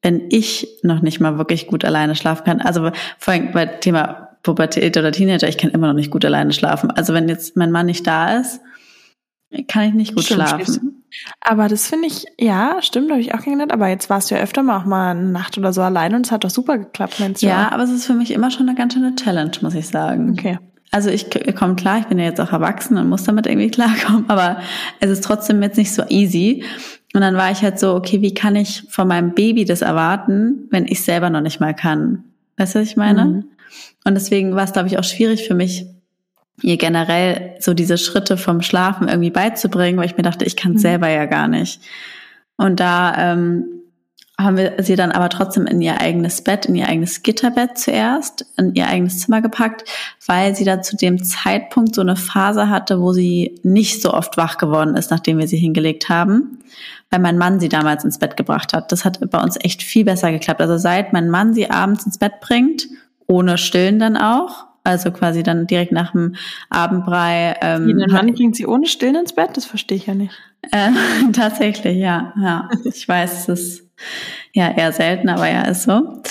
wenn 0.02 0.22
ich 0.30 0.68
noch 0.82 1.02
nicht 1.02 1.20
mal 1.20 1.38
wirklich 1.38 1.66
gut 1.66 1.84
alleine 1.84 2.14
schlafen 2.14 2.44
kann. 2.44 2.60
Also 2.60 2.90
vor 3.18 3.34
allem 3.34 3.52
bei 3.52 3.66
Thema 3.66 4.36
Pubertät 4.42 4.96
oder 4.96 5.10
Teenager, 5.12 5.48
ich 5.48 5.58
kann 5.58 5.70
immer 5.70 5.88
noch 5.88 5.94
nicht 5.94 6.10
gut 6.10 6.24
alleine 6.24 6.52
schlafen. 6.52 6.90
Also 6.90 7.14
wenn 7.14 7.28
jetzt 7.28 7.56
mein 7.56 7.70
Mann 7.72 7.86
nicht 7.86 8.06
da 8.06 8.38
ist, 8.38 8.60
kann 9.68 9.88
ich 9.88 9.94
nicht 9.94 10.14
gut 10.14 10.24
Stimmt, 10.24 10.42
schlafen. 10.48 11.01
Aber 11.40 11.68
das 11.68 11.86
finde 11.88 12.06
ich, 12.06 12.26
ja, 12.38 12.76
stimmt, 12.80 13.10
habe 13.10 13.20
ich 13.20 13.34
auch 13.34 13.40
kennengelernt, 13.40 13.72
aber 13.72 13.88
jetzt 13.88 14.10
warst 14.10 14.30
du 14.30 14.34
ja 14.34 14.40
öfter 14.40 14.62
mal 14.62 14.78
auch 14.78 14.84
mal 14.84 15.10
eine 15.10 15.24
Nacht 15.24 15.58
oder 15.58 15.72
so 15.72 15.82
alleine 15.82 16.16
und 16.16 16.26
es 16.26 16.32
hat 16.32 16.44
doch 16.44 16.50
super 16.50 16.78
geklappt, 16.78 17.20
meinst 17.20 17.42
du? 17.42 17.46
Ja, 17.46 17.70
aber 17.72 17.82
es 17.82 17.90
ist 17.90 18.06
für 18.06 18.14
mich 18.14 18.30
immer 18.30 18.50
schon 18.50 18.68
eine 18.68 18.76
ganz 18.76 18.94
schöne 18.94 19.14
Challenge, 19.14 19.52
muss 19.60 19.74
ich 19.74 19.88
sagen. 19.88 20.30
Okay. 20.32 20.58
Also 20.90 21.08
ich 21.08 21.26
komme 21.54 21.74
klar, 21.74 21.98
ich 22.00 22.06
bin 22.06 22.18
ja 22.18 22.26
jetzt 22.26 22.40
auch 22.40 22.52
erwachsen 22.52 22.98
und 22.98 23.08
muss 23.08 23.24
damit 23.24 23.46
irgendwie 23.46 23.70
klarkommen, 23.70 24.26
aber 24.28 24.58
es 25.00 25.10
ist 25.10 25.24
trotzdem 25.24 25.62
jetzt 25.62 25.78
nicht 25.78 25.92
so 25.92 26.02
easy. 26.08 26.64
Und 27.14 27.22
dann 27.22 27.34
war 27.34 27.50
ich 27.50 27.62
halt 27.62 27.78
so, 27.78 27.94
okay, 27.94 28.20
wie 28.20 28.34
kann 28.34 28.56
ich 28.56 28.84
von 28.88 29.08
meinem 29.08 29.32
Baby 29.32 29.64
das 29.64 29.82
erwarten, 29.82 30.68
wenn 30.70 30.86
ich 30.86 31.02
selber 31.02 31.30
noch 31.30 31.40
nicht 31.40 31.60
mal 31.60 31.74
kann? 31.74 32.24
Weißt 32.58 32.74
du, 32.74 32.80
was 32.80 32.88
ich 32.88 32.96
meine? 32.96 33.24
Mhm. 33.24 33.44
Und 34.04 34.14
deswegen 34.14 34.54
war 34.54 34.64
es, 34.64 34.72
glaube 34.72 34.88
ich, 34.88 34.98
auch 34.98 35.04
schwierig 35.04 35.46
für 35.46 35.54
mich, 35.54 35.86
ihr 36.60 36.76
generell 36.76 37.56
so 37.60 37.74
diese 37.74 37.98
Schritte 37.98 38.36
vom 38.36 38.62
Schlafen 38.62 39.08
irgendwie 39.08 39.30
beizubringen, 39.30 39.98
weil 39.98 40.06
ich 40.06 40.16
mir 40.16 40.22
dachte, 40.22 40.44
ich 40.44 40.56
kann 40.56 40.72
Mhm. 40.72 40.78
selber 40.78 41.08
ja 41.08 41.26
gar 41.26 41.48
nicht. 41.48 41.80
Und 42.56 42.78
da 42.80 43.14
ähm, 43.16 43.64
haben 44.38 44.56
wir 44.56 44.74
sie 44.78 44.96
dann 44.96 45.12
aber 45.12 45.28
trotzdem 45.28 45.66
in 45.66 45.80
ihr 45.80 46.00
eigenes 46.00 46.42
Bett, 46.42 46.66
in 46.66 46.74
ihr 46.74 46.88
eigenes 46.88 47.22
Gitterbett 47.22 47.78
zuerst, 47.78 48.46
in 48.56 48.74
ihr 48.74 48.86
eigenes 48.88 49.20
Zimmer 49.20 49.40
gepackt, 49.40 49.84
weil 50.26 50.54
sie 50.56 50.64
da 50.64 50.82
zu 50.82 50.96
dem 50.96 51.22
Zeitpunkt 51.22 51.94
so 51.94 52.00
eine 52.00 52.16
Phase 52.16 52.68
hatte, 52.68 53.00
wo 53.00 53.12
sie 53.12 53.60
nicht 53.62 54.02
so 54.02 54.12
oft 54.12 54.36
wach 54.36 54.58
geworden 54.58 54.96
ist, 54.96 55.10
nachdem 55.10 55.38
wir 55.38 55.48
sie 55.48 55.58
hingelegt 55.58 56.08
haben, 56.08 56.58
weil 57.10 57.20
mein 57.20 57.38
Mann 57.38 57.60
sie 57.60 57.68
damals 57.68 58.04
ins 58.04 58.18
Bett 58.18 58.36
gebracht 58.36 58.72
hat. 58.72 58.90
Das 58.90 59.04
hat 59.04 59.18
bei 59.30 59.40
uns 59.40 59.56
echt 59.60 59.82
viel 59.82 60.04
besser 60.04 60.32
geklappt. 60.32 60.60
Also 60.60 60.78
seit 60.78 61.12
mein 61.12 61.28
Mann 61.30 61.54
sie 61.54 61.70
abends 61.70 62.06
ins 62.06 62.18
Bett 62.18 62.40
bringt, 62.40 62.86
ohne 63.26 63.58
Stillen 63.58 63.98
dann 63.98 64.16
auch, 64.16 64.66
also 64.84 65.10
quasi 65.10 65.42
dann 65.42 65.66
direkt 65.66 65.92
nach 65.92 66.12
dem 66.12 66.34
Abendbrei. 66.70 67.56
Ähm, 67.60 67.88
Jeden 67.88 68.10
Mann 68.12 68.34
bringt 68.34 68.56
sie 68.56 68.66
ohne 68.66 68.86
Stillen 68.86 69.16
ins 69.16 69.32
Bett? 69.32 69.50
Das 69.56 69.64
verstehe 69.64 69.96
ich 69.96 70.06
ja 70.06 70.14
nicht. 70.14 70.34
äh, 70.70 70.90
tatsächlich, 71.32 71.98
ja, 71.98 72.32
ja. 72.40 72.68
Ich 72.84 73.06
weiß, 73.06 73.48
es 73.48 73.60
ist 73.60 73.90
ja 74.52 74.70
eher 74.70 74.92
selten, 74.92 75.28
aber 75.28 75.48
ja, 75.48 75.62
ist 75.62 75.84
so. 75.84 76.22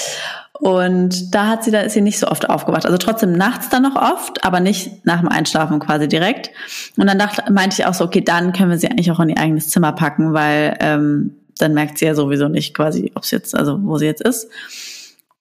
Und 0.62 1.34
da 1.34 1.48
hat 1.48 1.64
sie, 1.64 1.72
da 1.72 1.82
ist 1.82 1.94
sie 1.94 2.02
nicht 2.02 2.20
so 2.20 2.28
oft 2.28 2.48
aufgewacht. 2.48 2.86
Also 2.86 3.00
trotzdem 3.00 3.32
nachts 3.32 3.70
dann 3.70 3.82
noch 3.82 3.96
oft, 3.96 4.46
aber 4.46 4.60
nicht 4.60 5.06
nach 5.08 5.20
dem 5.20 5.30
Einschlafen 5.30 5.80
quasi 5.80 6.08
direkt. 6.08 6.52
Und 6.98 7.08
dann 7.08 7.18
dachte, 7.18 7.52
meinte 7.52 7.78
ich 7.80 7.86
auch 7.88 7.96
so, 7.96 8.06
okay, 8.06 8.22
dann 8.22 8.54
können 8.54 8.70
wir 8.70 8.78
sie 8.78 8.88
eigentlich 8.88 9.12
auch 9.12 9.20
in 9.20 9.30
ihr 9.30 9.40
eigenes 9.40 9.70
Zimmer 9.70 9.92
packen, 9.94 10.34
weil 10.34 10.78
ähm, 10.80 11.36
dann 11.58 11.74
merkt 11.74 11.98
sie 11.98 12.06
ja 12.06 12.14
sowieso 12.14 12.48
nicht 12.48 12.76
quasi, 12.76 13.12
ob 13.16 13.26
sie 13.26 13.38
jetzt, 13.38 13.56
also 13.56 13.80
wo 13.82 13.98
sie 13.98 14.06
jetzt 14.06 14.22
ist. 14.22 14.50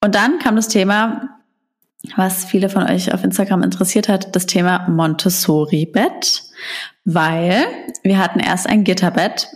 Und 0.03 0.15
dann 0.15 0.39
kam 0.39 0.55
das 0.55 0.69
Thema, 0.69 1.40
was 2.15 2.45
viele 2.45 2.69
von 2.69 2.83
euch 2.83 3.13
auf 3.13 3.23
Instagram 3.23 3.63
interessiert 3.63 4.09
hat, 4.09 4.35
das 4.35 4.45
Thema 4.45 4.87
Montessori-Bett, 4.89 6.43
weil 7.05 7.65
wir 8.03 8.17
hatten 8.17 8.39
erst 8.39 8.67
ein 8.67 8.83
Gitterbett 8.83 9.47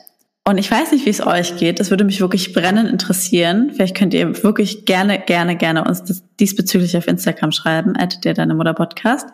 und 0.48 0.60
ich 0.60 0.70
weiß 0.70 0.92
nicht, 0.92 1.08
wie 1.08 1.10
es 1.10 1.26
euch 1.26 1.58
geht. 1.58 1.80
Das 1.80 1.90
würde 1.90 2.04
mich 2.04 2.22
wirklich 2.22 2.54
brennend 2.54 2.88
interessieren. 2.88 3.72
Vielleicht 3.74 3.98
könnt 3.98 4.14
ihr 4.14 4.44
wirklich 4.44 4.86
gerne, 4.86 5.20
gerne, 5.20 5.56
gerne 5.56 5.84
uns 5.84 6.04
diesbezüglich 6.40 6.96
auf 6.96 7.08
Instagram 7.08 7.52
schreiben, 7.52 7.96
at 7.96 8.24
der 8.24 8.36
deine 8.36 8.54
Mutter 8.54 8.76
Podcast. 8.76 9.28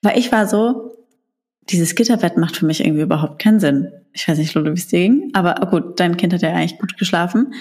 Weil 0.00 0.18
ich 0.18 0.32
war 0.32 0.48
so, 0.48 0.96
dieses 1.68 1.94
Gitterbett 1.94 2.38
macht 2.38 2.56
für 2.56 2.64
mich 2.64 2.80
irgendwie 2.80 3.02
überhaupt 3.02 3.42
keinen 3.42 3.60
Sinn. 3.60 3.92
Ich 4.14 4.26
weiß 4.26 4.38
nicht, 4.38 4.54
Lolo, 4.54 4.70
wie 4.70 4.78
es 4.78 4.88
dir 4.88 5.00
ging, 5.00 5.30
aber 5.34 5.54
gut, 5.70 6.00
dein 6.00 6.16
Kind 6.16 6.32
hat 6.32 6.40
ja 6.40 6.54
eigentlich 6.54 6.78
gut 6.78 6.96
geschlafen. 6.96 7.52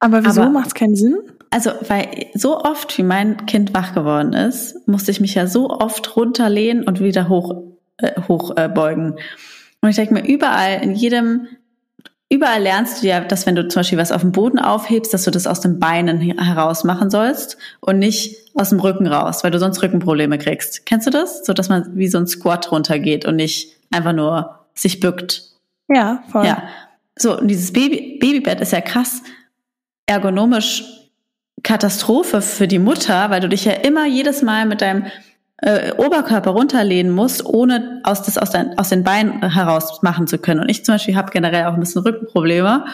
Aber 0.00 0.24
wieso 0.24 0.42
Aber- 0.42 0.50
macht 0.50 0.68
es 0.68 0.74
keinen 0.74 0.96
Sinn? 0.96 1.18
Also, 1.50 1.70
weil 1.88 2.26
so 2.34 2.60
oft, 2.60 2.98
wie 2.98 3.02
mein 3.04 3.46
Kind 3.46 3.72
wach 3.72 3.94
geworden 3.94 4.32
ist, 4.32 4.86
musste 4.88 5.10
ich 5.12 5.20
mich 5.20 5.34
ja 5.34 5.46
so 5.46 5.70
oft 5.70 6.16
runterlehnen 6.16 6.82
und 6.84 7.00
wieder 7.00 7.28
hoch, 7.28 7.62
äh, 7.98 8.20
hoch 8.28 8.56
äh. 8.56 8.68
Und 8.68 9.88
ich 9.88 9.96
denke 9.96 10.14
mir, 10.14 10.26
überall, 10.26 10.82
in 10.82 10.94
jedem, 10.96 11.46
überall 12.28 12.60
lernst 12.60 13.02
du 13.02 13.06
ja, 13.06 13.20
dass 13.20 13.46
wenn 13.46 13.54
du 13.54 13.68
zum 13.68 13.80
Beispiel 13.80 13.96
was 13.98 14.10
auf 14.10 14.22
dem 14.22 14.32
Boden 14.32 14.58
aufhebst, 14.58 15.14
dass 15.14 15.22
du 15.24 15.30
das 15.30 15.46
aus 15.46 15.60
den 15.60 15.78
Beinen 15.78 16.18
he- 16.18 16.34
heraus 16.36 16.82
machen 16.82 17.10
sollst 17.10 17.56
und 17.80 18.00
nicht 18.00 18.36
aus 18.54 18.70
dem 18.70 18.80
Rücken 18.80 19.06
raus, 19.06 19.44
weil 19.44 19.52
du 19.52 19.60
sonst 19.60 19.80
Rückenprobleme 19.82 20.38
kriegst. 20.38 20.84
Kennst 20.84 21.06
du 21.06 21.10
das? 21.12 21.46
So, 21.46 21.52
dass 21.52 21.68
man 21.68 21.96
wie 21.96 22.08
so 22.08 22.18
ein 22.18 22.26
Squat 22.26 22.72
runtergeht 22.72 23.24
und 23.24 23.36
nicht 23.36 23.76
einfach 23.92 24.12
nur 24.12 24.58
sich 24.74 24.98
bückt. 24.98 25.44
Ja, 25.88 26.24
voll. 26.32 26.44
Ja. 26.44 26.64
So, 27.16 27.38
und 27.38 27.46
dieses 27.48 27.72
Baby, 27.72 28.18
Babybett 28.20 28.60
ist 28.60 28.72
ja 28.72 28.80
krass 28.80 29.22
ergonomisch 30.06 30.84
Katastrophe 31.62 32.42
für 32.42 32.68
die 32.68 32.78
Mutter, 32.78 33.30
weil 33.30 33.40
du 33.40 33.48
dich 33.48 33.64
ja 33.64 33.72
immer 33.72 34.06
jedes 34.06 34.42
Mal 34.42 34.66
mit 34.66 34.80
deinem 34.80 35.06
äh, 35.58 35.92
Oberkörper 35.92 36.50
runterlehnen 36.50 37.12
musst, 37.12 37.44
ohne 37.44 38.00
aus, 38.04 38.22
das 38.22 38.38
aus, 38.38 38.50
dein, 38.50 38.78
aus 38.78 38.90
den 38.90 39.04
Beinen 39.04 39.42
heraus 39.52 40.02
machen 40.02 40.26
zu 40.26 40.38
können. 40.38 40.60
Und 40.60 40.68
ich 40.68 40.84
zum 40.84 40.94
Beispiel 40.94 41.16
habe 41.16 41.32
generell 41.32 41.64
auch 41.64 41.74
ein 41.74 41.80
bisschen 41.80 42.02
Rückenprobleme. 42.02 42.84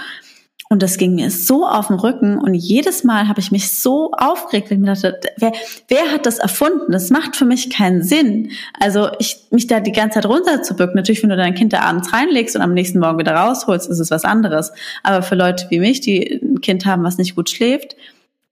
Und 0.73 0.83
das 0.83 0.97
ging 0.97 1.15
mir 1.15 1.31
so 1.31 1.67
auf 1.67 1.89
den 1.89 1.97
Rücken 1.97 2.39
und 2.39 2.55
jedes 2.55 3.05
Mal 3.05 3.29
habe 3.29 3.41
ich 3.41 3.53
mich 3.53 3.71
so 3.71 4.11
aufgeregt, 4.13 4.71
weil 4.71 4.79
ich 4.79 4.83
mir 4.83 4.95
dachte, 4.95 5.21
wer, 5.37 5.53
wer 5.89 6.11
hat 6.11 6.25
das 6.25 6.39
erfunden? 6.39 6.93
Das 6.93 7.11
macht 7.11 7.37
für 7.37 7.45
mich 7.45 7.69
keinen 7.69 8.03
Sinn. 8.03 8.53
Also 8.81 9.11
ich 9.19 9.37
mich 9.51 9.67
da 9.67 9.81
die 9.81 9.93
ganze 9.93 10.15
Zeit 10.15 10.27
runterzubücken. 10.27 10.95
Natürlich, 10.95 11.23
wenn 11.23 11.29
du 11.29 11.37
dein 11.37 11.55
Kind 11.55 11.75
da 11.75 11.81
abends 11.81 12.15
reinlegst 12.15 12.57
und 12.57 12.63
am 12.63 12.73
nächsten 12.73 13.01
Morgen 13.01 13.19
wieder 13.19 13.35
rausholst, 13.35 13.91
ist 13.91 13.99
es 13.99 14.11
was 14.11 14.25
anderes. 14.25 14.73
Aber 15.03 15.21
für 15.21 15.35
Leute 15.35 15.67
wie 15.69 15.79
mich, 15.79 16.01
die 16.01 16.41
Kind 16.63 16.87
haben, 16.87 17.05
was 17.05 17.19
nicht 17.19 17.37
gut 17.37 17.51
schläft, 17.51 17.97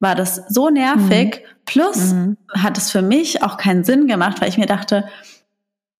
war 0.00 0.14
das 0.14 0.42
so 0.48 0.68
nervig. 0.68 1.40
Mhm. 1.40 1.46
Plus 1.64 2.12
mhm. 2.12 2.36
hat 2.52 2.76
es 2.76 2.90
für 2.90 3.02
mich 3.02 3.42
auch 3.42 3.56
keinen 3.56 3.84
Sinn 3.84 4.06
gemacht, 4.06 4.40
weil 4.40 4.48
ich 4.48 4.58
mir 4.58 4.66
dachte, 4.66 5.04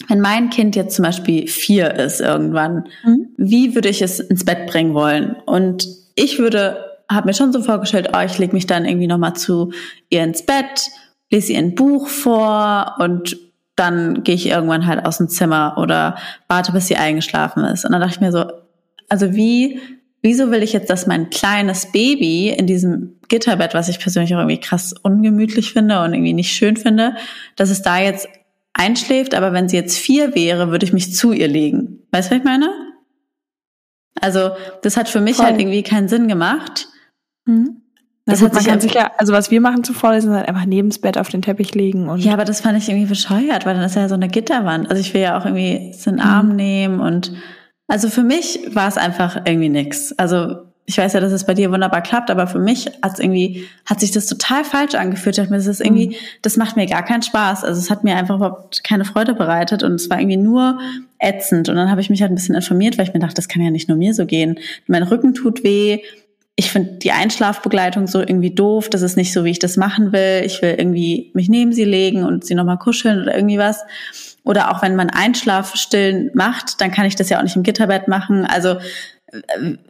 wenn 0.09 0.21
mein 0.21 0.51
Kind 0.51 0.77
jetzt 0.77 0.97
zum 0.97 1.05
Beispiel 1.05 1.47
vier 1.47 1.95
ist 1.95 2.21
irgendwann, 2.21 2.89
mhm. 3.05 3.29
wie 3.37 3.75
würde 3.75 3.89
ich 3.89 4.03
es 4.03 4.19
ins 4.19 4.45
Bett 4.45 4.67
bringen 4.67 4.95
wollen? 4.95 5.37
Und 5.47 5.87
ich 6.15 6.39
würde, 6.39 6.85
habe 7.09 7.29
mir 7.29 7.35
schon 7.35 7.53
so 7.53 7.63
vorgestellt, 7.63 8.11
oh, 8.15 8.21
ich 8.25 8.39
lege 8.39 8.53
mich 8.53 8.67
dann 8.67 8.85
irgendwie 8.85 9.07
nochmal 9.07 9.35
zu 9.35 9.73
ihr 10.09 10.25
ins 10.25 10.45
Bett, 10.45 10.91
lese 11.31 11.53
ihr 11.53 11.59
ein 11.59 11.75
Buch 11.75 12.09
vor 12.09 12.97
und 12.99 13.37
dann 13.77 14.25
gehe 14.25 14.35
ich 14.35 14.49
irgendwann 14.49 14.87
halt 14.87 15.07
aus 15.07 15.19
dem 15.19 15.29
Zimmer 15.29 15.77
oder 15.79 16.17
warte, 16.49 16.73
bis 16.73 16.89
sie 16.89 16.97
eingeschlafen 16.97 17.65
ist. 17.65 17.85
Und 17.85 17.93
dann 17.93 18.01
dachte 18.01 18.15
ich 18.15 18.21
mir 18.21 18.33
so, 18.33 18.45
also 19.09 19.35
wie, 19.35 19.81
wieso 20.23 20.51
will 20.51 20.63
ich 20.63 20.73
jetzt, 20.73 20.91
dass 20.91 21.07
mein 21.07 21.31
kleines 21.31 21.93
Baby 21.93 22.51
in 22.51 22.67
diesem 22.67 23.19
Gitterbett, 23.29 23.75
was 23.75 23.89
ich 23.89 23.99
persönlich 23.99 24.35
auch 24.35 24.39
irgendwie 24.41 24.61
krass 24.61 24.95
ungemütlich 25.03 25.73
finde 25.73 26.03
und 26.03 26.13
irgendwie 26.13 26.33
nicht 26.33 26.53
schön 26.53 26.77
finde, 26.77 27.15
dass 27.57 27.71
es 27.71 27.83
da 27.83 27.99
jetzt 27.99 28.29
einschläft, 28.73 29.35
aber 29.35 29.53
wenn 29.53 29.69
sie 29.69 29.77
jetzt 29.77 29.99
vier 29.99 30.35
wäre, 30.35 30.71
würde 30.71 30.85
ich 30.85 30.93
mich 30.93 31.15
zu 31.15 31.33
ihr 31.33 31.49
legen. 31.49 32.01
Weißt 32.13 32.31
du, 32.31 32.35
was 32.35 32.39
ich 32.39 32.45
meine? 32.45 32.71
Also 34.21 34.51
das 34.83 34.97
hat 34.97 35.09
für 35.09 35.21
mich 35.21 35.37
Voll. 35.37 35.47
halt 35.47 35.61
irgendwie 35.61 35.83
keinen 35.83 36.09
Sinn 36.09 36.29
gemacht. 36.29 36.89
Mhm. 37.47 37.83
Das, 38.27 38.41
das 38.41 38.69
hat 38.69 38.83
sich 38.83 38.93
sicher, 38.93 39.19
also 39.19 39.33
was 39.33 39.51
wir 39.51 39.61
machen 39.61 39.83
zuvor, 39.83 40.15
ist 40.15 40.29
halt 40.29 40.47
einfach 40.47 40.67
neben 40.67 40.91
das 40.91 40.99
Bett 40.99 41.19
auf 41.19 41.29
den 41.29 41.43
Teppich 41.43 41.75
legen 41.75 42.09
und. 42.09 42.21
Ja, 42.21 42.35
aber 42.35 42.45
das 42.45 42.61
fand 42.61 42.79
ich 42.79 42.89
irgendwie 42.89 43.09
bescheuert, 43.09 43.67
weil 43.67 43.75
dann 43.75 43.83
ist 43.83 43.97
ja 43.97 44.09
so 44.09 44.15
eine 44.15 44.29
Gitterwand. 44.29 44.89
Also 44.89 45.01
ich 45.01 45.15
will 45.15 45.23
ja 45.23 45.39
auch 45.39 45.47
irgendwie 45.47 45.93
einen 46.07 46.21
Arm 46.21 46.51
mhm. 46.51 46.57
nehmen 46.57 47.01
und 47.01 47.33
also 47.91 48.09
für 48.09 48.23
mich 48.23 48.61
war 48.73 48.87
es 48.87 48.97
einfach 48.97 49.43
irgendwie 49.45 49.69
nix. 49.69 50.13
Also 50.13 50.59
ich 50.87 50.97
weiß 50.97 51.13
ja, 51.13 51.21
dass 51.21 51.33
es 51.33 51.45
bei 51.45 51.55
dir 51.55 51.73
wunderbar 51.73 52.03
klappt, 52.03 52.31
aber 52.31 52.47
für 52.47 52.61
mich 52.61 52.87
hat 53.03 53.19
irgendwie, 53.19 53.67
hat 53.85 53.99
sich 53.99 54.13
das 54.13 54.27
total 54.27 54.63
falsch 54.63 54.95
angefühlt. 54.95 55.37
Ich 55.37 55.43
dachte 55.43 55.51
mir, 55.51 55.57
das 55.57 55.67
ist 55.67 55.81
irgendwie, 55.81 56.11
mhm. 56.11 56.15
das 56.43 56.57
macht 56.57 56.77
mir 56.77 56.87
gar 56.87 57.05
keinen 57.05 57.23
Spaß. 57.23 57.65
Also 57.65 57.81
es 57.81 57.91
hat 57.91 58.05
mir 58.05 58.15
einfach 58.15 58.37
überhaupt 58.37 58.85
keine 58.85 59.05
Freude 59.05 59.35
bereitet 59.35 59.83
und 59.83 59.95
es 59.95 60.09
war 60.09 60.21
irgendwie 60.21 60.37
nur 60.37 60.79
ätzend. 61.19 61.69
Und 61.69 61.75
dann 61.75 61.91
habe 61.91 62.01
ich 62.01 62.11
mich 62.11 62.23
halt 62.23 62.31
ein 62.31 62.37
bisschen 62.37 62.55
informiert, 62.55 62.97
weil 62.97 63.09
ich 63.09 63.13
mir 63.13 63.19
dachte, 63.19 63.35
das 63.35 63.49
kann 63.49 63.61
ja 63.61 63.73
nicht 63.73 63.89
nur 63.89 63.99
mir 63.99 64.15
so 64.15 64.25
gehen. 64.25 64.61
Mein 64.87 65.03
Rücken 65.03 65.35
tut 65.35 65.65
weh. 65.65 65.99
Ich 66.55 66.71
finde 66.71 66.93
die 66.93 67.11
Einschlafbegleitung 67.11 68.07
so 68.07 68.21
irgendwie 68.21 68.55
doof. 68.55 68.89
Das 68.89 69.03
ist 69.03 69.17
nicht 69.17 69.33
so, 69.33 69.45
wie 69.45 69.51
ich 69.51 69.59
das 69.59 69.77
machen 69.77 70.13
will. 70.13 70.43
Ich 70.45 70.63
will 70.63 70.77
irgendwie 70.79 71.33
mich 71.35 71.49
neben 71.49 71.73
sie 71.73 71.85
legen 71.85 72.23
und 72.23 72.45
sie 72.45 72.55
nochmal 72.55 72.79
kuscheln 72.79 73.23
oder 73.23 73.35
irgendwie 73.35 73.59
was. 73.59 73.81
Oder 74.45 74.71
auch 74.71 74.83
wenn 74.83 74.97
man 74.97 75.11
Einschlafstillen 75.11 76.31
macht, 76.35 76.81
dann 76.81 76.91
kann 76.91 77.07
ich 77.07 77.17
das 77.17 77.29
ja 77.29 77.39
auch 77.39 77.43
nicht 77.43 77.57
im 77.57 77.63
Gitterbett 77.63 78.09
machen. 78.09 78.47
Also 78.47 78.79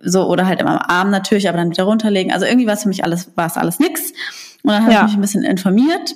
so 0.03 0.27
oder 0.29 0.47
halt 0.47 0.61
immer 0.61 0.83
am 0.83 0.97
Arm 0.97 1.11
natürlich, 1.11 1.49
aber 1.49 1.59
dann 1.59 1.71
wieder 1.71 1.85
runterlegen. 1.85 2.33
Also 2.33 2.47
irgendwie 2.47 2.67
war 2.67 2.75
es 2.75 2.83
für 2.83 2.89
mich 2.89 3.05
alles, 3.05 3.31
war 3.37 3.47
es 3.47 3.57
alles 3.57 3.79
nix. 3.79 4.13
Und 4.63 4.73
dann 4.73 4.83
habe 4.83 4.93
ja. 4.93 5.01
ich 5.01 5.07
mich 5.07 5.15
ein 5.15 5.21
bisschen 5.21 5.45
informiert 5.45 6.15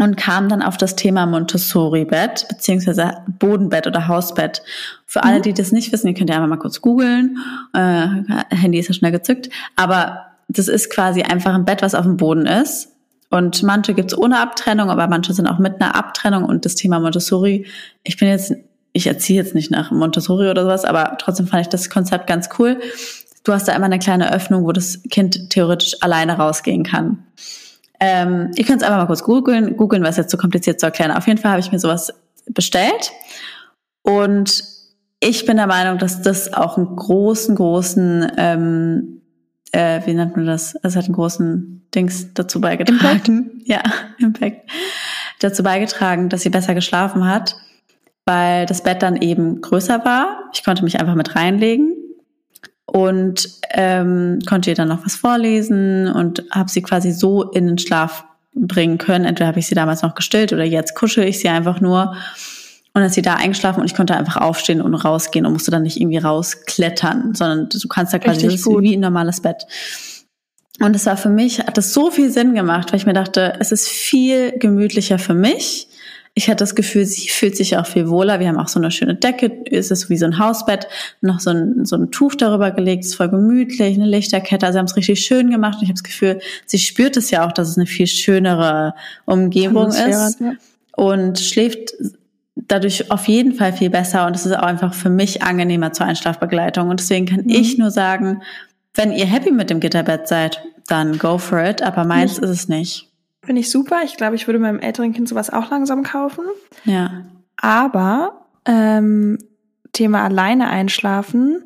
und 0.00 0.16
kam 0.16 0.48
dann 0.48 0.62
auf 0.62 0.76
das 0.76 0.96
Thema 0.96 1.26
Montessori-Bett 1.26 2.46
beziehungsweise 2.48 3.18
Bodenbett 3.38 3.86
oder 3.86 4.08
Hausbett. 4.08 4.62
Für 5.06 5.22
alle, 5.22 5.38
mhm. 5.38 5.42
die 5.42 5.54
das 5.54 5.72
nicht 5.72 5.92
wissen, 5.92 6.08
ihr 6.08 6.14
könnt 6.14 6.30
ja 6.30 6.36
einfach 6.36 6.48
mal 6.48 6.56
kurz 6.56 6.80
googeln. 6.80 7.38
Äh, 7.74 8.06
Handy 8.50 8.78
ist 8.78 8.88
ja 8.88 8.94
schnell 8.94 9.12
gezückt. 9.12 9.50
Aber 9.76 10.26
das 10.48 10.68
ist 10.68 10.90
quasi 10.90 11.22
einfach 11.22 11.54
ein 11.54 11.64
Bett, 11.64 11.82
was 11.82 11.94
auf 11.94 12.04
dem 12.04 12.16
Boden 12.16 12.46
ist. 12.46 12.91
Und 13.32 13.64
manche 13.64 13.94
gibt's 13.94 14.16
ohne 14.16 14.38
Abtrennung, 14.38 14.90
aber 14.90 15.08
manche 15.08 15.32
sind 15.34 15.48
auch 15.48 15.58
mit 15.58 15.80
einer 15.80 15.96
Abtrennung. 15.96 16.44
Und 16.44 16.64
das 16.64 16.76
Thema 16.76 17.00
Montessori, 17.00 17.66
ich 18.04 18.16
bin 18.18 18.28
jetzt 18.28 18.54
ich 18.92 19.06
erziehe 19.06 19.42
jetzt 19.42 19.54
nicht 19.54 19.70
nach 19.70 19.90
Montessori 19.90 20.48
oder 20.50 20.62
sowas, 20.62 20.84
aber 20.84 21.16
trotzdem 21.18 21.46
fand 21.46 21.62
ich 21.62 21.68
das 21.68 21.90
Konzept 21.90 22.26
ganz 22.26 22.48
cool. 22.58 22.80
Du 23.44 23.52
hast 23.52 23.66
da 23.66 23.72
immer 23.72 23.86
eine 23.86 23.98
kleine 23.98 24.32
Öffnung, 24.32 24.64
wo 24.64 24.72
das 24.72 25.02
Kind 25.10 25.50
theoretisch 25.50 25.96
alleine 26.00 26.36
rausgehen 26.36 26.84
kann. 26.84 27.24
Ähm, 27.98 28.50
ihr 28.54 28.64
könnt 28.64 28.82
es 28.82 28.86
einfach 28.86 28.98
mal 28.98 29.06
kurz 29.06 29.22
googeln, 29.22 29.76
googeln, 29.76 30.02
was 30.02 30.16
jetzt 30.16 30.30
so 30.30 30.36
kompliziert 30.36 30.78
zu 30.78 30.86
erklären. 30.86 31.12
Auf 31.12 31.26
jeden 31.26 31.38
Fall 31.38 31.52
habe 31.52 31.60
ich 31.60 31.72
mir 31.72 31.78
sowas 31.78 32.12
bestellt 32.46 33.12
und 34.02 34.64
ich 35.20 35.46
bin 35.46 35.56
der 35.56 35.68
Meinung, 35.68 35.98
dass 35.98 36.20
das 36.20 36.52
auch 36.52 36.76
einen 36.76 36.96
großen, 36.96 37.54
großen, 37.54 38.32
ähm, 38.36 39.21
äh, 39.72 40.00
wie 40.06 40.14
nennt 40.14 40.36
man 40.36 40.46
das? 40.46 40.76
Es 40.82 40.96
hat 40.96 41.06
einen 41.06 41.14
großen 41.14 41.86
Dings 41.94 42.32
dazu 42.34 42.60
beigetragen. 42.60 43.00
Impact. 43.00 43.52
Ja, 43.64 43.82
Impact. 44.18 44.68
Dazu 45.40 45.62
beigetragen, 45.62 46.28
dass 46.28 46.42
sie 46.42 46.50
besser 46.50 46.74
geschlafen 46.74 47.26
hat 47.26 47.56
weil 48.24 48.66
das 48.66 48.82
Bett 48.82 49.02
dann 49.02 49.16
eben 49.16 49.60
größer 49.60 50.04
war. 50.04 50.50
Ich 50.52 50.64
konnte 50.64 50.84
mich 50.84 51.00
einfach 51.00 51.14
mit 51.14 51.34
reinlegen 51.34 51.96
und 52.86 53.48
ähm, 53.70 54.38
konnte 54.48 54.70
ihr 54.70 54.76
dann 54.76 54.88
noch 54.88 55.04
was 55.04 55.16
vorlesen 55.16 56.08
und 56.08 56.44
habe 56.50 56.70
sie 56.70 56.82
quasi 56.82 57.12
so 57.12 57.42
in 57.42 57.66
den 57.66 57.78
Schlaf 57.78 58.24
bringen 58.54 58.98
können. 58.98 59.24
Entweder 59.24 59.48
habe 59.48 59.58
ich 59.58 59.66
sie 59.66 59.74
damals 59.74 60.02
noch 60.02 60.14
gestillt 60.14 60.52
oder 60.52 60.64
jetzt 60.64 60.94
kuschel 60.94 61.24
ich 61.24 61.40
sie 61.40 61.48
einfach 61.48 61.80
nur. 61.80 62.14
Und 62.94 63.00
dann 63.00 63.04
ist 63.04 63.14
sie 63.14 63.22
da 63.22 63.34
eingeschlafen 63.34 63.80
und 63.80 63.86
ich 63.86 63.94
konnte 63.94 64.16
einfach 64.16 64.36
aufstehen 64.36 64.82
und 64.82 64.94
rausgehen 64.94 65.46
und 65.46 65.54
musste 65.54 65.70
dann 65.70 65.82
nicht 65.82 65.98
irgendwie 65.98 66.18
rausklettern, 66.18 67.34
sondern 67.34 67.68
du 67.70 67.88
kannst 67.88 68.12
da 68.12 68.18
quasi 68.18 68.48
wie 68.48 68.94
ein 68.94 69.00
normales 69.00 69.40
Bett. 69.40 69.66
Und 70.80 70.94
es 70.94 71.06
war 71.06 71.16
für 71.16 71.30
mich, 71.30 71.60
hat 71.60 71.78
das 71.78 71.92
so 71.94 72.10
viel 72.10 72.30
Sinn 72.30 72.54
gemacht, 72.54 72.92
weil 72.92 72.98
ich 72.98 73.06
mir 73.06 73.12
dachte, 73.12 73.54
es 73.60 73.72
ist 73.72 73.88
viel 73.88 74.58
gemütlicher 74.58 75.18
für 75.18 75.34
mich 75.34 75.88
ich 76.34 76.48
hatte 76.48 76.58
das 76.58 76.74
Gefühl, 76.74 77.04
sie 77.04 77.28
fühlt 77.28 77.56
sich 77.56 77.76
auch 77.76 77.86
viel 77.86 78.08
wohler. 78.08 78.40
Wir 78.40 78.48
haben 78.48 78.58
auch 78.58 78.68
so 78.68 78.80
eine 78.80 78.90
schöne 78.90 79.14
Decke, 79.14 79.64
es 79.70 79.90
ist 79.90 80.08
wie 80.08 80.16
so 80.16 80.24
ein 80.24 80.38
Hausbett, 80.38 80.88
noch 81.20 81.40
so 81.40 81.50
ein, 81.50 81.84
so 81.84 81.96
ein 81.96 82.10
Tuch 82.10 82.34
darüber 82.34 82.70
gelegt, 82.70 83.04
ist 83.04 83.16
voll 83.16 83.28
gemütlich, 83.28 83.96
eine 83.96 84.06
Lichterkette. 84.06 84.64
Also 84.64 84.76
sie 84.76 84.78
haben 84.78 84.86
es 84.86 84.96
richtig 84.96 85.20
schön 85.20 85.50
gemacht 85.50 85.76
und 85.76 85.82
ich 85.82 85.88
habe 85.88 85.94
das 85.94 86.04
Gefühl, 86.04 86.40
sie 86.64 86.78
spürt 86.78 87.18
es 87.18 87.30
ja 87.30 87.46
auch, 87.46 87.52
dass 87.52 87.68
es 87.68 87.76
eine 87.76 87.86
viel 87.86 88.06
schönere 88.06 88.94
Umgebung 89.26 89.88
ist 89.88 90.38
und 90.96 91.38
schläft 91.38 91.92
dadurch 92.54 93.10
auf 93.10 93.28
jeden 93.28 93.54
Fall 93.54 93.72
viel 93.72 93.90
besser 93.90 94.26
und 94.26 94.36
es 94.36 94.46
ist 94.46 94.52
auch 94.52 94.62
einfach 94.62 94.94
für 94.94 95.10
mich 95.10 95.42
angenehmer 95.42 95.92
zur 95.92 96.06
Einschlafbegleitung. 96.06 96.88
Und 96.88 97.00
deswegen 97.00 97.26
kann 97.26 97.42
mhm. 97.44 97.50
ich 97.50 97.78
nur 97.78 97.90
sagen, 97.90 98.42
wenn 98.94 99.12
ihr 99.12 99.26
happy 99.26 99.50
mit 99.50 99.70
dem 99.70 99.80
Gitterbett 99.80 100.28
seid, 100.28 100.62
dann 100.86 101.18
go 101.18 101.38
for 101.38 101.64
it, 101.64 101.82
aber 101.82 102.04
meins 102.04 102.38
mhm. 102.38 102.44
ist 102.44 102.50
es 102.50 102.68
nicht. 102.68 103.08
Finde 103.44 103.60
ich 103.60 103.70
super. 103.70 104.02
Ich 104.04 104.16
glaube, 104.16 104.36
ich 104.36 104.46
würde 104.46 104.58
meinem 104.58 104.78
älteren 104.78 105.12
Kind 105.12 105.28
sowas 105.28 105.50
auch 105.50 105.70
langsam 105.70 106.02
kaufen. 106.02 106.44
Ja. 106.84 107.24
Aber 107.56 108.46
ähm, 108.66 109.38
Thema 109.92 110.22
alleine 110.22 110.68
einschlafen 110.68 111.64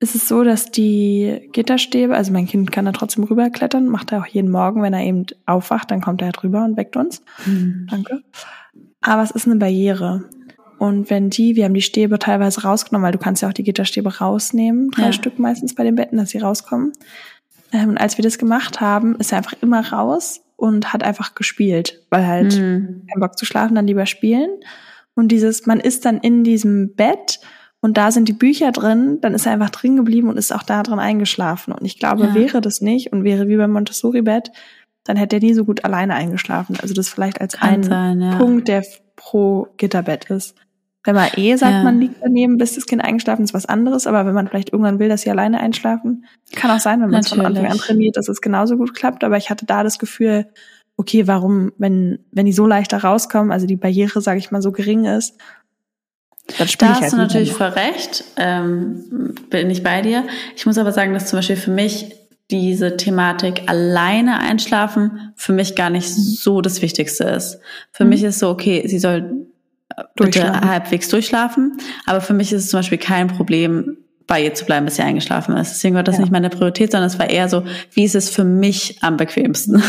ist 0.00 0.14
es 0.14 0.28
so, 0.28 0.44
dass 0.44 0.70
die 0.70 1.48
Gitterstäbe, 1.52 2.14
also 2.14 2.32
mein 2.32 2.46
Kind 2.46 2.70
kann 2.70 2.84
da 2.84 2.92
trotzdem 2.92 3.24
rüberklettern, 3.24 3.88
macht 3.88 4.12
er 4.12 4.20
auch 4.20 4.26
jeden 4.26 4.50
Morgen, 4.50 4.80
wenn 4.82 4.94
er 4.94 5.02
eben 5.02 5.26
aufwacht, 5.44 5.90
dann 5.90 6.00
kommt 6.00 6.22
er 6.22 6.26
halt 6.26 6.42
rüber 6.44 6.64
und 6.64 6.76
weckt 6.76 6.96
uns. 6.96 7.22
Mhm. 7.46 7.88
Danke. 7.90 8.22
Aber 9.00 9.22
es 9.22 9.30
ist 9.30 9.46
eine 9.46 9.56
Barriere. 9.56 10.28
Und 10.78 11.10
wenn 11.10 11.28
die, 11.28 11.56
wir 11.56 11.64
haben 11.64 11.74
die 11.74 11.82
Stäbe 11.82 12.18
teilweise 12.18 12.62
rausgenommen, 12.62 13.04
weil 13.04 13.12
du 13.12 13.18
kannst 13.18 13.42
ja 13.42 13.48
auch 13.48 13.52
die 13.52 13.64
Gitterstäbe 13.64 14.18
rausnehmen, 14.18 14.90
drei 14.90 15.06
ja. 15.06 15.12
Stück 15.12 15.38
meistens 15.38 15.74
bei 15.74 15.82
den 15.82 15.96
Betten, 15.96 16.18
dass 16.18 16.30
sie 16.30 16.38
rauskommen. 16.38 16.92
Ähm, 17.72 17.90
und 17.90 17.98
als 17.98 18.16
wir 18.16 18.22
das 18.22 18.38
gemacht 18.38 18.80
haben, 18.80 19.16
ist 19.16 19.32
er 19.32 19.38
einfach 19.38 19.54
immer 19.60 19.92
raus 19.92 20.40
und 20.56 20.92
hat 20.92 21.02
einfach 21.02 21.34
gespielt, 21.34 22.00
weil 22.10 22.26
halt 22.26 22.58
mhm. 22.58 23.02
kein 23.10 23.20
Bock 23.20 23.36
zu 23.38 23.44
schlafen, 23.44 23.74
dann 23.74 23.86
lieber 23.86 24.06
spielen. 24.06 24.50
Und 25.14 25.28
dieses, 25.28 25.66
man 25.66 25.80
ist 25.80 26.04
dann 26.04 26.18
in 26.18 26.44
diesem 26.44 26.94
Bett 26.94 27.40
und 27.80 27.96
da 27.96 28.10
sind 28.10 28.28
die 28.28 28.32
Bücher 28.32 28.72
drin, 28.72 29.18
dann 29.20 29.34
ist 29.34 29.46
er 29.46 29.52
einfach 29.52 29.70
drin 29.70 29.96
geblieben 29.96 30.28
und 30.28 30.36
ist 30.36 30.52
auch 30.52 30.62
da 30.62 30.82
drin 30.82 30.98
eingeschlafen. 30.98 31.72
Und 31.72 31.84
ich 31.84 31.98
glaube, 31.98 32.26
ja. 32.26 32.34
wäre 32.34 32.60
das 32.60 32.80
nicht 32.80 33.12
und 33.12 33.24
wäre 33.24 33.48
wie 33.48 33.56
beim 33.56 33.72
Montessori-Bett, 33.72 34.50
dann 35.08 35.16
hätte 35.16 35.36
er 35.36 35.40
nie 35.40 35.54
so 35.54 35.64
gut 35.64 35.86
alleine 35.86 36.14
eingeschlafen. 36.14 36.76
Also 36.82 36.92
das 36.92 37.08
vielleicht 37.08 37.40
als 37.40 37.56
Kann 37.56 37.70
ein 37.70 37.82
sein, 37.82 38.20
ja. 38.20 38.36
Punkt, 38.36 38.68
der 38.68 38.84
pro 39.16 39.68
Gitterbett 39.78 40.26
ist. 40.26 40.54
Wenn 41.02 41.14
man 41.14 41.30
eh 41.36 41.56
sagt, 41.56 41.72
ja. 41.72 41.82
man 41.82 41.98
liegt 41.98 42.16
daneben, 42.20 42.58
bis 42.58 42.74
das 42.74 42.84
Kind 42.84 43.02
eingeschlafen 43.02 43.42
ist, 43.42 43.54
was 43.54 43.64
anderes. 43.64 44.06
Aber 44.06 44.26
wenn 44.26 44.34
man 44.34 44.48
vielleicht 44.48 44.70
irgendwann 44.70 44.98
will, 44.98 45.08
dass 45.08 45.22
sie 45.22 45.30
alleine 45.30 45.60
einschlafen, 45.60 46.26
kann 46.54 46.70
auch 46.70 46.78
sein, 46.78 47.00
wenn 47.00 47.08
man 47.08 47.20
es 47.20 47.30
von 47.30 47.40
Anfang 47.40 47.64
an 47.64 47.78
trainiert, 47.78 48.18
dass 48.18 48.28
es 48.28 48.42
genauso 48.42 48.76
gut 48.76 48.94
klappt. 48.94 49.24
Aber 49.24 49.38
ich 49.38 49.48
hatte 49.48 49.64
da 49.64 49.82
das 49.82 49.98
Gefühl, 49.98 50.46
okay, 50.98 51.26
warum, 51.26 51.72
wenn, 51.78 52.18
wenn 52.30 52.44
die 52.44 52.52
so 52.52 52.66
leichter 52.66 52.98
rauskommen, 52.98 53.50
also 53.50 53.66
die 53.66 53.76
Barriere, 53.76 54.20
sage 54.20 54.40
ich 54.40 54.50
mal, 54.50 54.60
so 54.60 54.72
gering 54.72 55.06
ist, 55.06 55.38
dann 56.58 56.68
da 56.78 56.88
hast 56.90 57.00
halt 57.00 57.12
du 57.12 57.16
natürlich 57.16 57.54
voll 57.54 57.68
recht, 57.68 58.24
ähm, 58.36 59.34
bin 59.48 59.70
ich 59.70 59.82
bei 59.82 60.02
dir. 60.02 60.24
Ich 60.54 60.66
muss 60.66 60.76
aber 60.76 60.92
sagen, 60.92 61.14
dass 61.14 61.28
zum 61.28 61.38
Beispiel 61.38 61.56
für 61.56 61.70
mich 61.70 62.14
diese 62.50 62.96
Thematik 62.96 63.62
alleine 63.66 64.40
einschlafen 64.40 65.32
für 65.36 65.52
mich 65.52 65.76
gar 65.76 65.90
nicht 65.90 66.08
so 66.08 66.60
das 66.60 66.80
Wichtigste 66.80 67.24
ist. 67.24 67.60
Für 67.92 68.04
mhm. 68.04 68.10
mich 68.10 68.22
ist 68.24 68.38
so, 68.38 68.48
okay, 68.48 68.86
sie 68.86 68.98
soll 68.98 69.46
bitte 70.14 70.60
halbwegs 70.60 71.08
durchschlafen. 71.08 71.78
Aber 72.06 72.20
für 72.20 72.34
mich 72.34 72.52
ist 72.52 72.64
es 72.64 72.70
zum 72.70 72.78
Beispiel 72.78 72.98
kein 72.98 73.28
Problem, 73.28 73.98
bei 74.26 74.44
ihr 74.44 74.54
zu 74.54 74.66
bleiben, 74.66 74.84
bis 74.84 74.96
sie 74.96 75.02
eingeschlafen 75.02 75.56
ist. 75.56 75.70
Deswegen 75.72 75.94
war 75.96 76.02
das 76.02 76.16
Ja. 76.16 76.20
nicht 76.20 76.30
meine 76.30 76.50
Priorität, 76.50 76.92
sondern 76.92 77.08
es 77.08 77.18
war 77.18 77.30
eher 77.30 77.48
so, 77.48 77.64
wie 77.92 78.04
ist 78.04 78.14
es 78.14 78.30
für 78.30 78.44
mich 78.44 79.02
am 79.02 79.16
bequemsten? 79.16 79.82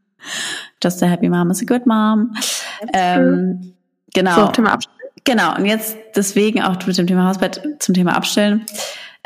Just 0.82 1.02
a 1.02 1.06
happy 1.06 1.28
mom 1.28 1.50
is 1.50 1.62
a 1.62 1.64
good 1.64 1.86
mom. 1.86 2.34
Ähm, 2.92 3.72
genau. 4.14 4.46
So, 4.46 4.52
Thema 4.52 4.72
Abstand. 4.74 4.96
Genau, 5.24 5.56
und 5.56 5.66
jetzt 5.66 5.96
deswegen 6.14 6.62
auch 6.62 6.86
mit 6.86 6.96
dem 6.96 7.06
Thema 7.06 7.28
Hausbett 7.28 7.60
zum 7.78 7.94
Thema 7.94 8.16
Abstellen. 8.16 8.64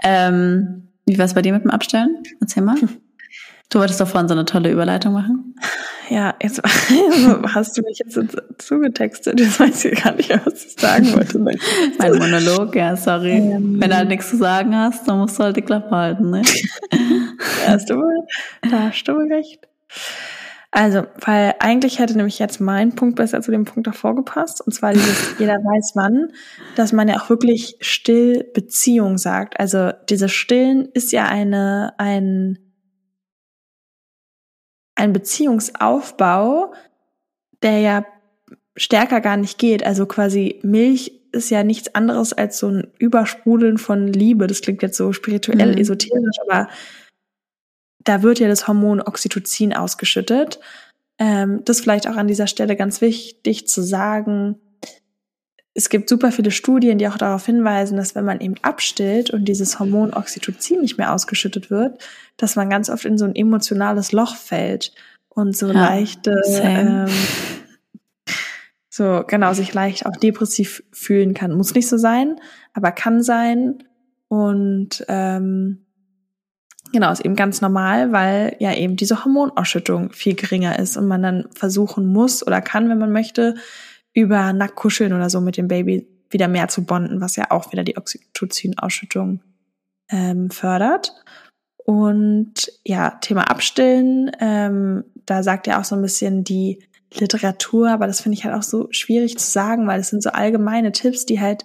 Ähm, 0.03 0.89
wie 1.07 1.19
war 1.19 1.25
es 1.25 1.35
bei 1.35 1.43
dir 1.43 1.53
mit 1.53 1.65
dem 1.65 1.71
Abstellen? 1.71 2.23
Erzähl 2.41 2.63
mal. 2.63 2.77
Du 3.71 3.79
wolltest 3.81 4.01
doch 4.01 4.09
vorhin 4.09 4.29
so 4.29 4.35
eine 4.35 4.45
tolle 4.45 4.71
Überleitung 4.71 5.15
machen. 5.15 5.55
Ja, 6.11 6.35
jetzt 6.43 6.63
hast 7.55 7.77
du 7.77 7.83
mich 7.83 7.99
jetzt 7.99 8.19
zugetextet. 8.59 9.41
Jetzt 9.41 9.59
weiß 9.59 9.87
ich 9.87 10.03
gar 10.03 10.15
nicht 10.15 10.31
was 10.45 10.65
ich 10.65 10.75
sagen 10.79 11.13
wollte. 11.15 11.39
Mein 11.99 12.13
Monolog, 12.13 12.77
ja, 12.77 12.95
sorry. 12.95 13.33
Ähm. 13.33 13.81
Wenn 13.81 13.91
du 13.91 13.97
halt 13.97 14.09
nichts 14.09 14.31
zu 14.31 14.37
sagen 14.37 14.77
hast, 14.77 15.09
dann 15.09 15.19
musst 15.19 15.39
du 15.39 15.45
halt 15.45 15.57
die 15.57 15.63
Klappe 15.63 15.91
halten, 15.91 16.31
ne? 16.31 16.43
Da 17.65 17.73
hast 17.73 17.91
du 17.91 17.97
wohl, 17.97 18.27
da 18.71 18.89
hast 18.89 19.05
du 19.05 19.15
wohl 19.15 19.33
recht. 19.33 19.67
Also, 20.77 21.07
weil 21.25 21.55
eigentlich 21.61 22.01
hätte 22.01 22.17
nämlich 22.17 22.41
jetzt 22.41 22.61
mein 22.61 22.97
Punkt 22.97 23.15
besser 23.15 23.41
zu 23.41 23.53
dem 23.53 23.65
Punkt 23.65 23.87
davor 23.87 24.17
gepasst. 24.17 24.61
Und 24.61 24.73
zwar 24.73 24.93
dieses, 24.93 25.35
jeder 25.39 25.55
weiß 25.55 25.93
wann, 25.95 26.33
dass 26.75 26.93
man 26.93 27.07
ja 27.07 27.21
auch 27.21 27.31
wirklich 27.31 27.77
still 27.81 28.43
Beziehung 28.53 29.17
sagt. 29.17 29.61
Also, 29.61 29.93
dieses 30.11 30.33
Stillen 30.33 30.89
ist 30.93 31.13
ja 31.13 31.27
eine, 31.27 31.95
ein, 31.99 32.59
ein 34.97 35.13
Beziehungsaufbau, 35.13 36.75
der 37.63 37.79
ja 37.79 38.05
stärker 38.77 39.21
gar 39.21 39.37
nicht 39.37 39.59
geht. 39.59 39.87
Also 39.87 40.07
quasi 40.07 40.59
Milch 40.65 41.21
ist 41.31 41.51
ja 41.51 41.63
nichts 41.63 41.95
anderes 41.95 42.33
als 42.33 42.59
so 42.59 42.67
ein 42.69 42.89
Übersprudeln 42.99 43.79
von 43.79 44.09
Liebe. 44.09 44.49
Das 44.49 44.61
klingt 44.61 44.83
jetzt 44.83 44.97
so 44.97 45.13
spirituell, 45.13 45.73
Mhm. 45.73 45.79
esoterisch, 45.79 46.37
aber 46.49 46.69
da 48.05 48.23
wird 48.23 48.39
ja 48.39 48.49
das 48.49 48.69
Hormon 48.69 49.01
Oxytocin 49.01 49.73
ausgeschüttet. 49.75 50.61
Ähm, 51.19 51.63
das 51.65 51.81
vielleicht 51.81 52.09
auch 52.09 52.17
an 52.17 52.29
dieser 52.29 52.47
Stelle 52.47 52.77
ganz 52.77 53.01
wichtig 53.01 53.69
zu 53.69 53.83
sagen. 53.83 54.57
Es 55.77 55.89
gibt 55.89 56.09
super 56.09 56.31
viele 56.31 56.51
Studien, 56.51 56.99
die 56.99 57.09
auch 57.09 57.19
darauf 57.19 57.47
hinweisen, 57.47 57.97
dass 57.97 58.15
wenn 58.15 58.25
man 58.25 58.41
eben 58.41 58.55
abstillt 58.63 59.31
und 59.31 59.45
dieses 59.47 59.79
Hormon 59.79 60.15
Oxytocin 60.15 60.81
nicht 60.81 60.99
mehr 60.99 61.13
ausgeschüttet 61.13 61.71
wird, 61.71 61.99
dass 62.37 62.55
man 62.57 62.71
ganz 62.71 62.89
oft 62.91 63.05
in 63.05 63.19
so 63.19 63.25
ein 63.25 63.35
emotionales 63.35 64.13
Loch 64.13 64.37
fällt 64.37 64.93
und 65.29 65.57
so 65.57 65.67
Ja, 65.69 65.73
leichte, 65.73 66.41
same. 66.45 67.07
ähm, 67.09 67.15
so 68.89 69.25
genau 69.27 69.53
sich 69.55 69.75
leicht 69.75 70.07
auch 70.07 70.17
depressiv 70.17 70.85
fühlen 70.93 71.35
kann. 71.35 71.57
Muss 71.57 71.75
nicht 71.75 71.89
so 71.89 71.97
sein, 71.97 72.41
aber 72.73 72.93
kann 72.93 73.23
sein. 73.23 73.83
Und 74.29 75.05
ähm, 75.09 75.84
Genau, 76.95 77.11
ist 77.11 77.25
eben 77.25 77.35
ganz 77.35 77.61
normal, 77.61 78.13
weil 78.13 78.55
ja 78.61 78.73
eben 78.73 78.95
diese 78.95 79.25
Hormonausschüttung 79.25 80.13
viel 80.13 80.37
geringer 80.37 80.79
ist 80.79 80.97
und 80.97 81.09
man 81.09 81.25
dann 81.25 81.49
versuchen 81.53 82.07
muss 82.07 82.47
oder 82.47 82.61
kann, 82.61 82.89
wenn 82.89 83.01
man 83.01 83.11
möchte, 83.11 83.57
über 84.13 84.53
Nacktkuscheln 84.53 85.13
oder 85.13 85.29
so 85.29 85.41
mit 85.41 85.57
dem 85.57 85.67
Baby 85.67 86.07
wieder 86.31 86.47
mehr 86.47 86.69
zu 86.69 86.87
bonden, 86.87 87.21
was 87.21 87.35
ja 87.35 87.51
auch 87.51 87.73
wieder 87.73 87.83
die 87.83 87.97
Oxytocin-Ausschüttung 87.97 89.41
ähm, 90.09 90.51
fördert. 90.53 91.17
Und 91.79 92.71
ja, 92.85 93.19
Thema 93.21 93.51
Abstillen, 93.51 94.31
ähm, 94.39 95.03
da 95.27 95.43
sagt 95.43 95.67
ja 95.67 95.81
auch 95.81 95.85
so 95.85 95.97
ein 95.97 96.03
bisschen 96.03 96.45
die 96.45 96.79
Literatur, 97.13 97.91
aber 97.91 98.07
das 98.07 98.21
finde 98.21 98.39
ich 98.39 98.45
halt 98.45 98.55
auch 98.55 98.63
so 98.63 98.87
schwierig 98.93 99.37
zu 99.37 99.51
sagen, 99.51 99.89
weil 99.89 99.99
es 99.99 100.11
sind 100.11 100.23
so 100.23 100.31
allgemeine 100.31 100.93
Tipps, 100.93 101.27
die 101.27 101.41
halt, 101.41 101.65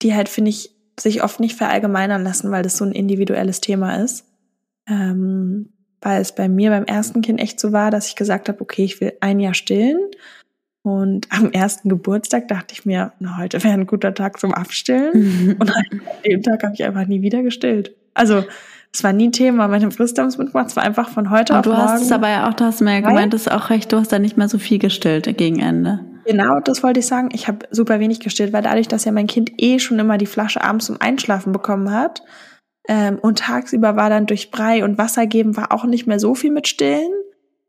die 0.00 0.14
halt, 0.14 0.30
finde 0.30 0.48
ich, 0.48 0.71
sich 0.98 1.22
oft 1.22 1.40
nicht 1.40 1.56
verallgemeinern 1.56 2.22
lassen, 2.22 2.50
weil 2.50 2.62
das 2.62 2.76
so 2.76 2.84
ein 2.84 2.92
individuelles 2.92 3.60
Thema 3.60 3.96
ist. 3.96 4.26
Ähm, 4.88 5.70
weil 6.00 6.20
es 6.20 6.34
bei 6.34 6.48
mir 6.48 6.70
beim 6.70 6.84
ersten 6.84 7.22
Kind 7.22 7.40
echt 7.40 7.60
so 7.60 7.72
war, 7.72 7.90
dass 7.90 8.08
ich 8.08 8.16
gesagt 8.16 8.48
habe, 8.48 8.60
okay, 8.60 8.84
ich 8.84 9.00
will 9.00 9.12
ein 9.20 9.40
Jahr 9.40 9.54
stillen. 9.54 9.98
Und 10.82 11.28
am 11.30 11.52
ersten 11.52 11.88
Geburtstag 11.88 12.48
dachte 12.48 12.74
ich 12.74 12.84
mir, 12.84 13.12
na, 13.20 13.38
heute 13.38 13.62
wäre 13.62 13.74
ein 13.74 13.86
guter 13.86 14.12
Tag 14.14 14.40
zum 14.40 14.52
Abstillen. 14.52 15.56
Und 15.60 15.70
an 15.70 16.00
dem 16.26 16.42
Tag 16.42 16.64
habe 16.64 16.74
ich 16.74 16.82
einfach 16.82 17.06
nie 17.06 17.22
wieder 17.22 17.42
gestillt. 17.42 17.94
Also 18.14 18.44
es 18.92 19.04
war 19.04 19.12
nie 19.12 19.30
Thema, 19.30 19.68
meine 19.68 19.88
Brüste 19.88 20.20
haben 20.20 20.28
es 20.28 20.36
mitgemacht, 20.38 20.66
es 20.68 20.76
war 20.76 20.82
einfach 20.82 21.08
von 21.08 21.30
heute 21.30 21.54
Und 21.54 21.60
auf 21.60 21.64
du 21.64 21.70
morgen. 21.70 21.82
hast 21.82 22.02
es 22.02 22.12
aber 22.12 22.28
ja 22.28 22.48
auch, 22.48 22.54
du 22.54 22.64
hast 22.64 22.80
mir 22.82 22.94
ja 22.94 23.00
gemeint, 23.00 23.32
das 23.32 23.42
ist 23.42 23.52
auch 23.52 23.70
recht, 23.70 23.90
du 23.92 23.96
hast 23.96 24.12
da 24.12 24.18
nicht 24.18 24.36
mehr 24.36 24.48
so 24.48 24.58
viel 24.58 24.78
gestillt 24.78 25.34
gegen 25.38 25.60
Ende. 25.60 26.00
Genau, 26.24 26.60
das 26.60 26.82
wollte 26.82 27.00
ich 27.00 27.06
sagen. 27.06 27.30
Ich 27.32 27.48
habe 27.48 27.66
super 27.70 28.00
wenig 28.00 28.20
gestillt, 28.20 28.52
weil 28.52 28.62
dadurch, 28.62 28.88
dass 28.88 29.04
ja 29.04 29.12
mein 29.12 29.26
Kind 29.26 29.52
eh 29.58 29.78
schon 29.78 29.98
immer 29.98 30.18
die 30.18 30.26
Flasche 30.26 30.62
abends 30.62 30.86
zum 30.86 31.00
Einschlafen 31.00 31.52
bekommen 31.52 31.92
hat 31.92 32.22
ähm, 32.88 33.18
und 33.20 33.40
tagsüber 33.40 33.96
war 33.96 34.10
dann 34.10 34.26
durch 34.26 34.50
Brei 34.50 34.84
und 34.84 34.98
Wasser 34.98 35.26
geben, 35.26 35.56
war 35.56 35.72
auch 35.72 35.84
nicht 35.84 36.06
mehr 36.06 36.18
so 36.18 36.34
viel 36.34 36.50
mit 36.50 36.68
Stillen. 36.68 37.10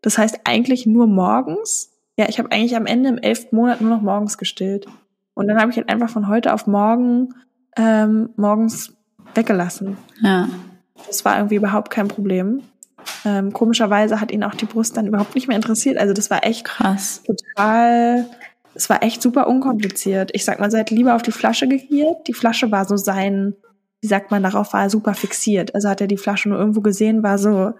Das 0.02 0.18
heißt 0.18 0.42
eigentlich 0.44 0.86
nur 0.86 1.08
morgens. 1.08 1.92
Ja, 2.18 2.28
ich 2.30 2.40
habe 2.40 2.52
eigentlich 2.52 2.76
am 2.76 2.86
Ende 2.86 3.10
im 3.10 3.18
elften 3.18 3.56
Monat 3.56 3.82
nur 3.82 3.90
noch 3.90 4.02
morgens 4.02 4.38
gestillt. 4.38 4.86
Und 5.34 5.48
dann 5.48 5.60
habe 5.60 5.72
ich 5.72 5.78
halt 5.78 5.90
einfach 5.90 6.10
von 6.10 6.28
heute 6.28 6.54
auf 6.54 6.68
morgen 6.68 7.34
ähm, 7.76 8.30
morgens 8.36 8.94
weggelassen. 9.34 9.98
Ja. 10.22 10.48
Das 11.08 11.26
war 11.26 11.38
irgendwie 11.38 11.56
überhaupt 11.56 11.90
kein 11.90 12.08
Problem. 12.08 12.62
Ähm, 13.26 13.52
komischerweise 13.52 14.22
hat 14.22 14.32
ihn 14.32 14.44
auch 14.44 14.56
die 14.56 14.66
Brust 14.66 14.96
dann 14.96 15.08
überhaupt 15.08 15.36
nicht 15.36 15.48
mehr 15.48 15.56
interessiert. 15.56 15.98
Also 15.98 16.14
das 16.14 16.30
war 16.30 16.46
echt 16.46 16.66
Krass. 16.66 17.24
total, 17.24 18.28
es 18.76 18.90
war 18.90 19.04
echt 19.04 19.22
super 19.22 19.48
unkompliziert. 19.48 20.32
Ich 20.34 20.46
sag 20.46 20.60
mal, 20.60 20.72
sie 20.72 20.80
hat 20.80 20.90
lieber 20.90 21.16
auf 21.16 21.22
die 21.22 21.32
Flasche 21.32 21.68
gegiert. 21.68 22.28
Die 22.28 22.34
Flasche 22.34 22.72
war 22.72 22.86
so 22.86 22.98
sein, 22.98 23.56
wie 24.02 24.08
sagt 24.08 24.32
man, 24.32 24.44
darauf 24.44 24.74
war 24.74 24.84
er 24.84 24.90
super 24.90 25.14
fixiert. 25.14 25.76
Also 25.76 25.90
hat 25.90 26.02
er 26.02 26.08
die 26.08 26.18
Flasche 26.18 26.50
nur 26.50 26.58
irgendwo 26.58 26.82
gesehen, 26.82 27.24
war 27.24 27.38
so 27.38 27.74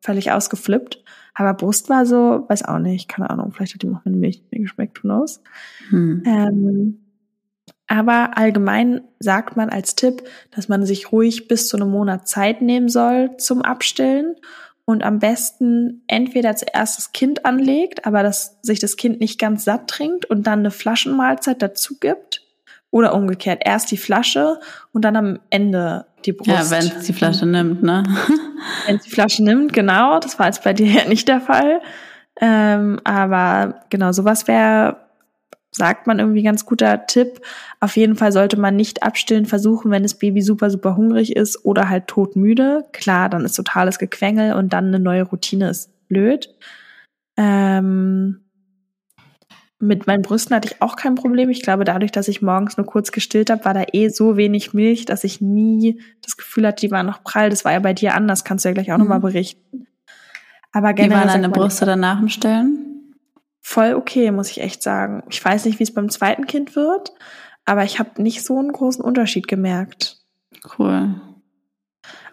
völlig 0.00 0.32
ausgeflippt. 0.32 1.02
Aber 1.34 1.54
Brust 1.54 1.88
war 1.88 2.06
so, 2.06 2.44
weiß 2.48 2.64
auch 2.64 2.78
nicht, 2.78 3.08
keine 3.08 3.30
Ahnung, 3.30 3.52
vielleicht 3.52 3.74
hat 3.74 3.84
ihm 3.84 3.94
auch 3.94 4.04
meine 4.04 4.16
Milch 4.16 4.38
nicht 4.38 4.52
mehr 4.52 4.62
geschmeckt, 4.62 5.02
who 5.02 5.08
knows. 5.08 5.40
Hm. 5.90 6.22
Ähm, 6.26 6.98
aber 7.86 8.36
allgemein 8.36 9.02
sagt 9.18 9.56
man 9.56 9.70
als 9.70 9.94
Tipp, 9.94 10.22
dass 10.50 10.68
man 10.68 10.84
sich 10.84 11.10
ruhig 11.10 11.48
bis 11.48 11.68
zu 11.68 11.76
einem 11.76 11.90
Monat 11.90 12.28
Zeit 12.28 12.60
nehmen 12.60 12.88
soll 12.88 13.36
zum 13.38 13.62
Abstillen 13.62 14.36
und 14.88 15.04
am 15.04 15.18
besten 15.18 16.02
entweder 16.06 16.56
zuerst 16.56 16.96
das 16.96 17.12
Kind 17.12 17.44
anlegt, 17.44 18.06
aber 18.06 18.22
dass 18.22 18.56
sich 18.62 18.80
das 18.80 18.96
Kind 18.96 19.20
nicht 19.20 19.38
ganz 19.38 19.64
satt 19.64 19.86
trinkt 19.86 20.24
und 20.24 20.46
dann 20.46 20.60
eine 20.60 20.70
Flaschenmahlzeit 20.70 21.60
dazu 21.60 21.98
gibt. 21.98 22.40
Oder 22.90 23.12
umgekehrt, 23.12 23.60
erst 23.66 23.90
die 23.90 23.98
Flasche 23.98 24.58
und 24.94 25.04
dann 25.04 25.14
am 25.14 25.40
Ende 25.50 26.06
die 26.24 26.32
Brust. 26.32 26.48
Ja, 26.48 26.70
wenn 26.70 26.86
es 26.86 27.04
die 27.04 27.12
Flasche 27.12 27.44
nimmt, 27.44 27.82
ne? 27.82 28.02
Wenn 28.86 28.96
es 28.96 29.02
die 29.02 29.10
Flasche 29.10 29.44
nimmt, 29.44 29.74
genau. 29.74 30.20
Das 30.20 30.38
war 30.38 30.46
jetzt 30.46 30.64
bei 30.64 30.72
dir 30.72 30.86
ja 31.02 31.04
nicht 31.06 31.28
der 31.28 31.42
Fall. 31.42 31.82
Ähm, 32.40 32.98
aber 33.04 33.82
genau, 33.90 34.12
sowas 34.12 34.48
wäre, 34.48 34.96
sagt 35.70 36.06
man 36.06 36.18
irgendwie 36.18 36.42
ganz 36.42 36.66
guter 36.66 37.06
Tipp. 37.06 37.40
Auf 37.80 37.96
jeden 37.96 38.16
Fall 38.16 38.32
sollte 38.32 38.58
man 38.58 38.76
nicht 38.76 39.02
abstillen 39.02 39.46
versuchen, 39.46 39.90
wenn 39.90 40.02
das 40.02 40.18
Baby 40.18 40.42
super, 40.42 40.70
super 40.70 40.96
hungrig 40.96 41.36
ist 41.36 41.64
oder 41.64 41.88
halt 41.88 42.06
todmüde. 42.06 42.84
Klar, 42.92 43.28
dann 43.28 43.44
ist 43.44 43.54
totales 43.54 43.98
Gequengel 43.98 44.54
und 44.54 44.72
dann 44.72 44.86
eine 44.86 44.98
neue 44.98 45.22
Routine 45.24 45.70
ist 45.70 45.90
blöd. 46.08 46.54
Ähm, 47.36 48.40
mit 49.80 50.08
meinen 50.08 50.22
Brüsten 50.22 50.56
hatte 50.56 50.68
ich 50.72 50.82
auch 50.82 50.96
kein 50.96 51.14
Problem. 51.14 51.50
Ich 51.50 51.62
glaube, 51.62 51.84
dadurch, 51.84 52.10
dass 52.10 52.26
ich 52.26 52.42
morgens 52.42 52.76
nur 52.76 52.86
kurz 52.86 53.12
gestillt 53.12 53.48
habe, 53.48 53.64
war 53.64 53.74
da 53.74 53.84
eh 53.92 54.08
so 54.08 54.36
wenig 54.36 54.74
Milch, 54.74 55.04
dass 55.04 55.22
ich 55.22 55.40
nie 55.40 56.00
das 56.22 56.36
Gefühl 56.36 56.66
hatte, 56.66 56.84
die 56.84 56.90
war 56.90 57.04
noch 57.04 57.22
prall. 57.22 57.50
Das 57.50 57.64
war 57.64 57.72
ja 57.72 57.78
bei 57.78 57.94
dir 57.94 58.14
anders, 58.14 58.42
kannst 58.42 58.64
du 58.64 58.70
ja 58.70 58.72
gleich 58.72 58.90
auch 58.90 58.96
Mhm. 58.96 59.04
nochmal 59.04 59.20
berichten. 59.20 59.86
Aber 60.72 60.90
Wie 60.90 60.94
generell 60.94 61.20
waren 61.20 61.28
sagt 61.28 61.44
deine 61.44 61.52
Brüste 61.52 61.86
danach 61.86 62.20
im 62.20 62.28
Stillen? 62.28 62.87
Voll 63.60 63.94
okay, 63.94 64.30
muss 64.30 64.50
ich 64.50 64.60
echt 64.60 64.82
sagen. 64.82 65.22
Ich 65.30 65.44
weiß 65.44 65.64
nicht, 65.64 65.78
wie 65.78 65.84
es 65.84 65.94
beim 65.94 66.08
zweiten 66.08 66.46
Kind 66.46 66.76
wird, 66.76 67.12
aber 67.64 67.84
ich 67.84 67.98
habe 67.98 68.22
nicht 68.22 68.44
so 68.44 68.58
einen 68.58 68.72
großen 68.72 69.04
Unterschied 69.04 69.48
gemerkt. 69.48 70.16
Cool. 70.78 71.20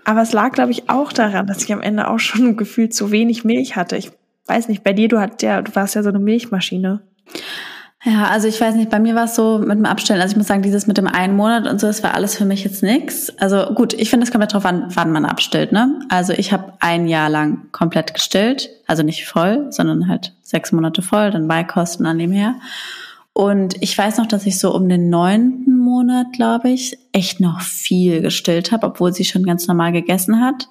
Aber 0.06 0.22
es 0.22 0.34
lag, 0.34 0.52
glaube 0.52 0.72
ich, 0.72 0.90
auch 0.90 1.12
daran, 1.12 1.48
dass 1.48 1.64
ich 1.64 1.74
am 1.74 1.82
Ende 1.82 2.10
auch 2.10 2.20
schon 2.20 2.58
gefühlt 2.58 2.94
zu 2.94 3.12
wenig 3.12 3.44
Milch 3.44 3.76
hatte. 3.76 3.98
Ich 3.98 4.12
weiß 4.46 4.68
nicht, 4.70 4.84
bei 4.84 4.94
dir, 4.94 5.08
du 5.08 5.20
hattest 5.20 5.42
ja, 5.42 5.62
du 5.62 5.76
warst 5.76 5.96
ja 5.96 6.04
so 6.04 6.10
eine 6.10 6.20
Milchmaschine. 6.20 7.02
Ja, 8.08 8.28
also 8.28 8.48
ich 8.48 8.62
weiß 8.62 8.76
nicht, 8.76 8.92
bei 8.92 9.00
mir 9.00 9.16
war 9.16 9.24
es 9.24 9.34
so 9.34 9.58
mit 9.58 9.80
dem 9.80 9.86
Abstellen, 9.88 10.22
also 10.22 10.34
ich 10.34 10.38
muss 10.38 10.46
sagen, 10.46 10.62
dieses 10.62 10.86
mit 10.86 11.00
dem 11.00 11.08
einen 11.08 11.36
Monat 11.36 11.68
und 11.68 11.82
so, 11.82 11.88
das 11.88 12.04
war 12.04 12.14
alles 12.14 12.38
für 12.38 12.46
mich 12.46 12.64
jetzt 12.64 12.84
nix. 12.84 13.32
Also 13.40 13.74
gut, 13.74 13.94
ich 13.94 14.12
finde, 14.12 14.26
es 14.26 14.32
kommt 14.32 14.44
ja 14.44 14.48
drauf 14.48 14.66
an, 14.66 14.86
wann 14.94 15.12
man 15.12 15.26
abstillt, 15.26 15.72
ne? 15.72 16.00
Also 16.08 16.32
ich 16.34 16.54
habe 16.54 16.74
ein 16.82 17.08
Jahr 17.08 17.32
lang 17.32 17.72
komplett 17.72 18.14
gestillt, 18.14 18.70
also 18.86 19.02
nicht 19.02 19.26
voll, 19.26 19.72
sondern 19.72 20.08
halt 20.08 20.34
sechs 20.44 20.72
Monate 20.72 21.02
voll, 21.02 21.32
dann 21.32 21.48
Beikosten 21.48 22.06
an 22.06 22.20
dem 22.20 22.32
her. 22.32 22.54
Und 23.34 23.82
ich 23.82 23.98
weiß 23.98 24.20
noch, 24.20 24.28
dass 24.28 24.46
ich 24.46 24.60
so 24.60 24.74
um 24.76 24.88
den 24.88 25.10
neunten 25.10 25.76
Monat, 25.76 26.28
glaube 26.32 26.70
ich, 26.70 27.00
echt 27.12 27.40
noch 27.40 27.62
viel 27.62 28.22
gestillt 28.22 28.72
habe, 28.72 28.86
obwohl 28.86 29.14
sie 29.14 29.26
schon 29.26 29.44
ganz 29.44 29.66
normal 29.68 29.92
gegessen 29.92 30.40
hat. 30.42 30.70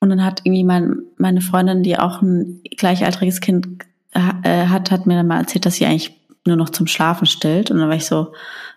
Und 0.00 0.08
dann 0.08 0.24
hat 0.24 0.40
irgendwie 0.44 0.64
mein, 0.64 0.96
meine 1.18 1.42
Freundin, 1.42 1.82
die 1.82 1.98
auch 1.98 2.22
ein 2.22 2.62
gleichaltriges 2.78 3.40
Kind 3.40 3.68
äh, 4.14 4.66
hat, 4.66 4.90
hat 4.90 5.06
mir 5.06 5.16
dann 5.16 5.26
mal 5.26 5.40
erzählt, 5.40 5.66
dass 5.66 5.74
sie 5.74 5.84
eigentlich 5.84 6.17
nur 6.48 6.56
noch 6.56 6.70
zum 6.70 6.86
Schlafen 6.86 7.26
stillt. 7.26 7.70
Und 7.70 7.78
dann 7.78 7.88
war 7.88 7.96
ich 7.96 8.06
so, 8.06 8.32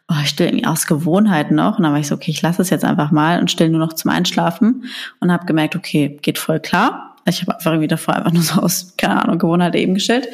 oh, 0.07 0.15
ich 0.21 0.29
still 0.29 0.47
irgendwie 0.47 0.65
aus 0.65 0.85
Gewohnheit 0.85 1.51
noch. 1.51 1.77
Und 1.77 1.83
dann 1.83 1.93
war 1.93 1.99
ich 1.99 2.07
so, 2.07 2.15
okay, 2.15 2.31
ich 2.31 2.41
lasse 2.41 2.61
es 2.61 2.69
jetzt 2.69 2.85
einfach 2.85 3.11
mal 3.11 3.39
und 3.39 3.49
still 3.49 3.69
nur 3.69 3.79
noch 3.79 3.93
zum 3.93 4.11
Einschlafen 4.11 4.85
und 5.19 5.31
habe 5.31 5.45
gemerkt, 5.45 5.75
okay, 5.75 6.19
geht 6.21 6.37
voll 6.37 6.59
klar. 6.59 7.15
Ich 7.25 7.41
habe 7.41 7.53
einfach 7.53 7.71
irgendwie 7.71 7.87
davor 7.87 8.15
einfach 8.15 8.31
nur 8.31 8.41
so 8.43 8.61
aus, 8.61 8.93
keine 8.97 9.21
Ahnung, 9.23 9.37
Gewohnheit 9.37 9.75
eben 9.75 9.93
gestillt. 9.93 10.27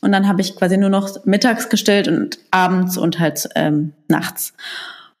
Und 0.00 0.12
dann 0.12 0.26
habe 0.26 0.40
ich 0.40 0.56
quasi 0.56 0.76
nur 0.76 0.88
noch 0.88 1.24
mittags 1.24 1.68
gestillt 1.68 2.08
und 2.08 2.38
abends 2.50 2.96
und 2.96 3.18
halt 3.18 3.48
ähm, 3.54 3.92
nachts. 4.08 4.54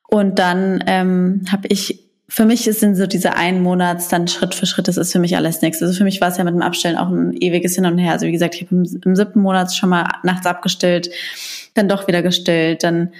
Und 0.08 0.38
dann 0.38 0.82
ähm, 0.86 1.44
habe 1.50 1.68
ich 1.68 2.01
für 2.34 2.46
mich 2.46 2.64
sind 2.64 2.94
so 2.94 3.06
diese 3.06 3.34
einen 3.34 3.62
Monats 3.62 4.08
dann 4.08 4.26
Schritt 4.26 4.54
für 4.54 4.64
Schritt, 4.64 4.88
das 4.88 4.96
ist 4.96 5.12
für 5.12 5.18
mich 5.18 5.36
alles 5.36 5.60
nichts. 5.60 5.82
Also 5.82 5.92
für 5.92 6.04
mich 6.04 6.22
war 6.22 6.28
es 6.28 6.38
ja 6.38 6.44
mit 6.44 6.54
dem 6.54 6.62
Abstellen 6.62 6.96
auch 6.96 7.10
ein 7.10 7.34
ewiges 7.34 7.74
Hin 7.74 7.84
und 7.84 7.98
Her. 7.98 8.12
Also 8.12 8.24
wie 8.24 8.32
gesagt, 8.32 8.54
ich 8.54 8.62
habe 8.62 8.74
im, 8.74 9.00
im 9.04 9.14
siebten 9.14 9.42
Monat 9.42 9.74
schon 9.74 9.90
mal 9.90 10.08
nachts 10.22 10.46
abgestillt, 10.46 11.10
dann 11.74 11.90
doch 11.90 12.08
wieder 12.08 12.22
gestillt, 12.22 12.84
dann 12.84 13.10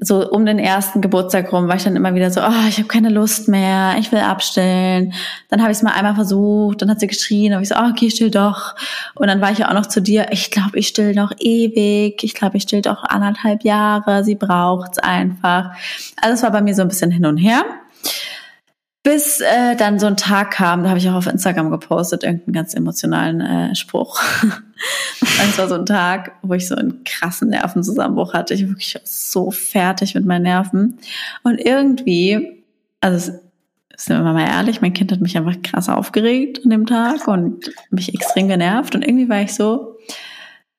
so 0.00 0.30
um 0.30 0.44
den 0.44 0.58
ersten 0.58 1.00
Geburtstag 1.00 1.50
rum 1.50 1.66
war 1.68 1.76
ich 1.76 1.84
dann 1.84 1.96
immer 1.96 2.14
wieder 2.14 2.30
so, 2.30 2.42
oh, 2.42 2.68
ich 2.68 2.76
habe 2.76 2.88
keine 2.88 3.08
Lust 3.08 3.48
mehr, 3.48 3.96
ich 3.98 4.12
will 4.12 4.18
abstillen. 4.18 5.14
Dann 5.48 5.62
habe 5.62 5.72
ich 5.72 5.78
es 5.78 5.82
mal 5.82 5.92
einmal 5.92 6.14
versucht, 6.14 6.82
dann 6.82 6.90
hat 6.90 7.00
sie 7.00 7.06
geschrien, 7.06 7.54
und 7.54 7.62
ich 7.62 7.70
so, 7.70 7.74
oh, 7.74 7.88
okay, 7.90 8.10
still 8.10 8.30
doch. 8.30 8.74
Und 9.14 9.28
dann 9.28 9.40
war 9.40 9.50
ich 9.50 9.58
ja 9.58 9.70
auch 9.70 9.74
noch 9.74 9.86
zu 9.86 10.02
dir, 10.02 10.26
ich 10.30 10.50
glaube, 10.50 10.78
ich 10.78 10.88
still 10.88 11.14
noch 11.14 11.32
ewig, 11.38 12.22
ich 12.22 12.34
glaube, 12.34 12.58
ich 12.58 12.64
still 12.64 12.82
doch 12.82 13.02
anderthalb 13.04 13.64
Jahre, 13.64 14.24
sie 14.24 14.34
braucht's 14.34 14.98
einfach. 14.98 15.70
Also 16.20 16.34
es 16.34 16.42
war 16.42 16.50
bei 16.50 16.60
mir 16.60 16.74
so 16.74 16.82
ein 16.82 16.88
bisschen 16.88 17.10
hin 17.10 17.24
und 17.24 17.38
her. 17.38 17.64
Bis 19.02 19.40
äh, 19.40 19.76
dann 19.76 19.98
so 19.98 20.06
ein 20.06 20.16
Tag 20.16 20.52
kam, 20.52 20.82
da 20.82 20.88
habe 20.88 20.98
ich 20.98 21.08
auch 21.10 21.14
auf 21.14 21.26
Instagram 21.26 21.70
gepostet, 21.70 22.24
irgendeinen 22.24 22.54
ganz 22.54 22.72
emotionalen 22.72 23.40
äh, 23.42 23.74
Spruch. 23.74 24.18
es 25.20 25.58
war 25.58 25.68
so 25.68 25.74
ein 25.74 25.84
Tag, 25.84 26.32
wo 26.40 26.54
ich 26.54 26.66
so 26.66 26.74
einen 26.74 27.04
krassen 27.04 27.50
Nervenzusammenbruch 27.50 28.32
hatte. 28.32 28.54
Ich 28.54 28.62
war 28.62 28.70
wirklich 28.70 28.98
so 29.04 29.50
fertig 29.50 30.14
mit 30.14 30.24
meinen 30.24 30.44
Nerven. 30.44 30.98
Und 31.42 31.60
irgendwie, 31.60 32.64
also 33.02 33.32
sind 33.96 34.24
wir 34.24 34.32
mal 34.32 34.48
ehrlich, 34.48 34.80
mein 34.80 34.94
Kind 34.94 35.12
hat 35.12 35.20
mich 35.20 35.36
einfach 35.36 35.60
krass 35.62 35.88
aufgeregt 35.88 36.60
an 36.64 36.70
dem 36.70 36.86
Tag 36.86 37.28
und 37.28 37.70
mich 37.90 38.14
extrem 38.14 38.48
genervt. 38.48 38.94
Und 38.94 39.06
irgendwie 39.06 39.28
war 39.28 39.42
ich 39.42 39.54
so, 39.54 39.98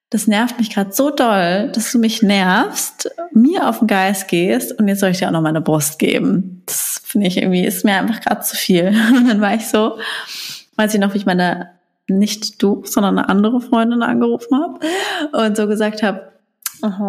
das 0.09 0.27
nervt 0.27 0.57
mich 0.59 0.69
gerade 0.69 0.91
so 0.91 1.09
doll, 1.09 1.71
dass 1.73 1.91
du 1.91 1.99
mich 1.99 2.21
nervst, 2.21 3.09
mir 3.31 3.67
auf 3.67 3.79
den 3.79 3.87
Geist 3.87 4.27
gehst 4.27 4.77
und 4.79 4.87
jetzt 4.87 4.99
soll 4.99 5.09
ich 5.09 5.17
dir 5.17 5.27
auch 5.27 5.31
noch 5.31 5.41
meine 5.41 5.61
Brust 5.61 5.99
geben. 5.99 6.63
Das 6.67 7.01
finde 7.03 7.27
ich 7.27 7.37
irgendwie, 7.37 7.65
ist 7.65 7.85
mir 7.85 7.95
einfach 7.95 8.21
gerade 8.21 8.41
zu 8.41 8.55
viel. 8.55 8.87
Und 9.15 9.27
dann 9.27 9.41
war 9.41 9.55
ich 9.55 9.67
so, 9.67 9.97
weiß 10.75 10.93
ich 10.93 10.99
noch, 10.99 11.13
wie 11.13 11.17
ich 11.17 11.25
meine, 11.25 11.71
nicht 12.07 12.61
du, 12.61 12.83
sondern 12.85 13.17
eine 13.17 13.29
andere 13.29 13.61
Freundin 13.61 14.03
angerufen 14.03 14.59
habe 14.59 14.79
und 15.31 15.57
so 15.57 15.67
gesagt 15.67 16.03
habe, 16.03 16.31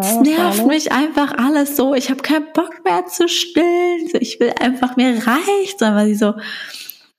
es 0.01 0.15
nervt 0.21 0.65
mich 0.65 0.91
einfach 0.91 1.37
alles 1.37 1.75
so. 1.75 1.93
Ich 1.93 2.09
habe 2.09 2.21
keinen 2.21 2.47
Bock 2.53 2.83
mehr 2.83 3.05
zu 3.05 3.27
stillen. 3.27 4.09
Ich 4.19 4.39
will 4.39 4.53
einfach, 4.59 4.95
mir 4.95 5.09
reicht. 5.09 5.81
Dann 5.81 5.93
war 5.93 6.05
sie 6.05 6.15
so, 6.15 6.33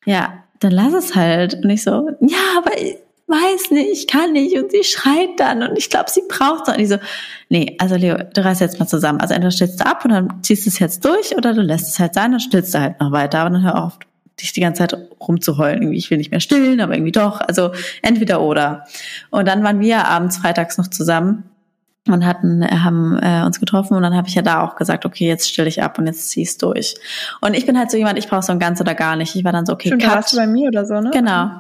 ja, 0.04 0.44
dann 0.58 0.72
lass 0.72 0.94
es 0.94 1.14
halt. 1.14 1.54
Und 1.62 1.70
ich 1.70 1.84
so, 1.84 2.08
ja, 2.20 2.38
aber 2.56 2.72
weiß 3.28 3.70
nicht, 3.70 4.10
kann 4.10 4.32
nicht. 4.32 4.56
Und 4.56 4.70
sie 4.70 4.84
schreit 4.84 5.38
dann 5.38 5.62
und 5.62 5.78
ich 5.78 5.90
glaube, 5.90 6.10
sie 6.10 6.22
braucht 6.28 6.66
es. 6.66 6.74
Und 6.74 6.80
ich 6.80 6.88
so, 6.88 6.96
nee, 7.48 7.76
also 7.78 7.94
Leo, 7.94 8.16
du 8.16 8.44
reißt 8.44 8.60
jetzt 8.60 8.80
mal 8.80 8.86
zusammen. 8.86 9.20
Also 9.20 9.34
entweder 9.34 9.50
stillst 9.50 9.80
du 9.80 9.86
ab 9.86 10.04
und 10.04 10.12
dann 10.12 10.42
ziehst 10.42 10.66
du 10.66 10.70
es 10.70 10.78
jetzt 10.78 11.04
durch 11.04 11.36
oder 11.36 11.54
du 11.54 11.60
lässt 11.60 11.88
es 11.88 11.98
halt 11.98 12.14
sein, 12.14 12.32
dann 12.32 12.40
stillst 12.40 12.74
du 12.74 12.80
halt 12.80 13.00
noch 13.00 13.12
weiter. 13.12 13.40
Aber 13.40 13.50
dann 13.50 13.62
hör 13.62 13.84
auf, 13.84 13.98
dich 14.40 14.52
die 14.52 14.60
ganze 14.60 14.80
Zeit 14.80 14.96
rumzuheulen. 15.20 15.82
Irgendwie, 15.82 15.98
ich 15.98 16.10
will 16.10 16.18
nicht 16.18 16.30
mehr 16.30 16.40
stillen, 16.40 16.80
aber 16.80 16.94
irgendwie 16.94 17.12
doch. 17.12 17.40
Also 17.40 17.72
entweder 18.02 18.40
oder. 18.40 18.86
Und 19.30 19.46
dann 19.46 19.62
waren 19.62 19.80
wir 19.80 20.06
abends 20.06 20.38
freitags 20.38 20.78
noch 20.78 20.88
zusammen 20.88 21.44
und 22.12 22.26
hatten 22.26 22.64
haben 22.66 23.18
äh, 23.22 23.42
uns 23.44 23.61
getroffen 23.61 23.94
und 23.94 24.02
dann 24.02 24.14
habe 24.14 24.28
ich 24.28 24.34
ja 24.34 24.42
da 24.42 24.62
auch 24.62 24.76
gesagt, 24.76 25.04
okay, 25.04 25.26
jetzt 25.26 25.48
stelle 25.48 25.68
ich 25.68 25.82
ab 25.82 25.98
und 25.98 26.06
jetzt 26.06 26.30
zieh's 26.30 26.59
durch. 26.59 26.94
Und 27.40 27.54
ich 27.54 27.66
bin 27.66 27.78
halt 27.78 27.90
so 27.90 27.96
jemand, 27.96 28.18
ich 28.18 28.28
brauche 28.28 28.42
so 28.42 28.52
ein 28.52 28.59
ganz 28.59 28.80
oder 28.80 28.94
gar 28.94 29.16
nicht. 29.16 29.34
Ich 29.34 29.44
war 29.44 29.52
dann 29.52 29.66
so 29.66 29.72
okay, 29.72 29.88
Stimmt, 29.88 30.02
Cut. 30.02 30.14
warst 30.14 30.32
du 30.32 30.36
bei 30.36 30.46
mir 30.46 30.68
oder 30.68 30.84
so, 30.84 31.00
ne? 31.00 31.11
Genau. 31.12 31.50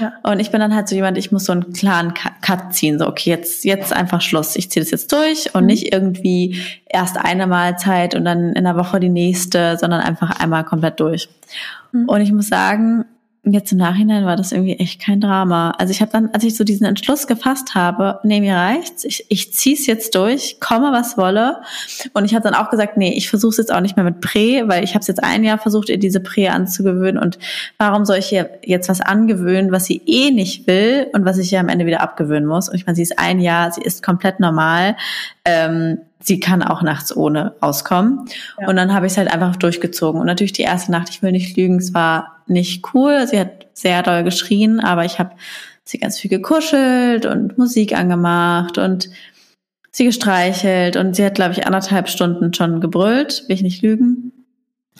Ja. 0.00 0.12
Und 0.22 0.40
ich 0.40 0.50
bin 0.50 0.60
dann 0.60 0.74
halt 0.74 0.88
so 0.88 0.94
jemand, 0.94 1.18
ich 1.18 1.32
muss 1.32 1.44
so 1.44 1.52
einen 1.52 1.72
klaren 1.72 2.14
Cut 2.14 2.74
ziehen, 2.74 2.98
so 2.98 3.06
okay, 3.06 3.30
jetzt 3.30 3.64
jetzt 3.64 3.92
einfach 3.92 4.20
Schluss. 4.20 4.56
Ich 4.56 4.70
ziehe 4.70 4.82
das 4.82 4.90
jetzt 4.90 5.12
durch 5.12 5.54
und 5.54 5.62
mhm. 5.62 5.66
nicht 5.66 5.92
irgendwie 5.92 6.60
erst 6.88 7.18
eine 7.18 7.46
Mahlzeit 7.46 8.14
und 8.14 8.24
dann 8.24 8.52
in 8.52 8.64
der 8.64 8.76
Woche 8.76 9.00
die 9.00 9.08
nächste, 9.08 9.76
sondern 9.78 10.00
einfach 10.00 10.40
einmal 10.40 10.64
komplett 10.64 11.00
durch. 11.00 11.28
Mhm. 11.92 12.08
Und 12.08 12.20
ich 12.20 12.32
muss 12.32 12.48
sagen, 12.48 13.04
jetzt 13.52 13.72
im 13.72 13.78
Nachhinein 13.78 14.24
war 14.24 14.36
das 14.36 14.52
irgendwie 14.52 14.76
echt 14.76 15.00
kein 15.00 15.20
Drama. 15.20 15.70
Also 15.78 15.92
ich 15.92 16.00
habe 16.00 16.10
dann, 16.10 16.30
als 16.32 16.44
ich 16.44 16.56
so 16.56 16.64
diesen 16.64 16.84
Entschluss 16.86 17.26
gefasst 17.26 17.74
habe, 17.74 18.18
nee, 18.24 18.40
mir 18.40 18.56
reicht's, 18.56 19.04
ich, 19.04 19.26
ich 19.28 19.52
zieh's 19.52 19.86
jetzt 19.86 20.14
durch, 20.14 20.58
komme 20.60 20.92
was 20.92 21.16
wolle. 21.16 21.58
Und 22.12 22.24
ich 22.24 22.34
habe 22.34 22.42
dann 22.42 22.54
auch 22.54 22.70
gesagt, 22.70 22.96
nee, 22.96 23.12
ich 23.16 23.28
versuche 23.28 23.56
jetzt 23.58 23.72
auch 23.72 23.80
nicht 23.80 23.96
mehr 23.96 24.04
mit 24.04 24.20
Prä, 24.20 24.64
weil 24.66 24.82
ich 24.82 24.90
habe 24.90 25.00
es 25.00 25.06
jetzt 25.06 25.22
ein 25.22 25.44
Jahr 25.44 25.58
versucht, 25.58 25.88
ihr 25.88 25.98
diese 25.98 26.20
Prä 26.20 26.48
anzugewöhnen. 26.48 27.22
Und 27.22 27.38
warum 27.78 28.04
soll 28.04 28.16
ich 28.18 28.32
ihr 28.32 28.50
jetzt 28.64 28.88
was 28.88 29.00
angewöhnen, 29.00 29.70
was 29.72 29.86
sie 29.86 30.02
eh 30.06 30.30
nicht 30.30 30.66
will 30.66 31.06
und 31.12 31.24
was 31.24 31.38
ich 31.38 31.52
ihr 31.52 31.60
am 31.60 31.68
Ende 31.68 31.86
wieder 31.86 32.00
abgewöhnen 32.00 32.46
muss? 32.46 32.68
Und 32.68 32.74
ich 32.74 32.86
meine, 32.86 32.96
sie 32.96 33.02
ist 33.02 33.18
ein 33.18 33.40
Jahr, 33.40 33.70
sie 33.70 33.82
ist 33.82 34.02
komplett 34.02 34.40
normal. 34.40 34.96
Ähm, 35.44 35.98
sie 36.26 36.40
kann 36.40 36.62
auch 36.62 36.82
nachts 36.82 37.16
ohne 37.16 37.54
auskommen. 37.60 38.26
Ja. 38.60 38.68
Und 38.68 38.76
dann 38.76 38.92
habe 38.92 39.06
ich 39.06 39.12
es 39.12 39.18
halt 39.18 39.32
einfach 39.32 39.56
durchgezogen. 39.56 40.20
Und 40.20 40.26
natürlich 40.26 40.52
die 40.52 40.62
erste 40.62 40.90
Nacht, 40.92 41.08
ich 41.10 41.22
will 41.22 41.32
nicht 41.32 41.56
lügen, 41.56 41.76
es 41.76 41.94
war 41.94 42.42
nicht 42.46 42.84
cool. 42.94 43.26
Sie 43.26 43.38
hat 43.38 43.66
sehr 43.74 44.02
doll 44.02 44.24
geschrien, 44.24 44.80
aber 44.80 45.04
ich 45.04 45.18
habe 45.18 45.30
sie 45.84 45.98
ganz 45.98 46.18
viel 46.18 46.30
gekuschelt 46.30 47.26
und 47.26 47.58
Musik 47.58 47.96
angemacht 47.96 48.76
und 48.76 49.08
sie 49.92 50.04
gestreichelt 50.04 50.96
und 50.96 51.14
sie 51.14 51.24
hat, 51.24 51.36
glaube 51.36 51.52
ich, 51.52 51.64
anderthalb 51.64 52.08
Stunden 52.08 52.52
schon 52.52 52.80
gebrüllt, 52.80 53.44
will 53.46 53.54
ich 53.54 53.62
nicht 53.62 53.82
lügen. 53.82 54.32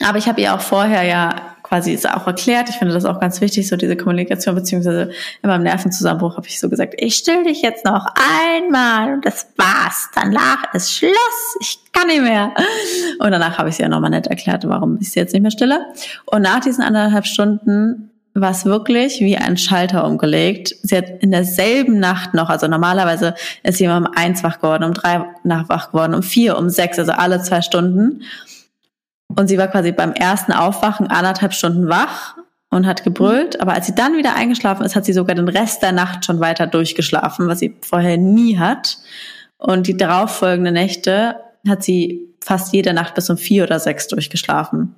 Aber 0.04 0.18
ich 0.18 0.28
habe 0.28 0.40
ihr 0.40 0.54
auch 0.54 0.60
vorher 0.60 1.02
ja 1.02 1.55
quasi 1.66 1.92
ist 1.92 2.08
auch 2.08 2.26
erklärt. 2.26 2.68
Ich 2.68 2.76
finde 2.76 2.94
das 2.94 3.04
auch 3.04 3.18
ganz 3.18 3.40
wichtig, 3.40 3.68
so 3.68 3.76
diese 3.76 3.96
Kommunikation, 3.96 4.54
beziehungsweise 4.54 5.10
in 5.42 5.50
meinem 5.50 5.64
Nervenzusammenbruch 5.64 6.36
habe 6.36 6.46
ich 6.46 6.60
so 6.60 6.68
gesagt, 6.68 6.94
ich 6.98 7.16
still 7.16 7.42
dich 7.44 7.62
jetzt 7.62 7.84
noch 7.84 8.06
einmal 8.54 9.14
und 9.14 9.26
das 9.26 9.48
war's. 9.56 10.08
Danach 10.14 10.72
ist 10.74 10.92
Schluss. 10.92 11.56
Ich 11.60 11.78
kann 11.92 12.06
nicht 12.06 12.22
mehr. 12.22 12.54
Und 13.18 13.32
danach 13.32 13.58
habe 13.58 13.68
ich 13.68 13.76
sie 13.76 13.82
ja 13.82 13.88
nochmal 13.88 14.10
nett 14.10 14.28
erklärt, 14.28 14.66
warum 14.68 14.98
ich 15.00 15.10
sie 15.10 15.18
jetzt 15.18 15.32
nicht 15.32 15.42
mehr 15.42 15.50
stille. 15.50 15.86
Und 16.26 16.42
nach 16.42 16.60
diesen 16.60 16.84
anderthalb 16.84 17.26
Stunden 17.26 18.10
war 18.34 18.50
es 18.50 18.64
wirklich 18.64 19.20
wie 19.20 19.36
ein 19.36 19.56
Schalter 19.56 20.04
umgelegt. 20.04 20.74
Sie 20.82 20.96
hat 20.96 21.08
in 21.20 21.30
derselben 21.30 21.98
Nacht 21.98 22.34
noch, 22.34 22.50
also 22.50 22.68
normalerweise 22.68 23.34
ist 23.62 23.80
immer 23.80 23.96
um 23.96 24.06
eins 24.14 24.44
wach 24.44 24.58
geworden, 24.60 24.84
um 24.84 24.92
drei 24.92 25.24
nach 25.42 25.68
wach 25.68 25.88
geworden, 25.88 26.14
um 26.14 26.22
vier, 26.22 26.58
um 26.58 26.68
sechs, 26.68 26.98
also 26.98 27.12
alle 27.12 27.40
zwei 27.42 27.62
Stunden. 27.62 28.22
Und 29.39 29.49
sie 29.49 29.59
war 29.59 29.68
quasi 29.68 29.93
beim 29.93 30.12
ersten 30.12 30.53
Aufwachen 30.53 31.09
anderthalb 31.09 31.53
Stunden 31.53 31.89
wach 31.89 32.37
und 32.70 32.87
hat 32.87 33.05
gebrüllt. 33.05 33.61
Aber 33.61 33.74
als 33.74 33.87
sie 33.87 33.95
dann 33.95 34.16
wieder 34.16 34.34
eingeschlafen 34.34 34.84
ist, 34.84 34.97
hat 34.97 35.05
sie 35.05 35.12
sogar 35.12 35.34
den 35.34 35.49
Rest 35.49 35.82
der 35.82 35.93
Nacht 35.93 36.24
schon 36.24 36.41
weiter 36.41 36.66
durchgeschlafen, 36.66 37.49
was 37.49 37.59
sie 37.59 37.76
vorher 37.82 38.16
nie 38.16 38.59
hat. 38.59 38.99
Und 39.59 39.87
die 39.87 39.97
darauffolgenden 39.97 40.74
Nächte 40.74 41.37
hat 41.68 41.82
sie 41.82 42.34
fast 42.43 42.72
jede 42.72 42.93
Nacht 42.93 43.14
bis 43.14 43.28
um 43.28 43.37
vier 43.37 43.64
oder 43.64 43.80
sechs 43.80 44.09
durchgeschlafen. 44.09 44.95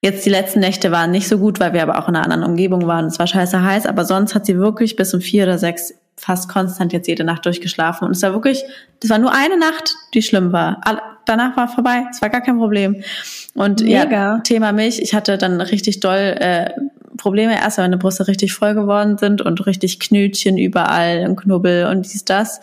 Jetzt 0.00 0.24
die 0.26 0.30
letzten 0.30 0.60
Nächte 0.60 0.92
waren 0.92 1.10
nicht 1.10 1.28
so 1.28 1.38
gut, 1.38 1.58
weil 1.58 1.72
wir 1.72 1.82
aber 1.82 1.98
auch 1.98 2.08
in 2.08 2.14
einer 2.14 2.24
anderen 2.24 2.44
Umgebung 2.44 2.86
waren. 2.86 3.06
Es 3.06 3.18
war 3.18 3.26
scheiße 3.26 3.62
heiß, 3.62 3.86
aber 3.86 4.04
sonst 4.04 4.34
hat 4.34 4.46
sie 4.46 4.58
wirklich 4.58 4.96
bis 4.96 5.12
um 5.12 5.20
vier 5.20 5.44
oder 5.44 5.58
sechs 5.58 5.94
fast 6.18 6.48
konstant 6.48 6.92
jetzt 6.92 7.06
jede 7.06 7.24
Nacht 7.24 7.46
durchgeschlafen. 7.46 8.06
Und 8.06 8.12
es 8.12 8.22
war 8.22 8.32
wirklich, 8.32 8.62
das 9.00 9.10
war 9.10 9.18
nur 9.18 9.32
eine 9.32 9.58
Nacht, 9.58 9.94
die 10.14 10.22
schlimm 10.22 10.52
war. 10.52 10.80
Danach 11.24 11.56
war 11.56 11.68
vorbei. 11.68 12.06
Es 12.10 12.20
war 12.20 12.28
gar 12.28 12.40
kein 12.40 12.58
Problem. 12.58 13.02
Und 13.54 13.82
Mega. 13.82 14.10
ja, 14.10 14.38
Thema 14.40 14.72
Milch. 14.72 14.98
Ich 14.98 15.14
hatte 15.14 15.38
dann 15.38 15.60
richtig 15.60 16.00
doll 16.00 16.36
äh, 16.38 16.70
Probleme. 17.16 17.54
Erst, 17.54 17.78
weil 17.78 17.84
meine 17.84 17.98
Brüste 17.98 18.26
richtig 18.26 18.52
voll 18.52 18.74
geworden 18.74 19.18
sind 19.18 19.42
und 19.42 19.66
richtig 19.66 20.00
Knötchen 20.00 20.58
überall 20.58 21.24
und 21.26 21.36
Knubbel 21.36 21.86
und 21.86 22.02
dies, 22.12 22.24
das. 22.24 22.60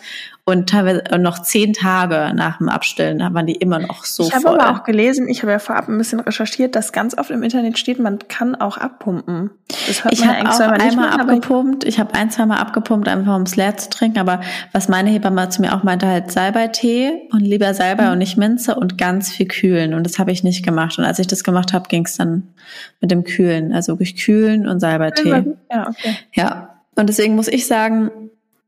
Und 0.48 0.68
teilweise 0.68 1.02
noch 1.18 1.40
zehn 1.40 1.72
Tage 1.72 2.32
nach 2.32 2.58
dem 2.58 2.68
Abstellen 2.68 3.18
waren 3.18 3.46
die 3.46 3.56
immer 3.56 3.80
noch 3.80 4.04
so 4.04 4.22
ich 4.22 4.30
voll. 4.30 4.38
Ich 4.38 4.46
habe 4.46 4.60
aber 4.60 4.78
auch 4.78 4.84
gelesen, 4.84 5.28
ich 5.28 5.42
habe 5.42 5.50
ja 5.50 5.58
vorab 5.58 5.88
ein 5.88 5.98
bisschen 5.98 6.20
recherchiert, 6.20 6.76
dass 6.76 6.92
ganz 6.92 7.18
oft 7.18 7.32
im 7.32 7.42
Internet 7.42 7.80
steht, 7.80 7.98
man 7.98 8.20
kann 8.28 8.54
auch 8.54 8.78
abpumpen. 8.78 9.50
Das 9.88 10.04
hört 10.04 10.14
ich 10.14 10.24
habe 10.24 10.48
auch 10.48 10.60
einmal 10.60 11.08
machen, 11.08 11.20
abgepumpt. 11.20 11.82
Ich 11.82 11.98
habe 11.98 12.14
ein, 12.14 12.30
zweimal 12.30 12.58
abgepumpt, 12.58 13.08
einfach 13.08 13.34
um 13.34 13.42
es 13.42 13.56
leer 13.56 13.76
zu 13.76 13.90
trinken. 13.90 14.20
Aber 14.20 14.40
was 14.70 14.88
meine 14.88 15.10
Hebamme 15.10 15.48
zu 15.48 15.62
mir 15.62 15.74
auch 15.74 15.82
meinte, 15.82 16.06
halt 16.06 16.30
Salbei-Tee 16.30 17.28
und 17.32 17.40
lieber 17.40 17.74
Salbei 17.74 18.04
mhm. 18.04 18.12
und 18.12 18.18
nicht 18.18 18.36
Minze 18.36 18.76
und 18.76 18.98
ganz 18.98 19.32
viel 19.32 19.48
kühlen. 19.48 19.94
Und 19.94 20.04
das 20.04 20.20
habe 20.20 20.30
ich 20.30 20.44
nicht 20.44 20.64
gemacht. 20.64 20.96
Und 20.96 21.04
als 21.04 21.18
ich 21.18 21.26
das 21.26 21.42
gemacht 21.42 21.72
habe, 21.72 21.88
ging 21.88 22.04
es 22.04 22.18
dann 22.18 22.54
mit 23.00 23.10
dem 23.10 23.24
Kühlen. 23.24 23.72
Also 23.72 23.94
wirklich 23.94 24.14
kühlen 24.14 24.68
und 24.68 24.78
Salbei-Tee. 24.78 25.56
Ja, 25.72 25.88
okay. 25.88 26.16
Ja. 26.34 26.76
Und 26.94 27.08
deswegen 27.08 27.34
muss 27.34 27.48
ich 27.48 27.66
sagen, 27.66 28.12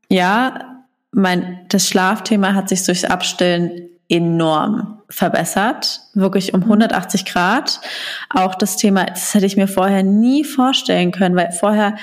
ja, 0.09 0.78
mein, 1.11 1.65
das 1.69 1.87
Schlafthema 1.87 2.53
hat 2.53 2.69
sich 2.69 2.83
durchs 2.85 3.05
Abstillen 3.05 3.89
enorm 4.09 5.01
verbessert, 5.09 6.01
wirklich 6.13 6.53
um 6.53 6.63
180 6.63 7.25
Grad. 7.25 7.79
Auch 8.29 8.55
das 8.55 8.77
Thema, 8.77 9.05
das 9.05 9.33
hätte 9.33 9.45
ich 9.45 9.57
mir 9.57 9.67
vorher 9.67 10.03
nie 10.03 10.43
vorstellen 10.43 11.11
können, 11.11 11.35
weil 11.35 11.51
vorher 11.51 11.95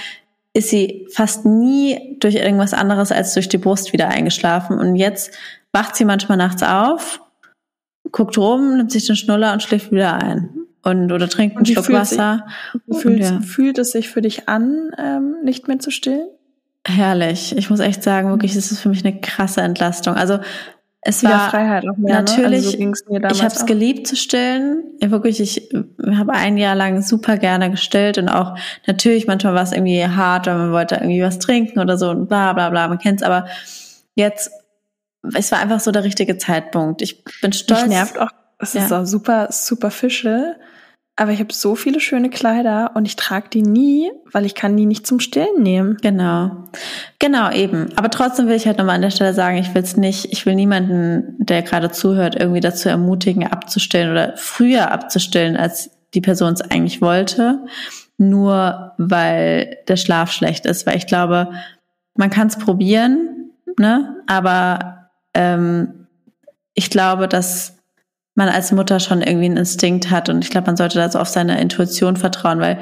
ist 0.53 0.71
sie 0.71 1.07
fast 1.13 1.45
nie 1.45 2.17
durch 2.21 2.37
irgendwas 2.37 2.75
anderes 2.75 3.13
als 3.13 3.35
durch 3.35 3.49
die 3.49 3.59
Brust 3.59 3.93
wieder 3.93 4.09
eingeschlafen 4.09 4.79
und 4.79 4.97
jetzt 4.97 5.33
wacht 5.73 5.97
sie 5.97 6.05
manchmal 6.05 6.39
nachts 6.39 6.63
auf 6.63 7.21
guckt 8.13 8.39
rum, 8.39 8.77
nimmt 8.77 8.93
sich 8.93 9.07
den 9.07 9.17
Schnuller 9.17 9.53
und 9.53 9.63
schläft 9.63 9.93
wieder 9.93 10.15
ein. 10.15 10.51
Und, 10.83 11.11
oder 11.11 11.29
trinkt 11.29 11.57
einen 11.57 11.67
Und 11.67 11.69
Schluck 11.69 11.91
Wasser. 11.93 12.47
Wie 12.87 12.99
fühlt, 12.99 13.21
ja. 13.21 13.41
fühlt 13.41 13.79
es 13.79 13.91
sich 13.91 14.09
für 14.09 14.23
dich 14.23 14.49
an, 14.49 14.93
ähm, 14.99 15.37
nicht 15.43 15.67
mehr 15.67 15.79
zu 15.79 15.91
stillen? 15.91 16.29
Herrlich. 16.87 17.57
Ich 17.57 17.69
muss 17.69 17.81
echt 17.81 18.03
sagen, 18.03 18.29
wirklich, 18.31 18.55
das 18.55 18.71
ist 18.71 18.81
für 18.81 18.89
mich 18.89 19.05
eine 19.05 19.21
krasse 19.21 19.61
Entlastung. 19.61 20.15
Also 20.15 20.39
es 21.01 21.23
war 21.23 21.51
Freiheit 21.51 21.85
auch 21.89 21.97
mehr. 21.97 22.15
natürlich, 22.15 22.79
ne? 22.79 22.89
also 22.89 23.29
so 23.29 23.35
ich 23.35 23.43
habe 23.45 23.55
es 23.55 23.67
geliebt 23.67 24.07
zu 24.09 24.17
stillen. 24.17 24.83
Ja, 25.01 25.11
wirklich, 25.11 25.41
ich 25.41 25.69
habe 26.17 26.33
ein 26.33 26.57
Jahr 26.57 26.75
lang 26.75 27.03
super 27.03 27.37
gerne 27.39 27.71
gestillt 27.71 28.19
und 28.19 28.29
auch 28.29 28.57
natürlich 28.87 29.27
manchmal 29.27 29.55
war 29.55 29.63
es 29.63 29.73
irgendwie 29.73 30.05
hart, 30.05 30.47
weil 30.47 30.57
man 30.59 30.73
wollte 30.73 30.97
irgendwie 30.97 31.23
was 31.23 31.39
trinken 31.39 31.79
oder 31.79 31.97
so 31.99 32.11
und 32.11 32.27
bla 32.29 32.53
bla 32.55 32.71
bla. 32.71 32.89
Man 32.89 32.99
kennt's, 32.99 33.23
aber 33.23 33.47
jetzt 34.15 34.51
es 35.35 35.51
war 35.53 35.59
einfach 35.61 35.81
so 35.81 35.91
der 35.91 36.05
richtige 36.05 36.39
Zeitpunkt. 36.39 37.03
Ich 37.03 37.25
bin 37.41 37.53
stolz. 37.53 37.83
Mich 37.83 37.91
nervt 37.91 38.19
auch, 38.19 38.31
es 38.59 38.75
ist 38.75 38.91
Ja. 38.91 39.03
auch 39.03 39.07
super 39.07 39.49
superficial, 39.51 40.57
aber 41.17 41.33
ich 41.33 41.41
habe 41.41 41.53
so 41.53 41.75
viele 41.75 41.99
schöne 41.99 42.29
Kleider 42.29 42.91
und 42.95 43.07
ich 43.07 43.17
trage 43.17 43.49
die 43.49 43.63
nie, 43.63 44.11
weil 44.33 44.45
ich 44.45 44.55
kann 44.55 44.77
die 44.77 44.85
nicht 44.85 45.07
zum 45.07 45.19
Stillen 45.19 45.63
nehmen. 45.63 45.97
Genau. 46.03 46.65
Genau, 47.19 47.51
eben. 47.51 47.89
Aber 47.97 48.11
trotzdem 48.11 48.49
will 48.49 48.55
ich 48.55 48.67
halt 48.67 48.77
nochmal 48.77 48.97
an 48.97 49.03
der 49.03 49.11
Stelle 49.11 49.33
sagen, 49.33 49.57
ich 49.57 49.75
will 49.75 49.83
es 49.83 49.97
nicht, 49.97 50.31
ich 50.31 50.45
will 50.45 50.55
niemanden, 50.55 51.37
der 51.39 51.63
gerade 51.63 51.91
zuhört, 51.91 52.37
irgendwie 52.39 52.61
dazu 52.61 52.91
ermutigen, 52.91 53.47
abzustillen 53.47 54.11
oder 54.11 54.35
früher 54.37 54.93
abzustillen, 54.93 55.57
als 55.57 55.91
die 56.13 56.21
Person 56.21 56.53
es 56.53 56.61
eigentlich 56.61 57.01
wollte, 57.01 57.65
nur 58.19 58.93
weil 58.99 59.79
der 59.89 59.97
Schlaf 59.97 60.31
schlecht 60.31 60.67
ist. 60.67 60.87
Weil 60.87 60.99
ich 60.99 61.07
glaube, 61.07 61.51
man 62.15 62.29
kann 62.29 62.49
es 62.49 62.59
probieren, 62.59 63.53
ne? 63.79 64.17
Aber 64.27 65.09
ähm, 65.33 66.09
ich 66.75 66.91
glaube, 66.91 67.27
dass 67.27 67.76
man 68.37 68.49
als 68.49 68.71
Mutter 68.71 69.01
schon 69.01 69.23
irgendwie 69.23 69.47
einen 69.47 69.57
Instinkt 69.57 70.11
hat 70.11 70.29
und 70.29 70.45
ich 70.45 70.51
glaube, 70.51 70.67
man 70.67 70.77
sollte 70.77 70.99
da 70.99 71.11
so 71.11 71.19
auf 71.19 71.29
seine 71.29 71.61
Intuition 71.61 72.17
vertrauen, 72.17 72.61
weil 72.61 72.79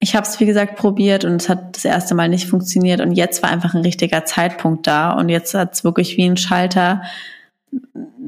ich 0.00 0.14
habe 0.14 0.26
es 0.26 0.38
wie 0.38 0.46
gesagt 0.46 0.76
probiert 0.76 1.24
und 1.24 1.42
es 1.42 1.48
hat 1.48 1.76
das 1.76 1.84
erste 1.84 2.14
Mal 2.14 2.28
nicht 2.28 2.48
funktioniert 2.48 3.00
und 3.00 3.12
jetzt 3.12 3.42
war 3.42 3.50
einfach 3.50 3.74
ein 3.74 3.82
richtiger 3.82 4.24
Zeitpunkt 4.24 4.86
da 4.86 5.10
und 5.10 5.28
jetzt 5.28 5.52
hat 5.54 5.74
es 5.74 5.84
wirklich 5.84 6.16
wie 6.16 6.24
ein 6.24 6.36
Schalter 6.36 7.02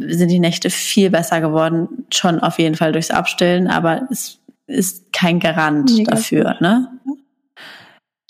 sind 0.00 0.28
die 0.28 0.40
Nächte 0.40 0.70
viel 0.70 1.10
besser 1.10 1.40
geworden, 1.40 2.06
schon 2.12 2.40
auf 2.40 2.58
jeden 2.58 2.74
Fall 2.74 2.92
durchs 2.92 3.10
Abstillen, 3.10 3.68
aber 3.68 4.08
es 4.10 4.38
ist 4.66 5.12
kein 5.12 5.40
Garant 5.40 5.90
Mega 5.96 6.12
dafür, 6.12 6.56
ne? 6.60 6.88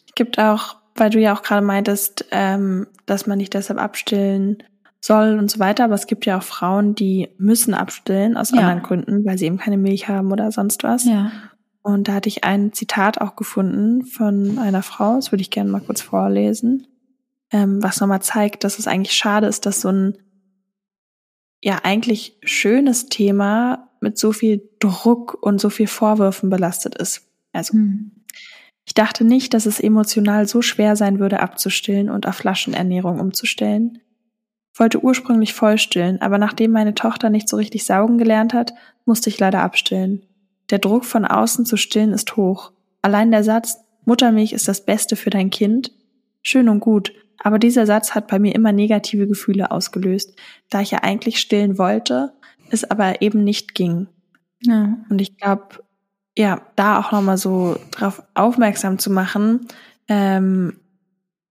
Es 0.06 0.14
gibt 0.14 0.38
auch, 0.38 0.76
weil 0.94 1.10
du 1.10 1.18
ja 1.18 1.34
auch 1.34 1.42
gerade 1.42 1.64
meintest, 1.64 2.26
ähm, 2.30 2.86
dass 3.06 3.26
man 3.26 3.38
nicht 3.38 3.54
deshalb 3.54 3.80
abstillen 3.80 4.62
soll 5.00 5.38
und 5.38 5.50
so 5.50 5.58
weiter, 5.58 5.84
aber 5.84 5.94
es 5.94 6.06
gibt 6.06 6.26
ja 6.26 6.38
auch 6.38 6.42
Frauen, 6.42 6.94
die 6.94 7.28
müssen 7.38 7.72
abstillen 7.74 8.36
aus 8.36 8.50
Ja. 8.50 8.58
anderen 8.58 8.82
Gründen, 8.82 9.24
weil 9.24 9.38
sie 9.38 9.46
eben 9.46 9.56
keine 9.58 9.78
Milch 9.78 10.08
haben 10.08 10.30
oder 10.30 10.52
sonst 10.52 10.82
was. 10.84 11.04
Ja. 11.06 11.32
Und 11.82 12.08
da 12.08 12.14
hatte 12.14 12.28
ich 12.28 12.44
ein 12.44 12.72
Zitat 12.74 13.20
auch 13.20 13.36
gefunden 13.36 14.04
von 14.04 14.58
einer 14.58 14.82
Frau, 14.82 15.16
das 15.16 15.32
würde 15.32 15.40
ich 15.40 15.50
gerne 15.50 15.70
mal 15.70 15.80
kurz 15.80 16.02
vorlesen, 16.02 16.86
ähm, 17.50 17.82
was 17.82 18.00
nochmal 18.00 18.20
zeigt, 18.20 18.64
dass 18.64 18.78
es 18.78 18.86
eigentlich 18.86 19.16
schade 19.16 19.46
ist, 19.46 19.64
dass 19.64 19.80
so 19.80 19.88
ein 19.88 20.18
ja 21.62 21.80
eigentlich 21.82 22.38
schönes 22.42 23.06
Thema 23.06 23.88
mit 24.00 24.18
so 24.18 24.32
viel 24.32 24.62
Druck 24.78 25.34
und 25.42 25.60
so 25.60 25.68
viel 25.70 25.86
Vorwürfen 25.86 26.48
belastet 26.50 26.94
ist. 26.96 27.22
Also 27.52 27.72
Hm. 27.74 28.12
ich 28.84 28.94
dachte 28.94 29.24
nicht, 29.24 29.52
dass 29.54 29.66
es 29.66 29.80
emotional 29.80 30.46
so 30.46 30.62
schwer 30.62 30.96
sein 30.96 31.18
würde, 31.18 31.40
abzustillen 31.40 32.08
und 32.10 32.26
auf 32.26 32.36
Flaschenernährung 32.36 33.18
umzustellen. 33.20 33.98
Ich 34.80 34.82
wollte 34.82 35.04
ursprünglich 35.04 35.52
vollstillen, 35.52 36.22
aber 36.22 36.38
nachdem 36.38 36.70
meine 36.70 36.94
Tochter 36.94 37.28
nicht 37.28 37.50
so 37.50 37.58
richtig 37.58 37.84
saugen 37.84 38.16
gelernt 38.16 38.54
hat, 38.54 38.72
musste 39.04 39.28
ich 39.28 39.38
leider 39.38 39.60
abstillen. 39.60 40.22
Der 40.70 40.78
Druck 40.78 41.04
von 41.04 41.26
außen 41.26 41.66
zu 41.66 41.76
stillen 41.76 42.14
ist 42.14 42.34
hoch. 42.38 42.72
Allein 43.02 43.30
der 43.30 43.44
Satz, 43.44 43.84
Muttermilch 44.06 44.54
ist 44.54 44.68
das 44.68 44.86
Beste 44.86 45.16
für 45.16 45.28
dein 45.28 45.50
Kind, 45.50 45.92
schön 46.40 46.70
und 46.70 46.80
gut, 46.80 47.12
aber 47.36 47.58
dieser 47.58 47.84
Satz 47.84 48.14
hat 48.14 48.28
bei 48.28 48.38
mir 48.38 48.54
immer 48.54 48.72
negative 48.72 49.26
Gefühle 49.26 49.70
ausgelöst, 49.70 50.34
da 50.70 50.80
ich 50.80 50.92
ja 50.92 51.00
eigentlich 51.02 51.40
stillen 51.40 51.76
wollte, 51.76 52.32
es 52.70 52.90
aber 52.90 53.20
eben 53.20 53.44
nicht 53.44 53.74
ging. 53.74 54.06
Ja. 54.62 54.96
Und 55.10 55.20
ich 55.20 55.36
glaube, 55.36 55.84
ja, 56.38 56.62
da 56.76 56.98
auch 56.98 57.12
nochmal 57.12 57.36
so 57.36 57.76
drauf 57.90 58.22
aufmerksam 58.32 58.98
zu 58.98 59.10
machen, 59.10 59.68
ähm, 60.08 60.80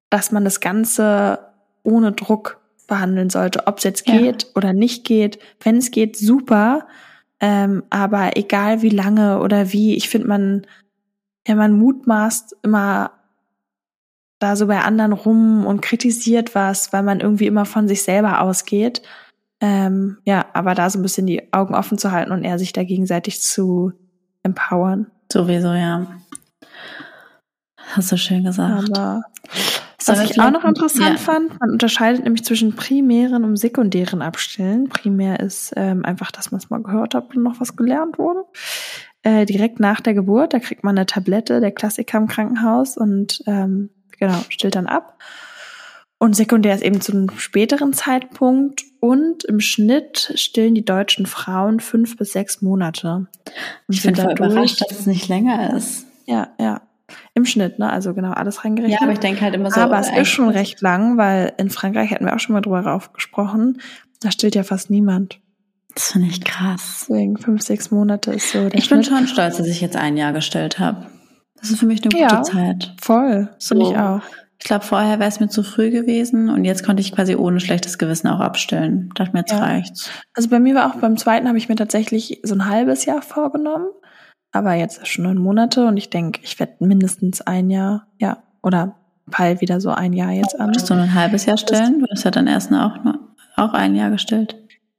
dass 0.10 0.32
man 0.32 0.44
das 0.44 0.62
Ganze 0.62 1.38
ohne 1.84 2.12
Druck 2.12 2.59
behandeln 2.90 3.30
sollte, 3.30 3.68
ob 3.68 3.78
es 3.78 3.84
jetzt 3.86 4.08
Ja. 4.10 4.18
geht 4.18 4.48
oder 4.56 4.74
nicht 4.74 5.06
geht. 5.06 5.40
Wenn 5.62 5.78
es 5.78 5.92
geht, 5.92 6.18
super. 6.18 6.88
Ähm, 7.40 7.84
aber 7.90 8.36
egal 8.36 8.82
wie 8.82 8.90
lange 8.90 9.40
oder 9.40 9.72
wie, 9.72 9.96
ich 9.96 10.10
finde, 10.10 10.28
man, 10.28 10.68
ja, 11.48 11.56
man 11.56 11.72
mutmaßt 11.78 12.58
immer 12.64 13.12
da 14.40 14.56
so 14.56 14.68
bei 14.68 14.80
anderen 14.82 15.14
rum 15.14 15.66
und 15.66 15.82
kritisiert 15.82 16.56
was, 16.56 16.92
weil 16.94 17.04
man 17.04 17.20
irgendwie 17.20 17.48
immer 17.48 17.66
von 17.66 17.88
sich 17.88 18.04
selber 18.04 18.42
ausgeht. 18.42 19.02
Ähm, 19.62 20.18
ja, 20.24 20.46
aber 20.54 20.76
da 20.76 20.90
so 20.90 21.00
ein 21.00 21.02
bisschen 21.02 21.28
die 21.28 21.52
Augen 21.54 21.76
offen 21.76 21.98
zu 21.98 22.12
halten 22.12 22.32
und 22.32 22.44
eher 22.44 22.58
sich 22.60 22.72
da 22.72 22.84
gegenseitig 22.84 23.42
zu 23.42 23.92
empowern. 24.44 25.08
Sowieso, 25.32 25.74
ja. 25.74 26.08
Hast 27.92 28.12
du 28.12 28.18
schön 28.18 28.44
gesagt. 28.46 28.98
Aber 28.98 29.24
was 30.06 30.22
ich 30.22 30.40
auch 30.40 30.52
noch 30.52 30.64
interessant 30.64 31.12
Ja. 31.12 31.18
fand, 31.18 31.60
man 31.60 31.72
unterscheidet 31.72 32.24
nämlich 32.24 32.44
zwischen 32.44 32.76
primären 32.76 33.44
und 33.44 33.58
sekundären 33.58 34.22
Abstillen. 34.22 34.90
Primär 34.90 35.40
ist 35.40 35.74
ähm, 35.76 36.06
einfach, 36.06 36.32
dass 36.32 36.52
man 36.52 36.60
es 36.60 36.70
mal 36.70 36.82
gehört 36.82 37.14
hat 37.16 37.36
und 37.36 37.44
noch 37.44 37.60
was 37.60 37.76
gelernt 37.76 38.18
wurde. 38.18 38.44
Äh, 39.24 39.46
direkt 39.46 39.80
nach 39.80 40.00
der 40.00 40.14
Geburt, 40.14 40.54
da 40.54 40.60
kriegt 40.60 40.84
man 40.84 40.98
eine 40.98 41.06
Tablette, 41.06 41.60
der 41.60 41.72
Klassiker 41.72 42.18
im 42.18 42.28
Krankenhaus 42.28 42.96
und 42.96 43.44
ähm, 43.48 43.90
genau, 44.18 44.40
stillt 44.50 44.76
dann 44.76 44.88
ab. 44.88 45.18
Und 46.22 46.36
sekundär 46.36 46.76
ist 46.76 46.84
eben 46.84 47.00
zu 47.00 47.14
einem 47.14 47.30
späteren 47.38 47.94
Zeitpunkt 47.94 48.84
und 49.00 49.46
im 49.46 49.62
Schnitt 49.62 50.34
stillen 50.36 50.76
die 50.76 50.84
deutschen 50.84 51.26
Frauen 51.26 51.80
fünf 51.80 52.18
bis 52.18 52.34
sechs 52.34 52.62
Monate. 52.62 53.28
Und 53.88 53.96
Ich 53.96 54.04
bin 54.04 54.16
voll 54.16 54.32
überrascht, 54.34 54.82
dass 54.82 55.00
es 55.00 55.06
nicht 55.06 55.30
länger 55.30 55.74
ist. 55.76 56.06
Ja, 56.26 56.50
ja. 56.60 56.82
Im 57.36 57.46
Schnitt, 57.46 57.80
ne? 57.80 57.90
Also 57.90 58.14
genau, 58.14 58.32
alles 58.32 58.64
reingerechnet. 58.66 59.00
Ja, 59.00 59.04
aber 59.06 59.14
ich 59.14 59.20
denke 59.20 59.42
halt 59.42 59.54
immer 59.56 59.72
so. 59.72 59.80
Aber 59.82 60.00
es 60.00 60.10
ist 60.10 60.28
schon 60.30 60.50
recht 60.50 60.82
lang, 60.82 61.18
weil 61.18 61.54
in 61.58 61.70
Frankreich 61.70 62.12
hatten 62.12 62.26
wir 62.26 62.36
auch 62.36 62.40
schon 62.40 62.54
mal 62.54 62.62
drüber 62.62 62.82
rauf 62.82 63.14
gesprochen. 63.14 63.80
Da 64.22 64.32
stillt 64.32 64.56
ja 64.56 64.64
fast 64.64 64.90
niemand. 64.90 65.40
Das 65.96 66.12
finde 66.12 66.28
ich 66.28 66.44
krass. 66.44 67.06
Deswegen 67.10 67.38
fünf, 67.38 67.62
sechs 67.62 67.92
Monate 67.92 68.32
ist 68.32 68.52
so 68.52 68.70
der 68.70 68.76
Ich 68.80 68.90
bin 68.90 69.04
Schnitt. 69.04 69.18
schon 69.18 69.28
stolz, 69.28 69.58
dass 69.58 69.68
ich 69.68 69.82
jetzt 69.82 69.96
ein 69.96 70.18
Jahr 70.18 70.34
gestellt 70.34 70.80
habe. 70.80 71.08
Das 71.60 71.70
ist 71.72 71.80
für 71.80 71.86
mich 71.86 72.02
eine 72.02 72.10
gute 72.12 72.22
Ja. 72.22 72.42
Zeit. 72.44 72.94
Voll, 73.02 73.50
finde 73.60 73.86
So. 73.86 73.92
ich 73.92 73.98
auch. 73.98 74.22
Ich 74.62 74.66
glaube, 74.66 74.84
vorher 74.86 75.20
wäre 75.20 75.30
es 75.30 75.40
mir 75.40 75.48
zu 75.48 75.64
früh 75.64 75.90
gewesen 75.90 76.50
und 76.50 76.66
jetzt 76.66 76.86
konnte 76.86 77.02
ich 77.02 77.14
quasi 77.14 77.36
ohne 77.36 77.60
schlechtes 77.62 77.98
Gewissen 77.98 78.28
auch 78.28 78.42
abstellen. 78.42 79.10
Dachte 79.16 79.32
mir, 79.34 79.40
jetzt 79.40 79.52
Ja. 79.52 79.60
reicht's. 79.60 80.10
Also 80.34 80.50
bei 80.50 80.60
mir 80.60 80.76
war 80.76 80.90
auch 80.92 81.00
beim 81.00 81.16
zweiten 81.18 81.48
habe 81.48 81.58
ich 81.58 81.70
mir 81.70 81.76
tatsächlich 81.76 82.42
so 82.44 82.56
ein 82.56 82.66
halbes 82.68 83.06
Jahr 83.06 83.22
vorgenommen. 83.22 83.88
Aber 84.52 84.74
jetzt 84.74 85.06
schon 85.08 85.26
neun 85.26 85.38
Monate 85.38 85.86
und 85.86 85.98
ich 85.98 86.10
denke, 86.10 86.40
ich 86.44 86.60
werde 86.60 86.74
mindestens 86.80 87.42
ein 87.42 87.70
Jahr, 87.70 88.08
ja, 88.18 88.38
oder 88.64 88.96
peil 89.30 89.62
wieder 89.62 89.80
so 89.80 89.92
ein 89.92 90.14
Jahr 90.14 90.32
jetzt 90.32 90.60
an. 90.60 90.70
Würdest 90.70 90.90
du 90.90 90.96
nur 90.96 91.04
ein 91.04 91.14
halbes 91.14 91.46
Jahr 91.46 91.58
stillen? 91.58 92.00
Du 92.00 92.08
hast 92.10 92.24
ja 92.24 92.32
dann 92.32 92.48
erst 92.48 92.72
auch 92.74 93.04
nur 93.04 93.20
auch 93.56 93.74
ein 93.74 93.96
Jahr 93.96 94.10
gestellt. 94.10 94.56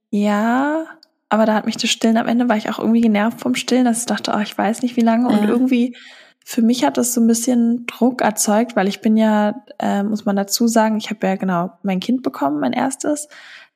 Ja, 0.09 0.85
aber 1.29 1.45
da 1.45 1.53
hat 1.55 1.65
mich 1.65 1.77
das 1.77 1.89
Stillen 1.89 2.17
am 2.17 2.27
Ende, 2.27 2.49
war 2.49 2.57
ich 2.57 2.69
auch 2.69 2.79
irgendwie 2.79 3.01
genervt 3.01 3.39
vom 3.41 3.55
Stillen, 3.55 3.85
dass 3.85 3.99
ich 4.01 4.05
dachte, 4.05 4.33
oh, 4.35 4.39
ich 4.41 4.57
weiß 4.57 4.81
nicht 4.83 4.95
wie 4.97 5.01
lange. 5.01 5.27
Und 5.27 5.43
Ja. 5.43 5.49
irgendwie, 5.49 5.95
für 6.43 6.61
mich 6.61 6.83
hat 6.83 6.97
das 6.97 7.13
so 7.13 7.21
ein 7.21 7.27
bisschen 7.27 7.85
Druck 7.85 8.21
erzeugt, 8.21 8.75
weil 8.75 8.87
ich 8.87 9.01
bin 9.01 9.15
ja, 9.17 9.63
äh, 9.79 10.03
muss 10.03 10.25
man 10.25 10.35
dazu 10.35 10.67
sagen, 10.67 10.97
ich 10.97 11.09
habe 11.09 11.25
ja 11.25 11.35
genau 11.35 11.71
mein 11.83 11.99
Kind 11.99 12.23
bekommen, 12.23 12.59
mein 12.59 12.73
erstes. 12.73 13.29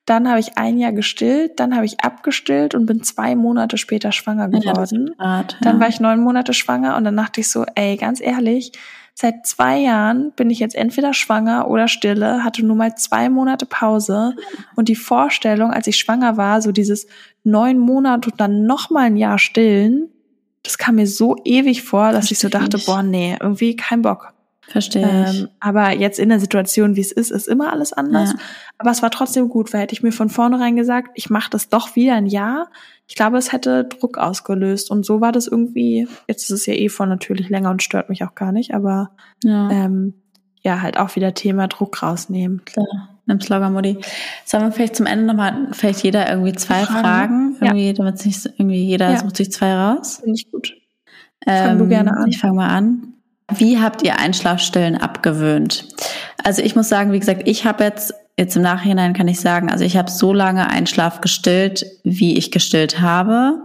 Dann 0.06 0.30
habe 0.30 0.40
ich 0.40 0.58
ein 0.58 0.78
Jahr 0.78 0.92
gestillt, 0.92 1.60
dann 1.60 1.76
habe 1.76 1.86
ich 1.86 2.00
abgestillt 2.02 2.76
und 2.76 2.86
bin 2.86 3.02
zwei 3.04 3.36
Monate 3.36 3.78
später 3.78 4.12
schwanger 4.12 4.50
Ja, 4.52 4.60
geworden. 4.74 5.08
ist 5.08 5.18
grad, 5.18 5.58
Dann 5.62 5.76
ja. 5.76 5.82
war 5.82 5.88
ich 5.90 6.00
neun 6.00 6.20
Monate 6.22 6.54
schwanger 6.54 6.96
und 6.96 7.06
dann 7.06 7.18
dachte 7.18 7.42
ich 7.42 7.50
so, 7.50 7.66
ey, 7.74 7.98
ganz 7.98 8.22
ehrlich, 8.22 8.72
seit 9.16 9.48
zwei 9.48 9.78
Jahren 9.80 10.32
bin 10.36 10.50
ich 10.50 10.60
jetzt 10.60 10.76
entweder 10.76 11.14
schwanger 11.14 11.68
oder 11.70 11.88
stille, 11.88 12.44
hatte 12.44 12.64
nur 12.64 12.76
mal 12.76 12.96
zwei 12.96 13.30
Monate 13.30 13.66
Pause 13.66 14.36
und 14.76 14.90
die 14.90 14.96
Vorstellung, 14.96 15.72
als 15.72 15.88
ich 15.88 15.98
schwanger 15.98 16.38
war, 16.38 16.62
so 16.62 16.72
dieses 16.72 17.08
neun 17.44 17.80
Monate 17.80 18.30
und 18.30 18.40
dann 18.40 18.66
noch 18.66 18.90
mal 18.92 19.06
ein 19.06 19.18
Jahr 19.18 19.40
stillen, 19.40 20.10
das 20.62 20.78
kam 20.78 20.96
mir 20.96 21.08
so 21.08 21.36
ewig 21.46 21.82
vor, 21.84 22.12
dass 22.12 22.30
ich 22.32 22.40
so 22.40 22.50
dachte, 22.50 22.78
boah, 22.86 23.02
nee, 23.04 23.38
irgendwie 23.40 23.76
kein 23.76 24.02
Bock. 24.02 24.34
Verstehe 24.68 25.28
ich. 25.30 25.42
Ähm, 25.42 25.50
aber 25.60 25.92
jetzt 25.92 26.20
in 26.20 26.30
der 26.30 26.40
Situation, 26.40 26.96
wie 26.96 27.02
es 27.02 27.12
ist, 27.12 27.32
ist 27.32 27.48
immer 27.48 27.72
alles 27.72 27.94
anders. 27.94 28.34
Ja. 28.34 28.40
Aber 28.78 28.92
es 28.92 29.02
war 29.02 29.12
trotzdem 29.12 29.50
gut, 29.50 29.74
weil 29.74 29.82
hätte 29.82 29.94
ich 29.94 30.04
mir 30.04 30.12
von 30.12 30.30
vornherein 30.30 30.76
gesagt, 30.76 31.12
ich 31.16 31.30
mache 31.30 31.50
das 31.50 31.70
doch 31.70 31.96
wieder 31.96 32.16
ein 32.16 32.26
Jahr. 32.26 32.70
Ich 33.08 33.16
glaube, 33.16 33.38
es 33.38 33.52
hätte 33.52 33.86
Druck 33.86 34.18
ausgelöst. 34.18 34.90
Und 34.90 35.06
so 35.06 35.22
war 35.22 35.32
das 35.32 35.48
irgendwie, 35.48 36.08
jetzt 36.28 36.44
ist 36.44 36.52
es 36.52 36.66
ja 36.66 36.74
eh 36.74 36.90
voll 36.90 37.08
natürlich 37.08 37.50
länger 37.50 37.70
und 37.70 37.84
stört 37.84 38.10
mich 38.10 38.24
auch 38.24 38.36
gar 38.36 38.52
nicht, 38.52 38.74
aber 38.74 39.12
ja. 39.44 39.70
ähm, 39.70 40.16
ja, 40.62 40.82
halt 40.82 40.98
auch 40.98 41.16
wieder 41.16 41.36
Thema 41.36 41.68
Druck 41.68 42.02
rausnehmen. 42.02 42.66
Klar. 42.66 43.10
Nimm 43.28 43.42
Slogger 43.42 43.70
Modi. 43.70 43.98
Sollen 44.46 44.64
wir 44.64 44.72
vielleicht 44.72 44.96
zum 44.96 45.06
Ende 45.06 45.26
nochmal, 45.26 45.68
vielleicht 45.72 46.04
jeder 46.04 46.30
irgendwie 46.30 46.54
zwei 46.54 46.86
Fragen, 46.86 47.56
Fragen 47.56 47.58
irgendwie, 47.60 47.88
ja. 47.88 47.94
damit 47.94 48.26
nicht 48.26 48.46
irgendwie 48.46 48.84
jeder 48.84 49.12
ja. 49.12 49.20
sucht 49.20 49.38
sich 49.38 49.52
zwei 49.52 49.74
raus? 49.74 50.18
Finde 50.24 50.36
ich 50.36 50.52
gut. 50.52 50.76
Ähm, 51.46 51.66
fang 51.66 51.78
du 51.80 51.88
gerne 51.88 52.18
an. 52.18 52.28
Ich 52.28 52.40
fange 52.40 52.54
mal 52.56 52.70
an. 52.70 53.15
Wie 53.54 53.80
habt 53.80 54.02
ihr 54.04 54.18
Einschlafstillen 54.18 54.98
abgewöhnt? 54.98 55.88
Also 56.44 56.62
ich 56.62 56.76
muss 56.76 56.90
sagen, 56.90 57.12
wie 57.12 57.20
gesagt, 57.20 57.44
ich 57.46 57.66
habe 57.66 57.84
jetzt 57.84 58.14
jetzt 58.38 58.56
im 58.56 58.64
Nachhinein 58.64 59.14
kann 59.14 59.28
ich 59.28 59.40
sagen, 59.40 59.70
also 59.70 59.86
ich 59.86 59.96
habe 59.96 60.12
so 60.12 60.34
lange 60.34 60.70
Einschlaf 60.70 61.22
gestillt, 61.22 61.86
wie 62.04 62.38
ich 62.38 62.52
gestillt 62.52 63.00
habe 63.00 63.62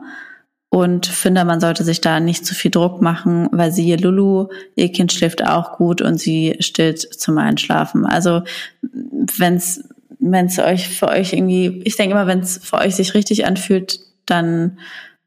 und 0.68 1.06
finde, 1.06 1.44
man 1.44 1.60
sollte 1.60 1.82
sich 1.82 2.00
da 2.00 2.20
nicht 2.20 2.46
zu 2.46 2.54
viel 2.54 2.70
Druck 2.70 3.02
machen, 3.02 3.48
weil 3.50 3.72
sie 3.72 3.96
Lulu, 3.96 4.46
ihr 4.76 4.92
Kind 4.92 5.12
schläft 5.12 5.44
auch 5.44 5.76
gut 5.76 6.00
und 6.00 6.20
sie 6.20 6.56
stillt 6.60 7.00
zum 7.00 7.38
Einschlafen. 7.38 8.06
Also 8.06 8.42
wenn 8.82 9.56
es 9.56 9.84
wenn 10.20 10.46
es 10.46 10.58
euch 10.58 10.86
für 10.88 11.08
euch 11.08 11.32
irgendwie, 11.32 11.80
ich 11.84 11.96
denke 11.96 12.12
immer, 12.12 12.26
wenn 12.26 12.40
es 12.40 12.58
für 12.58 12.76
euch 12.76 12.94
sich 12.94 13.14
richtig 13.14 13.46
anfühlt, 13.46 14.00
dann 14.26 14.78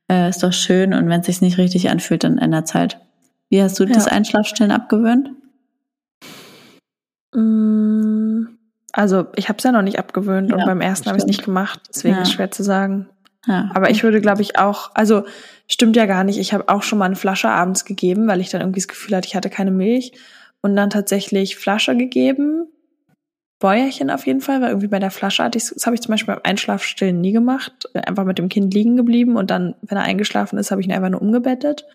äh, 0.10 0.30
ist 0.30 0.44
doch 0.44 0.54
schön 0.54 0.94
und 0.94 1.10
wenn 1.10 1.22
es 1.22 1.26
sich 1.26 1.42
nicht 1.42 1.58
richtig 1.58 1.90
anfühlt, 1.90 2.24
dann 2.24 2.38
ändert 2.38 2.74
halt. 2.74 3.00
Wie 3.54 3.62
hast 3.62 3.80
du 3.80 3.84
ja. 3.84 3.94
das 3.94 4.08
Einschlafstillen 4.08 4.72
abgewöhnt? 4.72 5.30
Mm, 7.36 8.46
also 8.92 9.28
ich 9.36 9.48
habe 9.48 9.60
es 9.60 9.64
ja 9.64 9.72
noch 9.72 9.84
nicht 9.84 10.00
abgewöhnt 10.00 10.50
ja, 10.50 10.56
und 10.56 10.66
beim 10.66 10.82
ersten 10.82 11.06
habe 11.06 11.20
ich 11.20 11.24
es 11.26 11.28
nicht 11.28 11.46
gemacht, 11.46 11.80
deswegen 11.88 12.16
ja. 12.16 12.24
ist 12.24 12.32
schwer 12.32 12.50
zu 12.50 12.64
sagen. 12.64 13.10
Ja. 13.46 13.70
Aber 13.76 13.92
ich 13.92 14.02
würde, 14.02 14.22
glaube 14.22 14.42
ich, 14.42 14.58
auch, 14.58 14.90
also 14.96 15.26
stimmt 15.68 15.96
ja 15.96 16.08
gar 16.08 16.24
nicht. 16.24 16.40
Ich 16.40 16.52
habe 16.52 16.68
auch 16.68 16.82
schon 16.82 16.98
mal 16.98 17.06
eine 17.06 17.16
Flasche 17.16 17.48
abends 17.48 17.86
gegeben, 17.86 18.26
weil 18.28 18.42
ich 18.42 18.50
dann 18.50 18.62
irgendwie 18.62 18.80
das 18.80 18.88
Gefühl 18.88 19.16
hatte, 19.16 19.28
ich 19.28 19.36
hatte 19.36 19.52
keine 19.52 19.70
Milch. 19.70 20.14
Und 20.62 20.76
dann 20.76 20.90
tatsächlich 20.90 21.56
Flasche 21.56 21.96
gegeben. 21.96 22.66
Bäuerchen 23.60 24.10
auf 24.10 24.26
jeden 24.26 24.42
Fall, 24.42 24.62
weil 24.62 24.70
irgendwie 24.70 24.88
bei 24.88 24.98
der 24.98 25.12
Flasche 25.12 25.44
hatte 25.44 25.60
ich, 25.60 25.70
das 25.70 25.86
habe 25.86 25.96
ich 25.96 26.02
zum 26.02 26.12
Beispiel 26.12 26.34
beim 26.34 26.44
Einschlafstillen 26.44 27.22
nie 27.22 27.34
gemacht. 27.34 27.88
Einfach 27.94 28.26
mit 28.26 28.40
dem 28.40 28.50
Kind 28.50 28.74
liegen 28.74 28.98
geblieben 28.98 29.38
und 29.38 29.52
dann, 29.52 29.76
wenn 29.84 30.00
er 30.00 30.06
eingeschlafen 30.06 30.58
ist, 30.58 30.72
habe 30.72 30.82
ich 30.82 30.88
ihn 30.88 30.94
einfach 30.94 31.10
nur 31.10 31.22
umgebettet. 31.22 31.86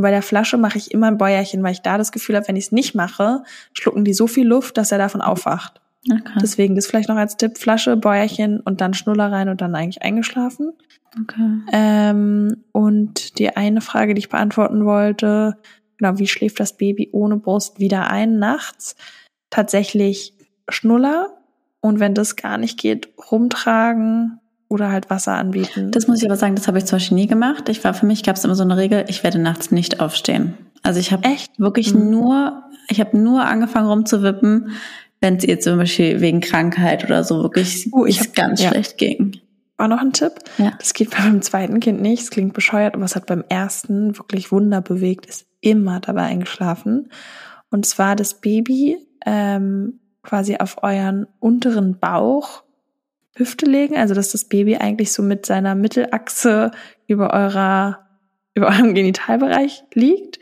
Und 0.00 0.04
bei 0.04 0.10
der 0.10 0.22
Flasche 0.22 0.56
mache 0.56 0.78
ich 0.78 0.92
immer 0.92 1.08
ein 1.08 1.18
Bäuerchen, 1.18 1.62
weil 1.62 1.72
ich 1.72 1.82
da 1.82 1.98
das 1.98 2.10
Gefühl 2.10 2.34
habe, 2.34 2.48
wenn 2.48 2.56
ich 2.56 2.64
es 2.64 2.72
nicht 2.72 2.94
mache, 2.94 3.42
schlucken 3.74 4.02
die 4.02 4.14
so 4.14 4.26
viel 4.26 4.46
Luft, 4.46 4.78
dass 4.78 4.92
er 4.92 4.96
davon 4.96 5.20
aufwacht. 5.20 5.82
Okay. 6.10 6.38
Deswegen 6.40 6.74
das 6.74 6.86
vielleicht 6.86 7.10
noch 7.10 7.18
als 7.18 7.36
Tipp, 7.36 7.58
Flasche, 7.58 7.98
Bäuerchen 7.98 8.60
und 8.60 8.80
dann 8.80 8.94
Schnuller 8.94 9.30
rein 9.30 9.50
und 9.50 9.60
dann 9.60 9.74
eigentlich 9.74 10.00
eingeschlafen. 10.00 10.72
Okay. 11.20 11.58
Ähm, 11.70 12.64
und 12.72 13.38
die 13.38 13.54
eine 13.54 13.82
Frage, 13.82 14.14
die 14.14 14.20
ich 14.20 14.30
beantworten 14.30 14.86
wollte, 14.86 15.58
genau, 15.98 16.18
wie 16.18 16.28
schläft 16.28 16.60
das 16.60 16.78
Baby 16.78 17.10
ohne 17.12 17.36
Brust 17.36 17.78
wieder 17.78 18.08
ein 18.08 18.38
nachts? 18.38 18.96
Tatsächlich 19.50 20.32
Schnuller 20.70 21.26
und 21.82 22.00
wenn 22.00 22.14
das 22.14 22.36
gar 22.36 22.56
nicht 22.56 22.78
geht, 22.78 23.10
rumtragen 23.30 24.39
oder 24.70 24.90
halt 24.90 25.10
Wasser 25.10 25.32
anbieten. 25.32 25.90
Das 25.90 26.06
muss 26.06 26.22
ich 26.22 26.28
aber 26.28 26.36
sagen, 26.36 26.54
das 26.54 26.68
habe 26.68 26.78
ich 26.78 26.86
zum 26.86 26.96
Beispiel 26.96 27.16
nie 27.16 27.26
gemacht. 27.26 27.68
Ich 27.68 27.82
war 27.84 27.92
für 27.92 28.06
mich 28.06 28.22
gab 28.22 28.36
es 28.36 28.44
immer 28.44 28.54
so 28.54 28.62
eine 28.62 28.76
Regel, 28.76 29.04
ich 29.08 29.22
werde 29.24 29.38
nachts 29.38 29.72
nicht 29.72 30.00
aufstehen. 30.00 30.54
Also 30.82 31.00
ich 31.00 31.12
habe 31.12 31.24
echt 31.24 31.58
wirklich 31.58 31.92
mhm. 31.92 32.10
nur, 32.10 32.62
ich 32.88 33.00
habe 33.00 33.18
nur 33.18 33.44
angefangen 33.44 33.88
rumzuwippen, 33.88 34.70
wenn 35.20 35.36
es 35.36 35.44
ihr 35.44 35.58
zum 35.58 35.76
Beispiel 35.76 36.20
wegen 36.20 36.40
Krankheit 36.40 37.04
oder 37.04 37.24
so 37.24 37.42
wirklich 37.42 37.92
uh, 37.92 38.06
ich 38.06 38.20
hab, 38.20 38.34
ganz 38.34 38.62
ja. 38.62 38.70
schlecht 38.70 38.96
ging. 38.96 39.40
War 39.76 39.88
noch 39.88 40.00
ein 40.00 40.12
Tipp. 40.12 40.34
Ja. 40.58 40.72
Das 40.78 40.94
geht 40.94 41.10
bei 41.10 41.18
meinem 41.18 41.42
zweiten 41.42 41.80
Kind 41.80 42.00
nicht. 42.00 42.22
Es 42.22 42.30
klingt 42.30 42.54
bescheuert, 42.54 42.94
aber 42.94 43.04
es 43.04 43.16
hat 43.16 43.26
beim 43.26 43.44
ersten 43.48 44.16
wirklich 44.16 44.52
Wunder 44.52 44.80
bewegt. 44.80 45.26
Ist 45.26 45.46
immer 45.60 45.98
dabei 45.98 46.22
eingeschlafen. 46.22 47.10
Und 47.70 47.86
zwar 47.86 48.14
das 48.14 48.40
Baby 48.40 48.98
ähm, 49.26 49.98
quasi 50.22 50.56
auf 50.58 50.82
euren 50.82 51.26
unteren 51.40 51.98
Bauch 51.98 52.62
Hüfte 53.36 53.66
legen, 53.66 53.96
also 53.96 54.14
dass 54.14 54.32
das 54.32 54.44
Baby 54.44 54.76
eigentlich 54.76 55.12
so 55.12 55.22
mit 55.22 55.46
seiner 55.46 55.74
Mittelachse 55.74 56.70
über 57.06 57.32
eurer 57.32 58.06
über 58.54 58.66
eurem 58.68 58.94
Genitalbereich 58.94 59.84
liegt 59.94 60.40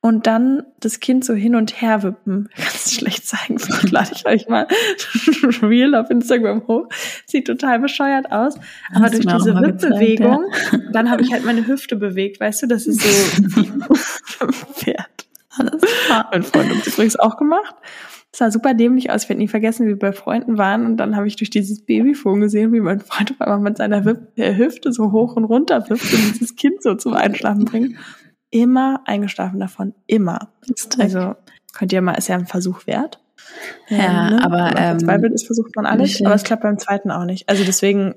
und 0.00 0.26
dann 0.26 0.64
das 0.80 0.98
Kind 0.98 1.24
so 1.24 1.32
hin 1.32 1.54
und 1.54 1.80
her 1.80 2.02
wippen. 2.02 2.48
Ganz 2.56 2.92
schlecht 2.92 3.24
zeigen, 3.24 3.58
vielleicht 3.60 3.90
lade 3.90 4.10
ich 4.14 4.26
euch 4.26 4.48
mal 4.48 4.66
Real 5.62 5.94
auf 5.94 6.10
Instagram 6.10 6.66
hoch. 6.66 6.88
Sieht 7.26 7.46
total 7.46 7.78
bescheuert 7.78 8.30
aus. 8.32 8.56
Aber 8.92 9.08
durch 9.08 9.24
diese 9.24 9.54
Wippbewegung, 9.54 10.46
ja. 10.72 10.78
dann 10.92 11.10
habe 11.10 11.22
ich 11.22 11.32
halt 11.32 11.44
meine 11.44 11.66
Hüfte 11.66 11.96
bewegt, 11.96 12.40
weißt 12.40 12.62
du, 12.62 12.66
das 12.66 12.86
ist 12.86 13.00
so 13.00 14.46
Pferd. 14.74 15.06
Alles 15.56 15.82
klar. 16.06 16.28
Mein 16.32 16.42
Freund 16.42 16.70
hat 16.70 16.86
es 16.86 16.94
übrigens 16.94 17.16
auch 17.16 17.36
gemacht. 17.36 17.74
Es 18.32 18.38
sah 18.38 18.50
super 18.50 18.72
dämlich 18.74 19.10
aus. 19.10 19.24
Ich 19.24 19.28
werde 19.28 19.40
nie 19.40 19.48
vergessen, 19.48 19.86
wie 19.86 19.90
wir 19.90 19.98
bei 19.98 20.12
Freunden 20.12 20.56
waren 20.56 20.86
und 20.86 20.96
dann 20.96 21.16
habe 21.16 21.26
ich 21.28 21.36
durch 21.36 21.50
dieses 21.50 21.84
Babyfon 21.84 22.40
gesehen, 22.40 22.72
wie 22.72 22.80
mein 22.80 23.00
Freund 23.00 23.30
auf 23.30 23.40
einmal 23.40 23.60
mit 23.60 23.76
seiner 23.76 24.04
Hüfte 24.04 24.92
so 24.92 25.12
hoch 25.12 25.36
und 25.36 25.44
runter 25.44 25.88
wippt 25.88 26.02
und 26.02 26.34
dieses 26.34 26.56
Kind 26.56 26.82
so 26.82 26.94
zum 26.94 27.14
Einschlafen 27.14 27.66
bringt 27.66 27.96
immer 28.52 29.00
eingeschlafen 29.06 29.58
davon. 29.58 29.94
Immer. 30.06 30.50
Also 30.98 31.34
könnt 31.72 31.92
ihr 31.92 32.02
mal, 32.02 32.12
ist 32.12 32.28
ja 32.28 32.36
ein 32.36 32.46
Versuch 32.46 32.86
wert. 32.86 33.18
Ja, 33.88 34.28
ähm, 34.28 34.36
ne? 34.36 34.44
aber 34.44 34.76
ähm, 34.76 35.00
Zweifel 35.00 35.32
ist, 35.32 35.46
versucht 35.46 35.74
man 35.74 35.86
alles, 35.86 36.24
aber 36.24 36.34
es 36.34 36.44
klappt 36.44 36.62
beim 36.62 36.78
zweiten 36.78 37.10
auch 37.10 37.24
nicht. 37.24 37.48
Also 37.48 37.64
deswegen 37.64 38.14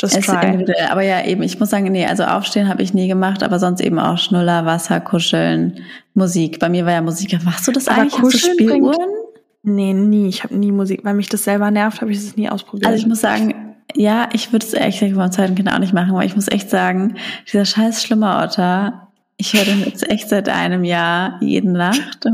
just 0.00 0.16
es 0.16 0.24
try. 0.26 0.64
Aber 0.90 1.02
ja, 1.02 1.24
eben, 1.24 1.42
ich 1.42 1.60
muss 1.60 1.70
sagen, 1.70 1.90
nee, 1.92 2.06
also 2.06 2.24
aufstehen 2.24 2.68
habe 2.68 2.82
ich 2.82 2.94
nie 2.94 3.08
gemacht, 3.08 3.42
aber 3.42 3.58
sonst 3.58 3.80
eben 3.80 3.98
auch 3.98 4.16
Schnuller, 4.16 4.64
Wasser, 4.64 5.00
Kuscheln, 5.00 5.80
Musik. 6.14 6.60
Bei 6.60 6.68
mir 6.68 6.86
war 6.86 6.92
ja 6.92 7.02
Musik. 7.02 7.36
Machst 7.44 7.68
du 7.68 7.72
das 7.72 7.88
aber 7.88 8.02
eigentlich? 8.02 8.14
Kuscheln 8.14 8.52
Hast 8.52 8.60
du 8.60 8.64
Spieluhren? 8.64 9.23
Nee, 9.66 9.94
nie. 9.94 10.28
Ich 10.28 10.44
habe 10.44 10.54
nie 10.54 10.70
Musik, 10.72 11.00
weil 11.04 11.14
mich 11.14 11.30
das 11.30 11.44
selber 11.44 11.70
nervt, 11.70 12.02
habe 12.02 12.12
ich 12.12 12.18
es 12.18 12.36
nie 12.36 12.50
ausprobiert. 12.50 12.86
Also 12.86 12.98
ich 12.98 13.06
muss 13.06 13.22
sagen, 13.22 13.74
ja, 13.94 14.28
ich 14.32 14.52
würde 14.52 14.66
es 14.66 14.74
ehrlich 14.74 15.00
gesagt 15.00 15.16
beim 15.16 15.32
zweiten 15.32 15.54
Kind 15.54 15.72
auch 15.72 15.78
nicht 15.78 15.94
machen, 15.94 16.10
aber 16.10 16.24
ich 16.24 16.36
muss 16.36 16.48
echt 16.48 16.68
sagen, 16.68 17.16
dieser 17.46 17.64
scheiß 17.64 18.02
schlimmer 18.02 18.42
Otter, 18.42 19.08
ich 19.38 19.54
höre 19.54 19.64
den 19.64 19.82
jetzt 19.84 20.08
echt 20.10 20.28
seit 20.28 20.50
einem 20.50 20.84
Jahr 20.84 21.38
jede 21.40 21.70
Nacht. 21.70 22.26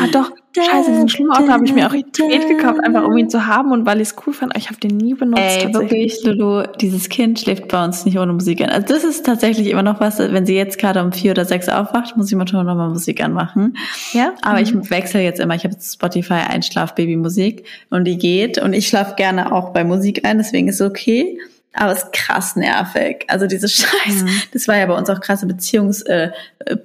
Ah 0.00 0.06
doch, 0.12 0.30
scheiße, 0.62 0.90
diesen 0.90 1.08
schlimmen 1.08 1.32
Auto 1.32 1.48
habe 1.48 1.64
ich 1.64 1.72
mir 1.72 1.86
auch 1.86 1.90
Qualität 1.90 2.48
gekauft, 2.48 2.80
einfach 2.82 3.04
um 3.04 3.16
ihn 3.16 3.28
zu 3.28 3.46
haben 3.46 3.72
und 3.72 3.86
weil 3.86 4.00
ich 4.00 4.08
es 4.08 4.16
cool 4.26 4.32
fand. 4.32 4.56
Ich 4.56 4.68
habe 4.68 4.78
den 4.78 4.96
nie 4.96 5.14
benutzt. 5.14 5.42
Ey, 5.42 5.72
wirklich, 5.72 6.22
Lulu, 6.24 6.64
dieses 6.80 7.08
Kind 7.08 7.40
schläft 7.40 7.68
bei 7.68 7.84
uns 7.84 8.04
nicht 8.04 8.18
ohne 8.18 8.32
Musik 8.32 8.60
an. 8.60 8.70
Also 8.70 8.86
das 8.88 9.04
ist 9.04 9.26
tatsächlich 9.26 9.68
immer 9.68 9.82
noch 9.82 10.00
was, 10.00 10.18
wenn 10.18 10.46
sie 10.46 10.54
jetzt 10.54 10.78
gerade 10.78 11.02
um 11.02 11.12
vier 11.12 11.32
oder 11.32 11.44
sechs 11.44 11.68
aufwacht, 11.68 12.16
muss 12.16 12.30
ich 12.30 12.36
mal 12.36 12.46
schon 12.46 12.64
nochmal 12.64 12.88
Musik 12.88 13.22
anmachen. 13.22 13.76
Ja. 14.12 14.32
Aber 14.42 14.58
mhm. 14.58 14.80
ich 14.82 14.90
wechsle 14.90 15.22
jetzt 15.22 15.40
immer. 15.40 15.54
Ich 15.54 15.64
habe 15.64 15.74
jetzt 15.74 15.94
Spotify 15.94 16.34
Einschlaf-Baby-Musik 16.34 17.64
und 17.90 18.04
die 18.04 18.18
geht 18.18 18.58
und 18.58 18.72
ich 18.72 18.88
schlafe 18.88 19.14
gerne 19.16 19.52
auch 19.52 19.72
bei 19.72 19.84
Musik 19.84 20.24
ein, 20.24 20.38
deswegen 20.38 20.68
ist 20.68 20.80
es 20.80 20.88
okay 20.88 21.38
aber 21.74 21.92
es 21.92 22.04
ist 22.04 22.12
krass 22.12 22.56
nervig. 22.56 23.24
Also 23.28 23.46
diese 23.46 23.68
Scheiße, 23.68 24.24
mhm. 24.24 24.42
das 24.52 24.68
war 24.68 24.76
ja 24.76 24.86
bei 24.86 24.96
uns 24.96 25.10
auch 25.10 25.20
krasse 25.20 25.46
Beziehungs, 25.46 26.02
äh, 26.02 26.30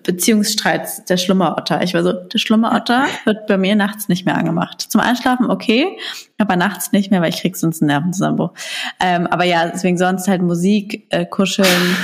Beziehungsstreit, 0.04 1.10
der 1.10 1.18
Schlummerotter. 1.18 1.82
Ich 1.84 1.94
war 1.94 2.04
so, 2.04 2.14
der 2.14 2.40
Schlummerotter 2.40 3.06
wird 3.26 3.48
bei 3.48 3.58
mir 3.58 3.76
nachts 3.76 4.10
nicht 4.10 4.26
mehr 4.26 4.36
angemacht. 4.36 4.82
Zum 4.82 5.02
Einschlafen 5.02 5.50
okay, 5.50 5.98
aber 6.38 6.56
nachts 6.56 6.92
nicht 6.92 7.12
mehr, 7.12 7.22
weil 7.22 7.30
ich 7.30 7.42
krieg 7.42 7.56
sonst 7.56 7.82
einen 7.82 7.88
Nervenzusammenbruch. 7.88 8.52
Ähm, 9.00 9.28
aber 9.28 9.44
ja, 9.44 9.68
deswegen 9.68 9.98
sonst 9.98 10.28
halt 10.28 10.42
Musik, 10.42 11.06
äh, 11.10 11.26
kuscheln, 11.26 11.96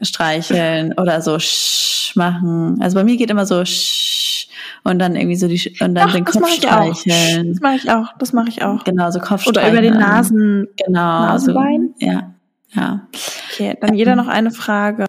streicheln 0.00 0.94
oder 0.94 1.20
so 1.20 1.38
sch 1.38 2.14
machen. 2.16 2.78
Also 2.80 2.96
bei 2.96 3.04
mir 3.04 3.16
geht 3.16 3.30
immer 3.30 3.46
so 3.46 3.64
sch 3.64 4.48
und 4.84 4.98
dann 4.98 5.16
irgendwie 5.16 5.36
so 5.36 5.48
die 5.48 5.76
und 5.80 5.94
dann 5.94 6.08
Ach, 6.08 6.14
den 6.14 6.24
Kopf 6.24 6.48
streicheln. 6.48 7.52
Das 7.52 7.60
mache 7.60 7.76
ich 7.76 7.90
auch. 7.90 8.06
Das 8.18 8.32
mache 8.32 8.48
ich 8.48 8.62
auch. 8.62 8.84
Genau, 8.84 9.10
so 9.10 9.18
Kopf 9.20 9.46
Oder 9.46 9.68
über 9.70 9.80
den 9.80 9.94
Nasen. 9.94 10.68
Genau. 10.76 11.20
Nasenbein. 11.20 11.94
So, 11.98 12.06
ja. 12.06 12.34
Ja. 12.70 13.08
Okay, 13.50 13.76
dann 13.80 13.94
jeder 13.94 14.14
noch 14.14 14.28
eine 14.28 14.50
Frage. 14.50 15.06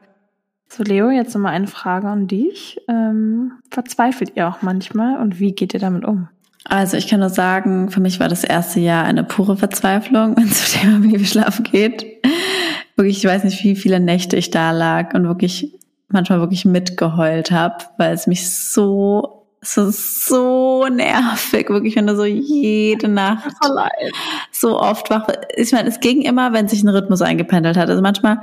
So, 0.69 0.83
Leo, 0.83 1.09
jetzt 1.09 1.33
nochmal 1.33 1.53
eine 1.53 1.67
Frage 1.67 2.07
an 2.07 2.27
dich. 2.27 2.79
Ähm, 2.87 3.53
verzweifelt 3.69 4.33
ihr 4.35 4.47
auch 4.47 4.61
manchmal 4.61 5.17
und 5.17 5.39
wie 5.39 5.53
geht 5.53 5.73
ihr 5.73 5.79
damit 5.79 6.05
um? 6.05 6.29
Also 6.65 6.97
ich 6.97 7.07
kann 7.07 7.19
nur 7.19 7.29
sagen, 7.29 7.89
für 7.89 7.99
mich 7.99 8.19
war 8.19 8.27
das 8.27 8.43
erste 8.43 8.79
Jahr 8.79 9.03
eine 9.03 9.23
pure 9.23 9.57
Verzweiflung, 9.57 10.37
wenn 10.37 10.47
es 10.47 10.75
um 10.75 10.81
Thema 10.81 10.99
Babyschlaf 10.99 11.63
geht. 11.63 12.18
Wirklich, 12.99 13.19
ich 13.19 13.25
weiß 13.29 13.45
nicht, 13.45 13.63
wie 13.63 13.77
viele 13.77 14.01
Nächte 14.01 14.35
ich 14.35 14.51
da 14.51 14.71
lag 14.71 15.13
und 15.13 15.25
wirklich 15.25 15.73
manchmal 16.09 16.41
wirklich 16.41 16.65
mitgeheult 16.65 17.49
habe, 17.49 17.85
weil 17.97 18.13
es 18.13 18.27
mich 18.27 18.53
so 18.53 19.45
es 19.61 19.77
ist 19.77 20.25
so 20.25 20.85
nervig, 20.87 21.69
wirklich, 21.69 21.95
wenn 21.95 22.07
du 22.07 22.15
so 22.17 22.25
jede 22.25 23.07
Nacht 23.07 23.55
so 24.51 24.81
oft 24.81 25.09
wach 25.09 25.27
Ich 25.55 25.71
meine, 25.71 25.87
es 25.87 26.01
ging 26.01 26.23
immer, 26.23 26.51
wenn 26.51 26.67
sich 26.67 26.83
ein 26.83 26.89
Rhythmus 26.89 27.21
eingependelt 27.21 27.77
hat. 27.77 27.89
Also 27.89 28.01
manchmal, 28.01 28.41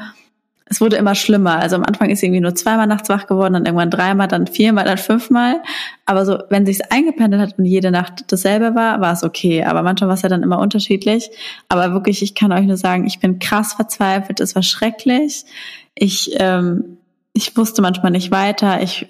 es 0.69 0.81
wurde 0.81 0.97
immer 0.97 1.15
schlimmer. 1.15 1.61
Also 1.61 1.77
am 1.77 1.85
Anfang 1.85 2.11
ist 2.11 2.23
irgendwie 2.23 2.41
nur 2.41 2.55
zweimal 2.57 2.89
nachts 2.89 3.09
wach 3.09 3.29
geworden, 3.29 3.55
dann 3.55 3.67
irgendwann 3.67 3.91
dreimal, 3.91 4.27
dann 4.27 4.49
viermal, 4.49 4.85
dann 4.85 4.99
fünfmal. 4.99 5.63
Aber 6.07 6.27
so, 6.27 6.39
wenn 6.51 6.67
sich's 6.67 6.81
eingependelt 6.81 7.41
hat 7.41 7.59
und 7.59 7.67
jede 7.67 7.93
Nacht 7.93 8.25
dasselbe 8.33 8.75
war, 8.75 9.01
war 9.01 9.13
es 9.13 9.23
okay. 9.23 9.65
Aber 9.65 9.83
manchmal 9.83 10.09
war 10.09 10.15
es 10.15 10.23
ja 10.23 10.29
dann 10.29 10.43
immer 10.43 10.59
unterschiedlich. 10.59 11.31
Aber 11.69 11.93
wirklich, 11.93 12.21
ich 12.21 12.35
kann 12.35 12.51
euch 12.51 12.67
nur 12.67 12.77
sagen, 12.77 13.07
ich 13.07 13.21
bin 13.21 13.39
krass 13.39 13.75
verzweifelt. 13.75 14.41
Es 14.41 14.57
war 14.57 14.65
schrecklich. 14.65 15.45
Ich, 15.95 16.35
ähm, 16.41 16.99
ich 17.33 17.57
wusste 17.57 17.81
manchmal 17.81 18.11
nicht 18.11 18.33
weiter. 18.33 18.83
Ich 18.83 19.07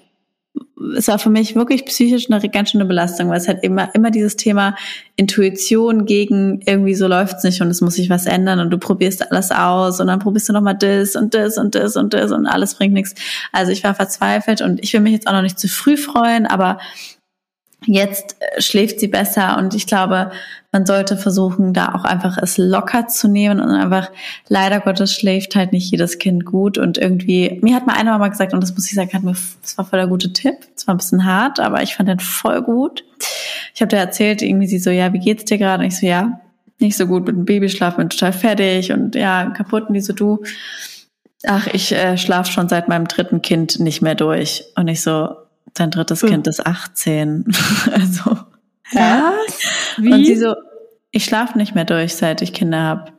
es 0.95 1.07
war 1.07 1.17
für 1.17 1.29
mich 1.29 1.55
wirklich 1.55 1.85
psychisch 1.85 2.29
eine 2.29 2.47
ganz 2.49 2.71
schöne 2.71 2.85
Belastung, 2.85 3.29
weil 3.29 3.37
es 3.37 3.47
halt 3.47 3.63
immer, 3.63 3.93
immer 3.95 4.11
dieses 4.11 4.35
Thema 4.35 4.75
Intuition 5.15 6.05
gegen 6.05 6.61
irgendwie 6.65 6.93
so 6.93 7.07
läuft's 7.07 7.43
nicht 7.43 7.61
und 7.61 7.69
es 7.69 7.81
muss 7.81 7.95
sich 7.95 8.09
was 8.09 8.25
ändern 8.25 8.59
und 8.59 8.69
du 8.69 8.77
probierst 8.77 9.31
alles 9.31 9.51
aus 9.51 9.99
und 9.99 10.07
dann 10.07 10.19
probierst 10.19 10.49
du 10.49 10.53
nochmal 10.53 10.77
das 10.77 11.15
und 11.15 11.33
das 11.33 11.57
und 11.57 11.73
das 11.73 11.95
und 11.95 12.13
das 12.13 12.31
und 12.31 12.45
alles 12.45 12.75
bringt 12.75 12.93
nichts. 12.93 13.15
Also 13.51 13.71
ich 13.71 13.83
war 13.83 13.95
verzweifelt 13.95 14.61
und 14.61 14.83
ich 14.83 14.93
will 14.93 15.01
mich 15.01 15.13
jetzt 15.13 15.27
auch 15.27 15.33
noch 15.33 15.41
nicht 15.41 15.59
zu 15.59 15.67
früh 15.67 15.97
freuen, 15.97 16.45
aber 16.45 16.77
Jetzt 17.85 18.37
äh, 18.39 18.61
schläft 18.61 18.99
sie 18.99 19.07
besser 19.07 19.57
und 19.57 19.75
ich 19.75 19.85
glaube, 19.85 20.31
man 20.77 20.85
sollte 20.85 21.17
versuchen, 21.17 21.73
da 21.73 21.95
auch 21.95 22.03
einfach 22.03 22.37
es 22.37 22.59
locker 22.59 23.07
zu 23.07 23.27
nehmen 23.27 23.59
und 23.59 23.71
einfach, 23.71 24.11
leider 24.47 24.79
Gottes 24.79 25.11
schläft 25.11 25.55
halt 25.55 25.71
nicht 25.71 25.89
jedes 25.89 26.19
Kind 26.19 26.45
gut 26.45 26.77
und 26.77 26.99
irgendwie, 26.99 27.57
mir 27.63 27.73
hat 27.73 27.87
mal 27.87 27.95
einer 27.95 28.15
mal 28.19 28.29
gesagt, 28.29 28.53
und 28.53 28.61
das 28.61 28.75
muss 28.75 28.85
ich 28.85 28.93
sagen, 28.93 29.11
hat 29.11 29.23
mir, 29.23 29.35
das 29.63 29.75
war 29.79 29.85
voll 29.85 29.97
der 29.97 30.07
gute 30.07 30.31
Tipp, 30.33 30.53
es 30.75 30.85
war 30.85 30.93
ein 30.93 30.97
bisschen 30.97 31.25
hart, 31.25 31.59
aber 31.59 31.81
ich 31.81 31.95
fand 31.95 32.09
den 32.09 32.19
voll 32.19 32.61
gut. 32.61 33.03
Ich 33.73 33.81
habe 33.81 33.89
dir 33.89 33.97
erzählt, 33.97 34.43
irgendwie 34.43 34.67
sie 34.67 34.77
so, 34.77 34.91
ja, 34.91 35.11
wie 35.13 35.19
geht's 35.19 35.45
dir 35.45 35.57
gerade? 35.57 35.81
Und 35.81 35.87
ich 35.87 35.99
so, 35.99 36.05
ja, 36.05 36.41
nicht 36.77 36.95
so 36.95 37.07
gut 37.07 37.25
mit 37.25 37.35
dem 37.35 37.45
Babyschlaf, 37.45 37.95
bin 37.95 38.11
total 38.11 38.33
fertig 38.33 38.91
und 38.91 39.15
ja, 39.15 39.49
kaputt 39.49 39.87
und 39.87 39.95
die 39.95 40.01
so, 40.01 40.13
du, 40.13 40.43
ach, 41.43 41.65
ich 41.73 41.91
äh, 41.91 42.19
schlaf 42.19 42.51
schon 42.51 42.69
seit 42.69 42.87
meinem 42.87 43.07
dritten 43.07 43.41
Kind 43.41 43.79
nicht 43.79 44.03
mehr 44.03 44.13
durch. 44.13 44.63
Und 44.75 44.87
ich 44.87 45.01
so, 45.01 45.37
Dein 45.73 45.91
drittes 45.91 46.23
hm. 46.23 46.29
Kind 46.29 46.47
ist 46.47 46.65
18. 46.65 47.45
also. 47.91 48.37
Ja. 48.91 49.33
Wie? 49.97 50.13
Und 50.13 50.25
sie 50.25 50.35
so, 50.35 50.55
ich 51.17 51.25
schlafe 51.25 51.57
nicht 51.57 51.73
mehr 51.73 51.83
durch, 51.83 52.15
seit 52.15 52.43
ich 52.43 52.53
Kinder 52.53 52.81
habe. 52.81 53.11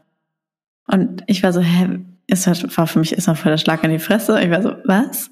Und 0.86 1.24
ich 1.26 1.42
war 1.42 1.52
so, 1.52 1.60
hä, 1.60 1.98
halt, 2.30 2.76
war 2.76 2.86
für 2.86 3.00
mich 3.00 3.26
noch 3.26 3.36
voll 3.36 3.50
der 3.50 3.58
Schlag 3.58 3.82
in 3.82 3.90
die 3.90 3.98
Fresse. 3.98 4.40
Ich 4.40 4.50
war 4.50 4.62
so, 4.62 4.76
was? 4.84 5.30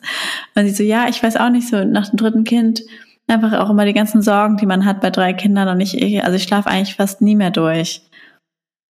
Und 0.54 0.66
sie 0.66 0.74
so, 0.74 0.82
ja, 0.82 1.06
ich 1.08 1.22
weiß 1.22 1.36
auch 1.36 1.48
nicht 1.48 1.68
so, 1.68 1.84
nach 1.84 2.08
dem 2.08 2.16
dritten 2.16 2.42
Kind 2.42 2.82
einfach 3.28 3.52
auch 3.52 3.70
immer 3.70 3.84
die 3.84 3.92
ganzen 3.92 4.20
Sorgen, 4.20 4.56
die 4.56 4.66
man 4.66 4.84
hat 4.84 5.00
bei 5.00 5.10
drei 5.10 5.32
Kindern 5.32 5.68
und 5.68 5.80
ich, 5.80 6.24
also 6.24 6.36
ich 6.36 6.42
schlafe 6.42 6.68
eigentlich 6.68 6.96
fast 6.96 7.22
nie 7.22 7.36
mehr 7.36 7.50
durch. 7.50 8.02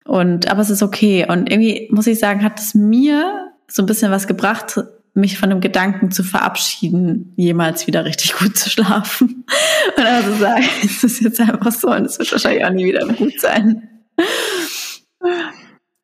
Und, 0.04 0.48
aber 0.48 0.62
es 0.62 0.70
ist 0.70 0.82
okay. 0.82 1.26
Und 1.28 1.50
irgendwie 1.50 1.88
muss 1.90 2.06
ich 2.06 2.20
sagen, 2.20 2.44
hat 2.44 2.60
es 2.60 2.74
mir 2.74 3.50
so 3.68 3.82
ein 3.82 3.86
bisschen 3.86 4.12
was 4.12 4.28
gebracht, 4.28 4.80
mich 5.16 5.38
von 5.38 5.50
dem 5.50 5.60
Gedanken 5.60 6.10
zu 6.10 6.22
verabschieden, 6.22 7.32
jemals 7.36 7.86
wieder 7.86 8.04
richtig 8.04 8.34
gut 8.34 8.56
zu 8.56 8.68
schlafen. 8.68 9.44
Und 9.96 10.04
also 10.04 10.34
sagen, 10.34 10.64
es 10.84 11.02
ist 11.02 11.20
jetzt 11.20 11.40
einfach 11.40 11.72
so 11.72 11.88
und 11.88 12.04
es 12.04 12.18
wird 12.18 12.30
wahrscheinlich 12.30 12.64
auch 12.64 12.70
nie 12.70 12.86
wieder 12.86 13.06
gut 13.06 13.40
sein. 13.40 13.88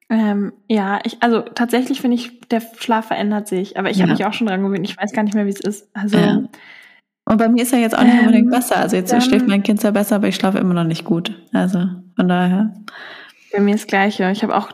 Ähm, 0.09 0.53
ja, 0.69 1.01
ich, 1.05 1.23
also 1.23 1.41
tatsächlich 1.41 2.01
finde 2.01 2.17
ich, 2.17 2.41
der 2.49 2.63
Schlaf 2.79 3.07
verändert 3.07 3.49
sich, 3.49 3.79
aber 3.79 3.91
ich 3.91 3.99
ja. 3.99 4.03
habe 4.05 4.13
mich 4.13 4.25
auch 4.25 4.33
schon 4.33 4.47
dran 4.47 4.63
gewöhnt. 4.63 4.89
Ich 4.89 4.97
weiß 4.97 5.13
gar 5.13 5.23
nicht 5.23 5.35
mehr, 5.35 5.47
wie 5.47 5.51
es 5.51 5.61
ist. 5.61 5.89
Also 5.95 6.17
ja. 6.17 6.43
Und 7.25 7.39
bei 7.39 7.49
mir 7.49 7.63
ist 7.63 7.73
er 7.73 7.79
jetzt 7.79 7.97
auch 7.97 8.03
nicht 8.03 8.15
ähm, 8.15 8.21
unbedingt 8.21 8.51
besser. 8.51 8.77
Also 8.77 8.97
jetzt 8.97 9.13
dann, 9.13 9.21
schläft 9.21 9.47
mein 9.47 9.63
Kind 9.63 9.81
zwar 9.81 9.93
besser, 9.93 10.17
aber 10.17 10.29
ich 10.29 10.37
schlafe 10.37 10.59
immer 10.59 10.75
noch 10.75 10.85
nicht 10.85 11.05
gut. 11.05 11.41
Also 11.53 11.87
von 12.17 12.29
daher. 12.29 12.75
Bei 13.53 13.61
mir 13.61 13.75
ist 13.75 13.85
das 13.85 13.89
Gleiche. 13.89 14.31
Ich 14.31 14.43
habe 14.43 14.57
auch 14.57 14.73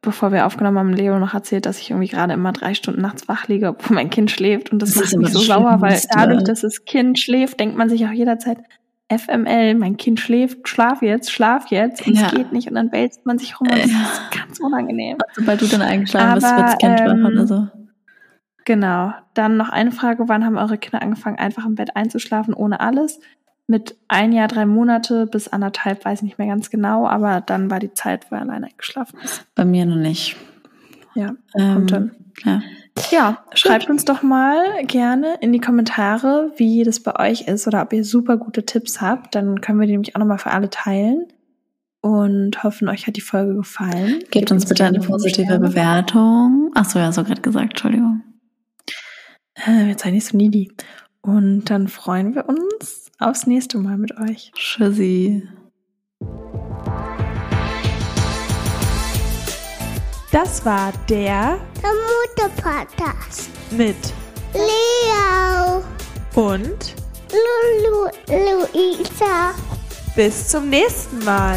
bevor 0.00 0.32
wir 0.32 0.46
aufgenommen 0.46 0.78
haben, 0.78 0.92
Leo 0.92 1.18
noch 1.18 1.34
erzählt, 1.34 1.66
dass 1.66 1.80
ich 1.80 1.90
irgendwie 1.90 2.08
gerade 2.08 2.32
immer 2.32 2.52
drei 2.52 2.74
Stunden 2.74 3.00
nachts 3.00 3.28
wach 3.28 3.48
liege, 3.48 3.68
obwohl 3.68 3.96
mein 3.96 4.10
Kind 4.10 4.30
schläft. 4.30 4.72
Und 4.72 4.80
das, 4.80 4.94
das 4.94 5.12
macht 5.12 5.16
mich 5.16 5.32
so 5.32 5.40
sauer, 5.40 5.80
weil 5.80 6.00
dadurch, 6.12 6.44
dass 6.44 6.60
das 6.60 6.84
Kind 6.84 7.18
schläft, 7.18 7.60
denkt 7.60 7.76
man 7.76 7.88
sich 7.88 8.04
auch 8.06 8.12
jederzeit, 8.12 8.58
FML, 9.10 9.74
mein 9.74 9.96
Kind 9.96 10.20
schläft, 10.20 10.68
schlaf 10.68 11.02
jetzt, 11.02 11.32
schlaf 11.32 11.66
jetzt. 11.70 12.06
Und 12.06 12.14
ja. 12.14 12.26
es 12.26 12.32
geht 12.32 12.52
nicht. 12.52 12.68
Und 12.68 12.76
dann 12.76 12.92
wälzt 12.92 13.26
man 13.26 13.38
sich 13.38 13.58
rum 13.60 13.68
und 13.68 13.76
das 13.76 13.86
ist 13.86 14.30
ganz 14.30 14.60
unangenehm. 14.60 15.18
Sobald 15.34 15.60
du 15.60 15.66
dann 15.66 15.82
eingeschlafen 15.82 16.34
bist, 16.34 16.56
wird 16.56 16.60
das 16.60 16.78
Kind 16.78 17.00
ähm, 17.00 17.24
wach 17.24 17.30
oder 17.30 17.46
so. 17.46 17.68
Genau. 18.64 19.12
Dann 19.34 19.56
noch 19.56 19.68
eine 19.68 19.90
Frage, 19.90 20.28
wann 20.28 20.44
haben 20.44 20.56
eure 20.56 20.78
Kinder 20.78 21.02
angefangen, 21.02 21.38
einfach 21.38 21.66
im 21.66 21.74
Bett 21.74 21.96
einzuschlafen, 21.96 22.54
ohne 22.54 22.78
alles? 22.78 23.18
Mit 23.70 23.96
ein 24.08 24.32
Jahr, 24.32 24.48
drei 24.48 24.66
Monate 24.66 25.26
bis 25.26 25.48
anderthalb, 25.48 26.04
weiß 26.04 26.18
ich 26.18 26.22
nicht 26.24 26.38
mehr 26.38 26.48
ganz 26.48 26.70
genau, 26.70 27.06
aber 27.06 27.40
dann 27.40 27.70
war 27.70 27.78
die 27.78 27.94
Zeit, 27.94 28.30
wo 28.30 28.34
er 28.34 28.42
alleine 28.42 28.66
eingeschlafen 28.66 29.18
ist. 29.24 29.46
Bei 29.54 29.64
mir 29.64 29.86
noch 29.86 29.96
nicht. 29.96 30.36
Ja, 31.14 31.34
ähm, 31.56 31.76
und 31.76 31.92
dann. 31.92 32.10
Ja. 32.44 32.62
ja, 33.10 33.44
schreibt 33.54 33.88
uns 33.88 34.04
doch 34.04 34.22
mal 34.22 34.84
gerne 34.86 35.34
in 35.40 35.52
die 35.52 35.60
Kommentare, 35.60 36.52
wie 36.56 36.82
das 36.84 37.00
bei 37.00 37.30
euch 37.30 37.42
ist 37.42 37.66
oder 37.66 37.82
ob 37.82 37.92
ihr 37.92 38.04
super 38.04 38.38
gute 38.38 38.64
Tipps 38.64 39.00
habt. 39.00 39.34
Dann 39.34 39.60
können 39.60 39.78
wir 39.78 39.86
die 39.86 39.92
nämlich 39.92 40.16
auch 40.16 40.20
nochmal 40.20 40.38
für 40.38 40.50
alle 40.50 40.70
teilen 40.70 41.26
und 42.00 42.62
hoffen, 42.64 42.88
euch 42.88 43.06
hat 43.06 43.16
die 43.16 43.20
Folge 43.20 43.54
gefallen. 43.54 44.18
Gebt, 44.20 44.30
Gebt 44.32 44.52
uns 44.52 44.66
bitte 44.66 44.84
eine 44.84 45.00
positive 45.00 45.44
Sterne. 45.44 45.68
Bewertung. 45.68 46.70
Ach 46.74 46.86
so, 46.86 46.98
ja, 46.98 47.12
so 47.12 47.22
gerade 47.22 47.42
gesagt, 47.42 47.70
Entschuldigung. 47.70 48.22
Äh, 49.54 49.88
jetzt 49.88 50.02
sei 50.02 50.10
nicht 50.10 50.26
so 50.26 50.36
needy. 50.36 50.72
Und 51.20 51.66
dann 51.66 51.88
freuen 51.88 52.34
wir 52.34 52.48
uns 52.48 53.09
aufs 53.20 53.46
nächste 53.46 53.78
Mal 53.78 53.98
mit 53.98 54.16
euch. 54.18 54.50
Tschüssi. 54.54 55.48
Das 60.32 60.64
war 60.64 60.92
der, 61.08 61.58
der 61.82 61.90
Mutter-Podcast 62.46 63.50
mit 63.72 63.96
Leo 64.54 65.82
und 66.34 66.94
Lulu 67.30 68.08
Luisa. 68.28 69.54
Bis 70.14 70.48
zum 70.48 70.68
nächsten 70.68 71.24
Mal. 71.24 71.56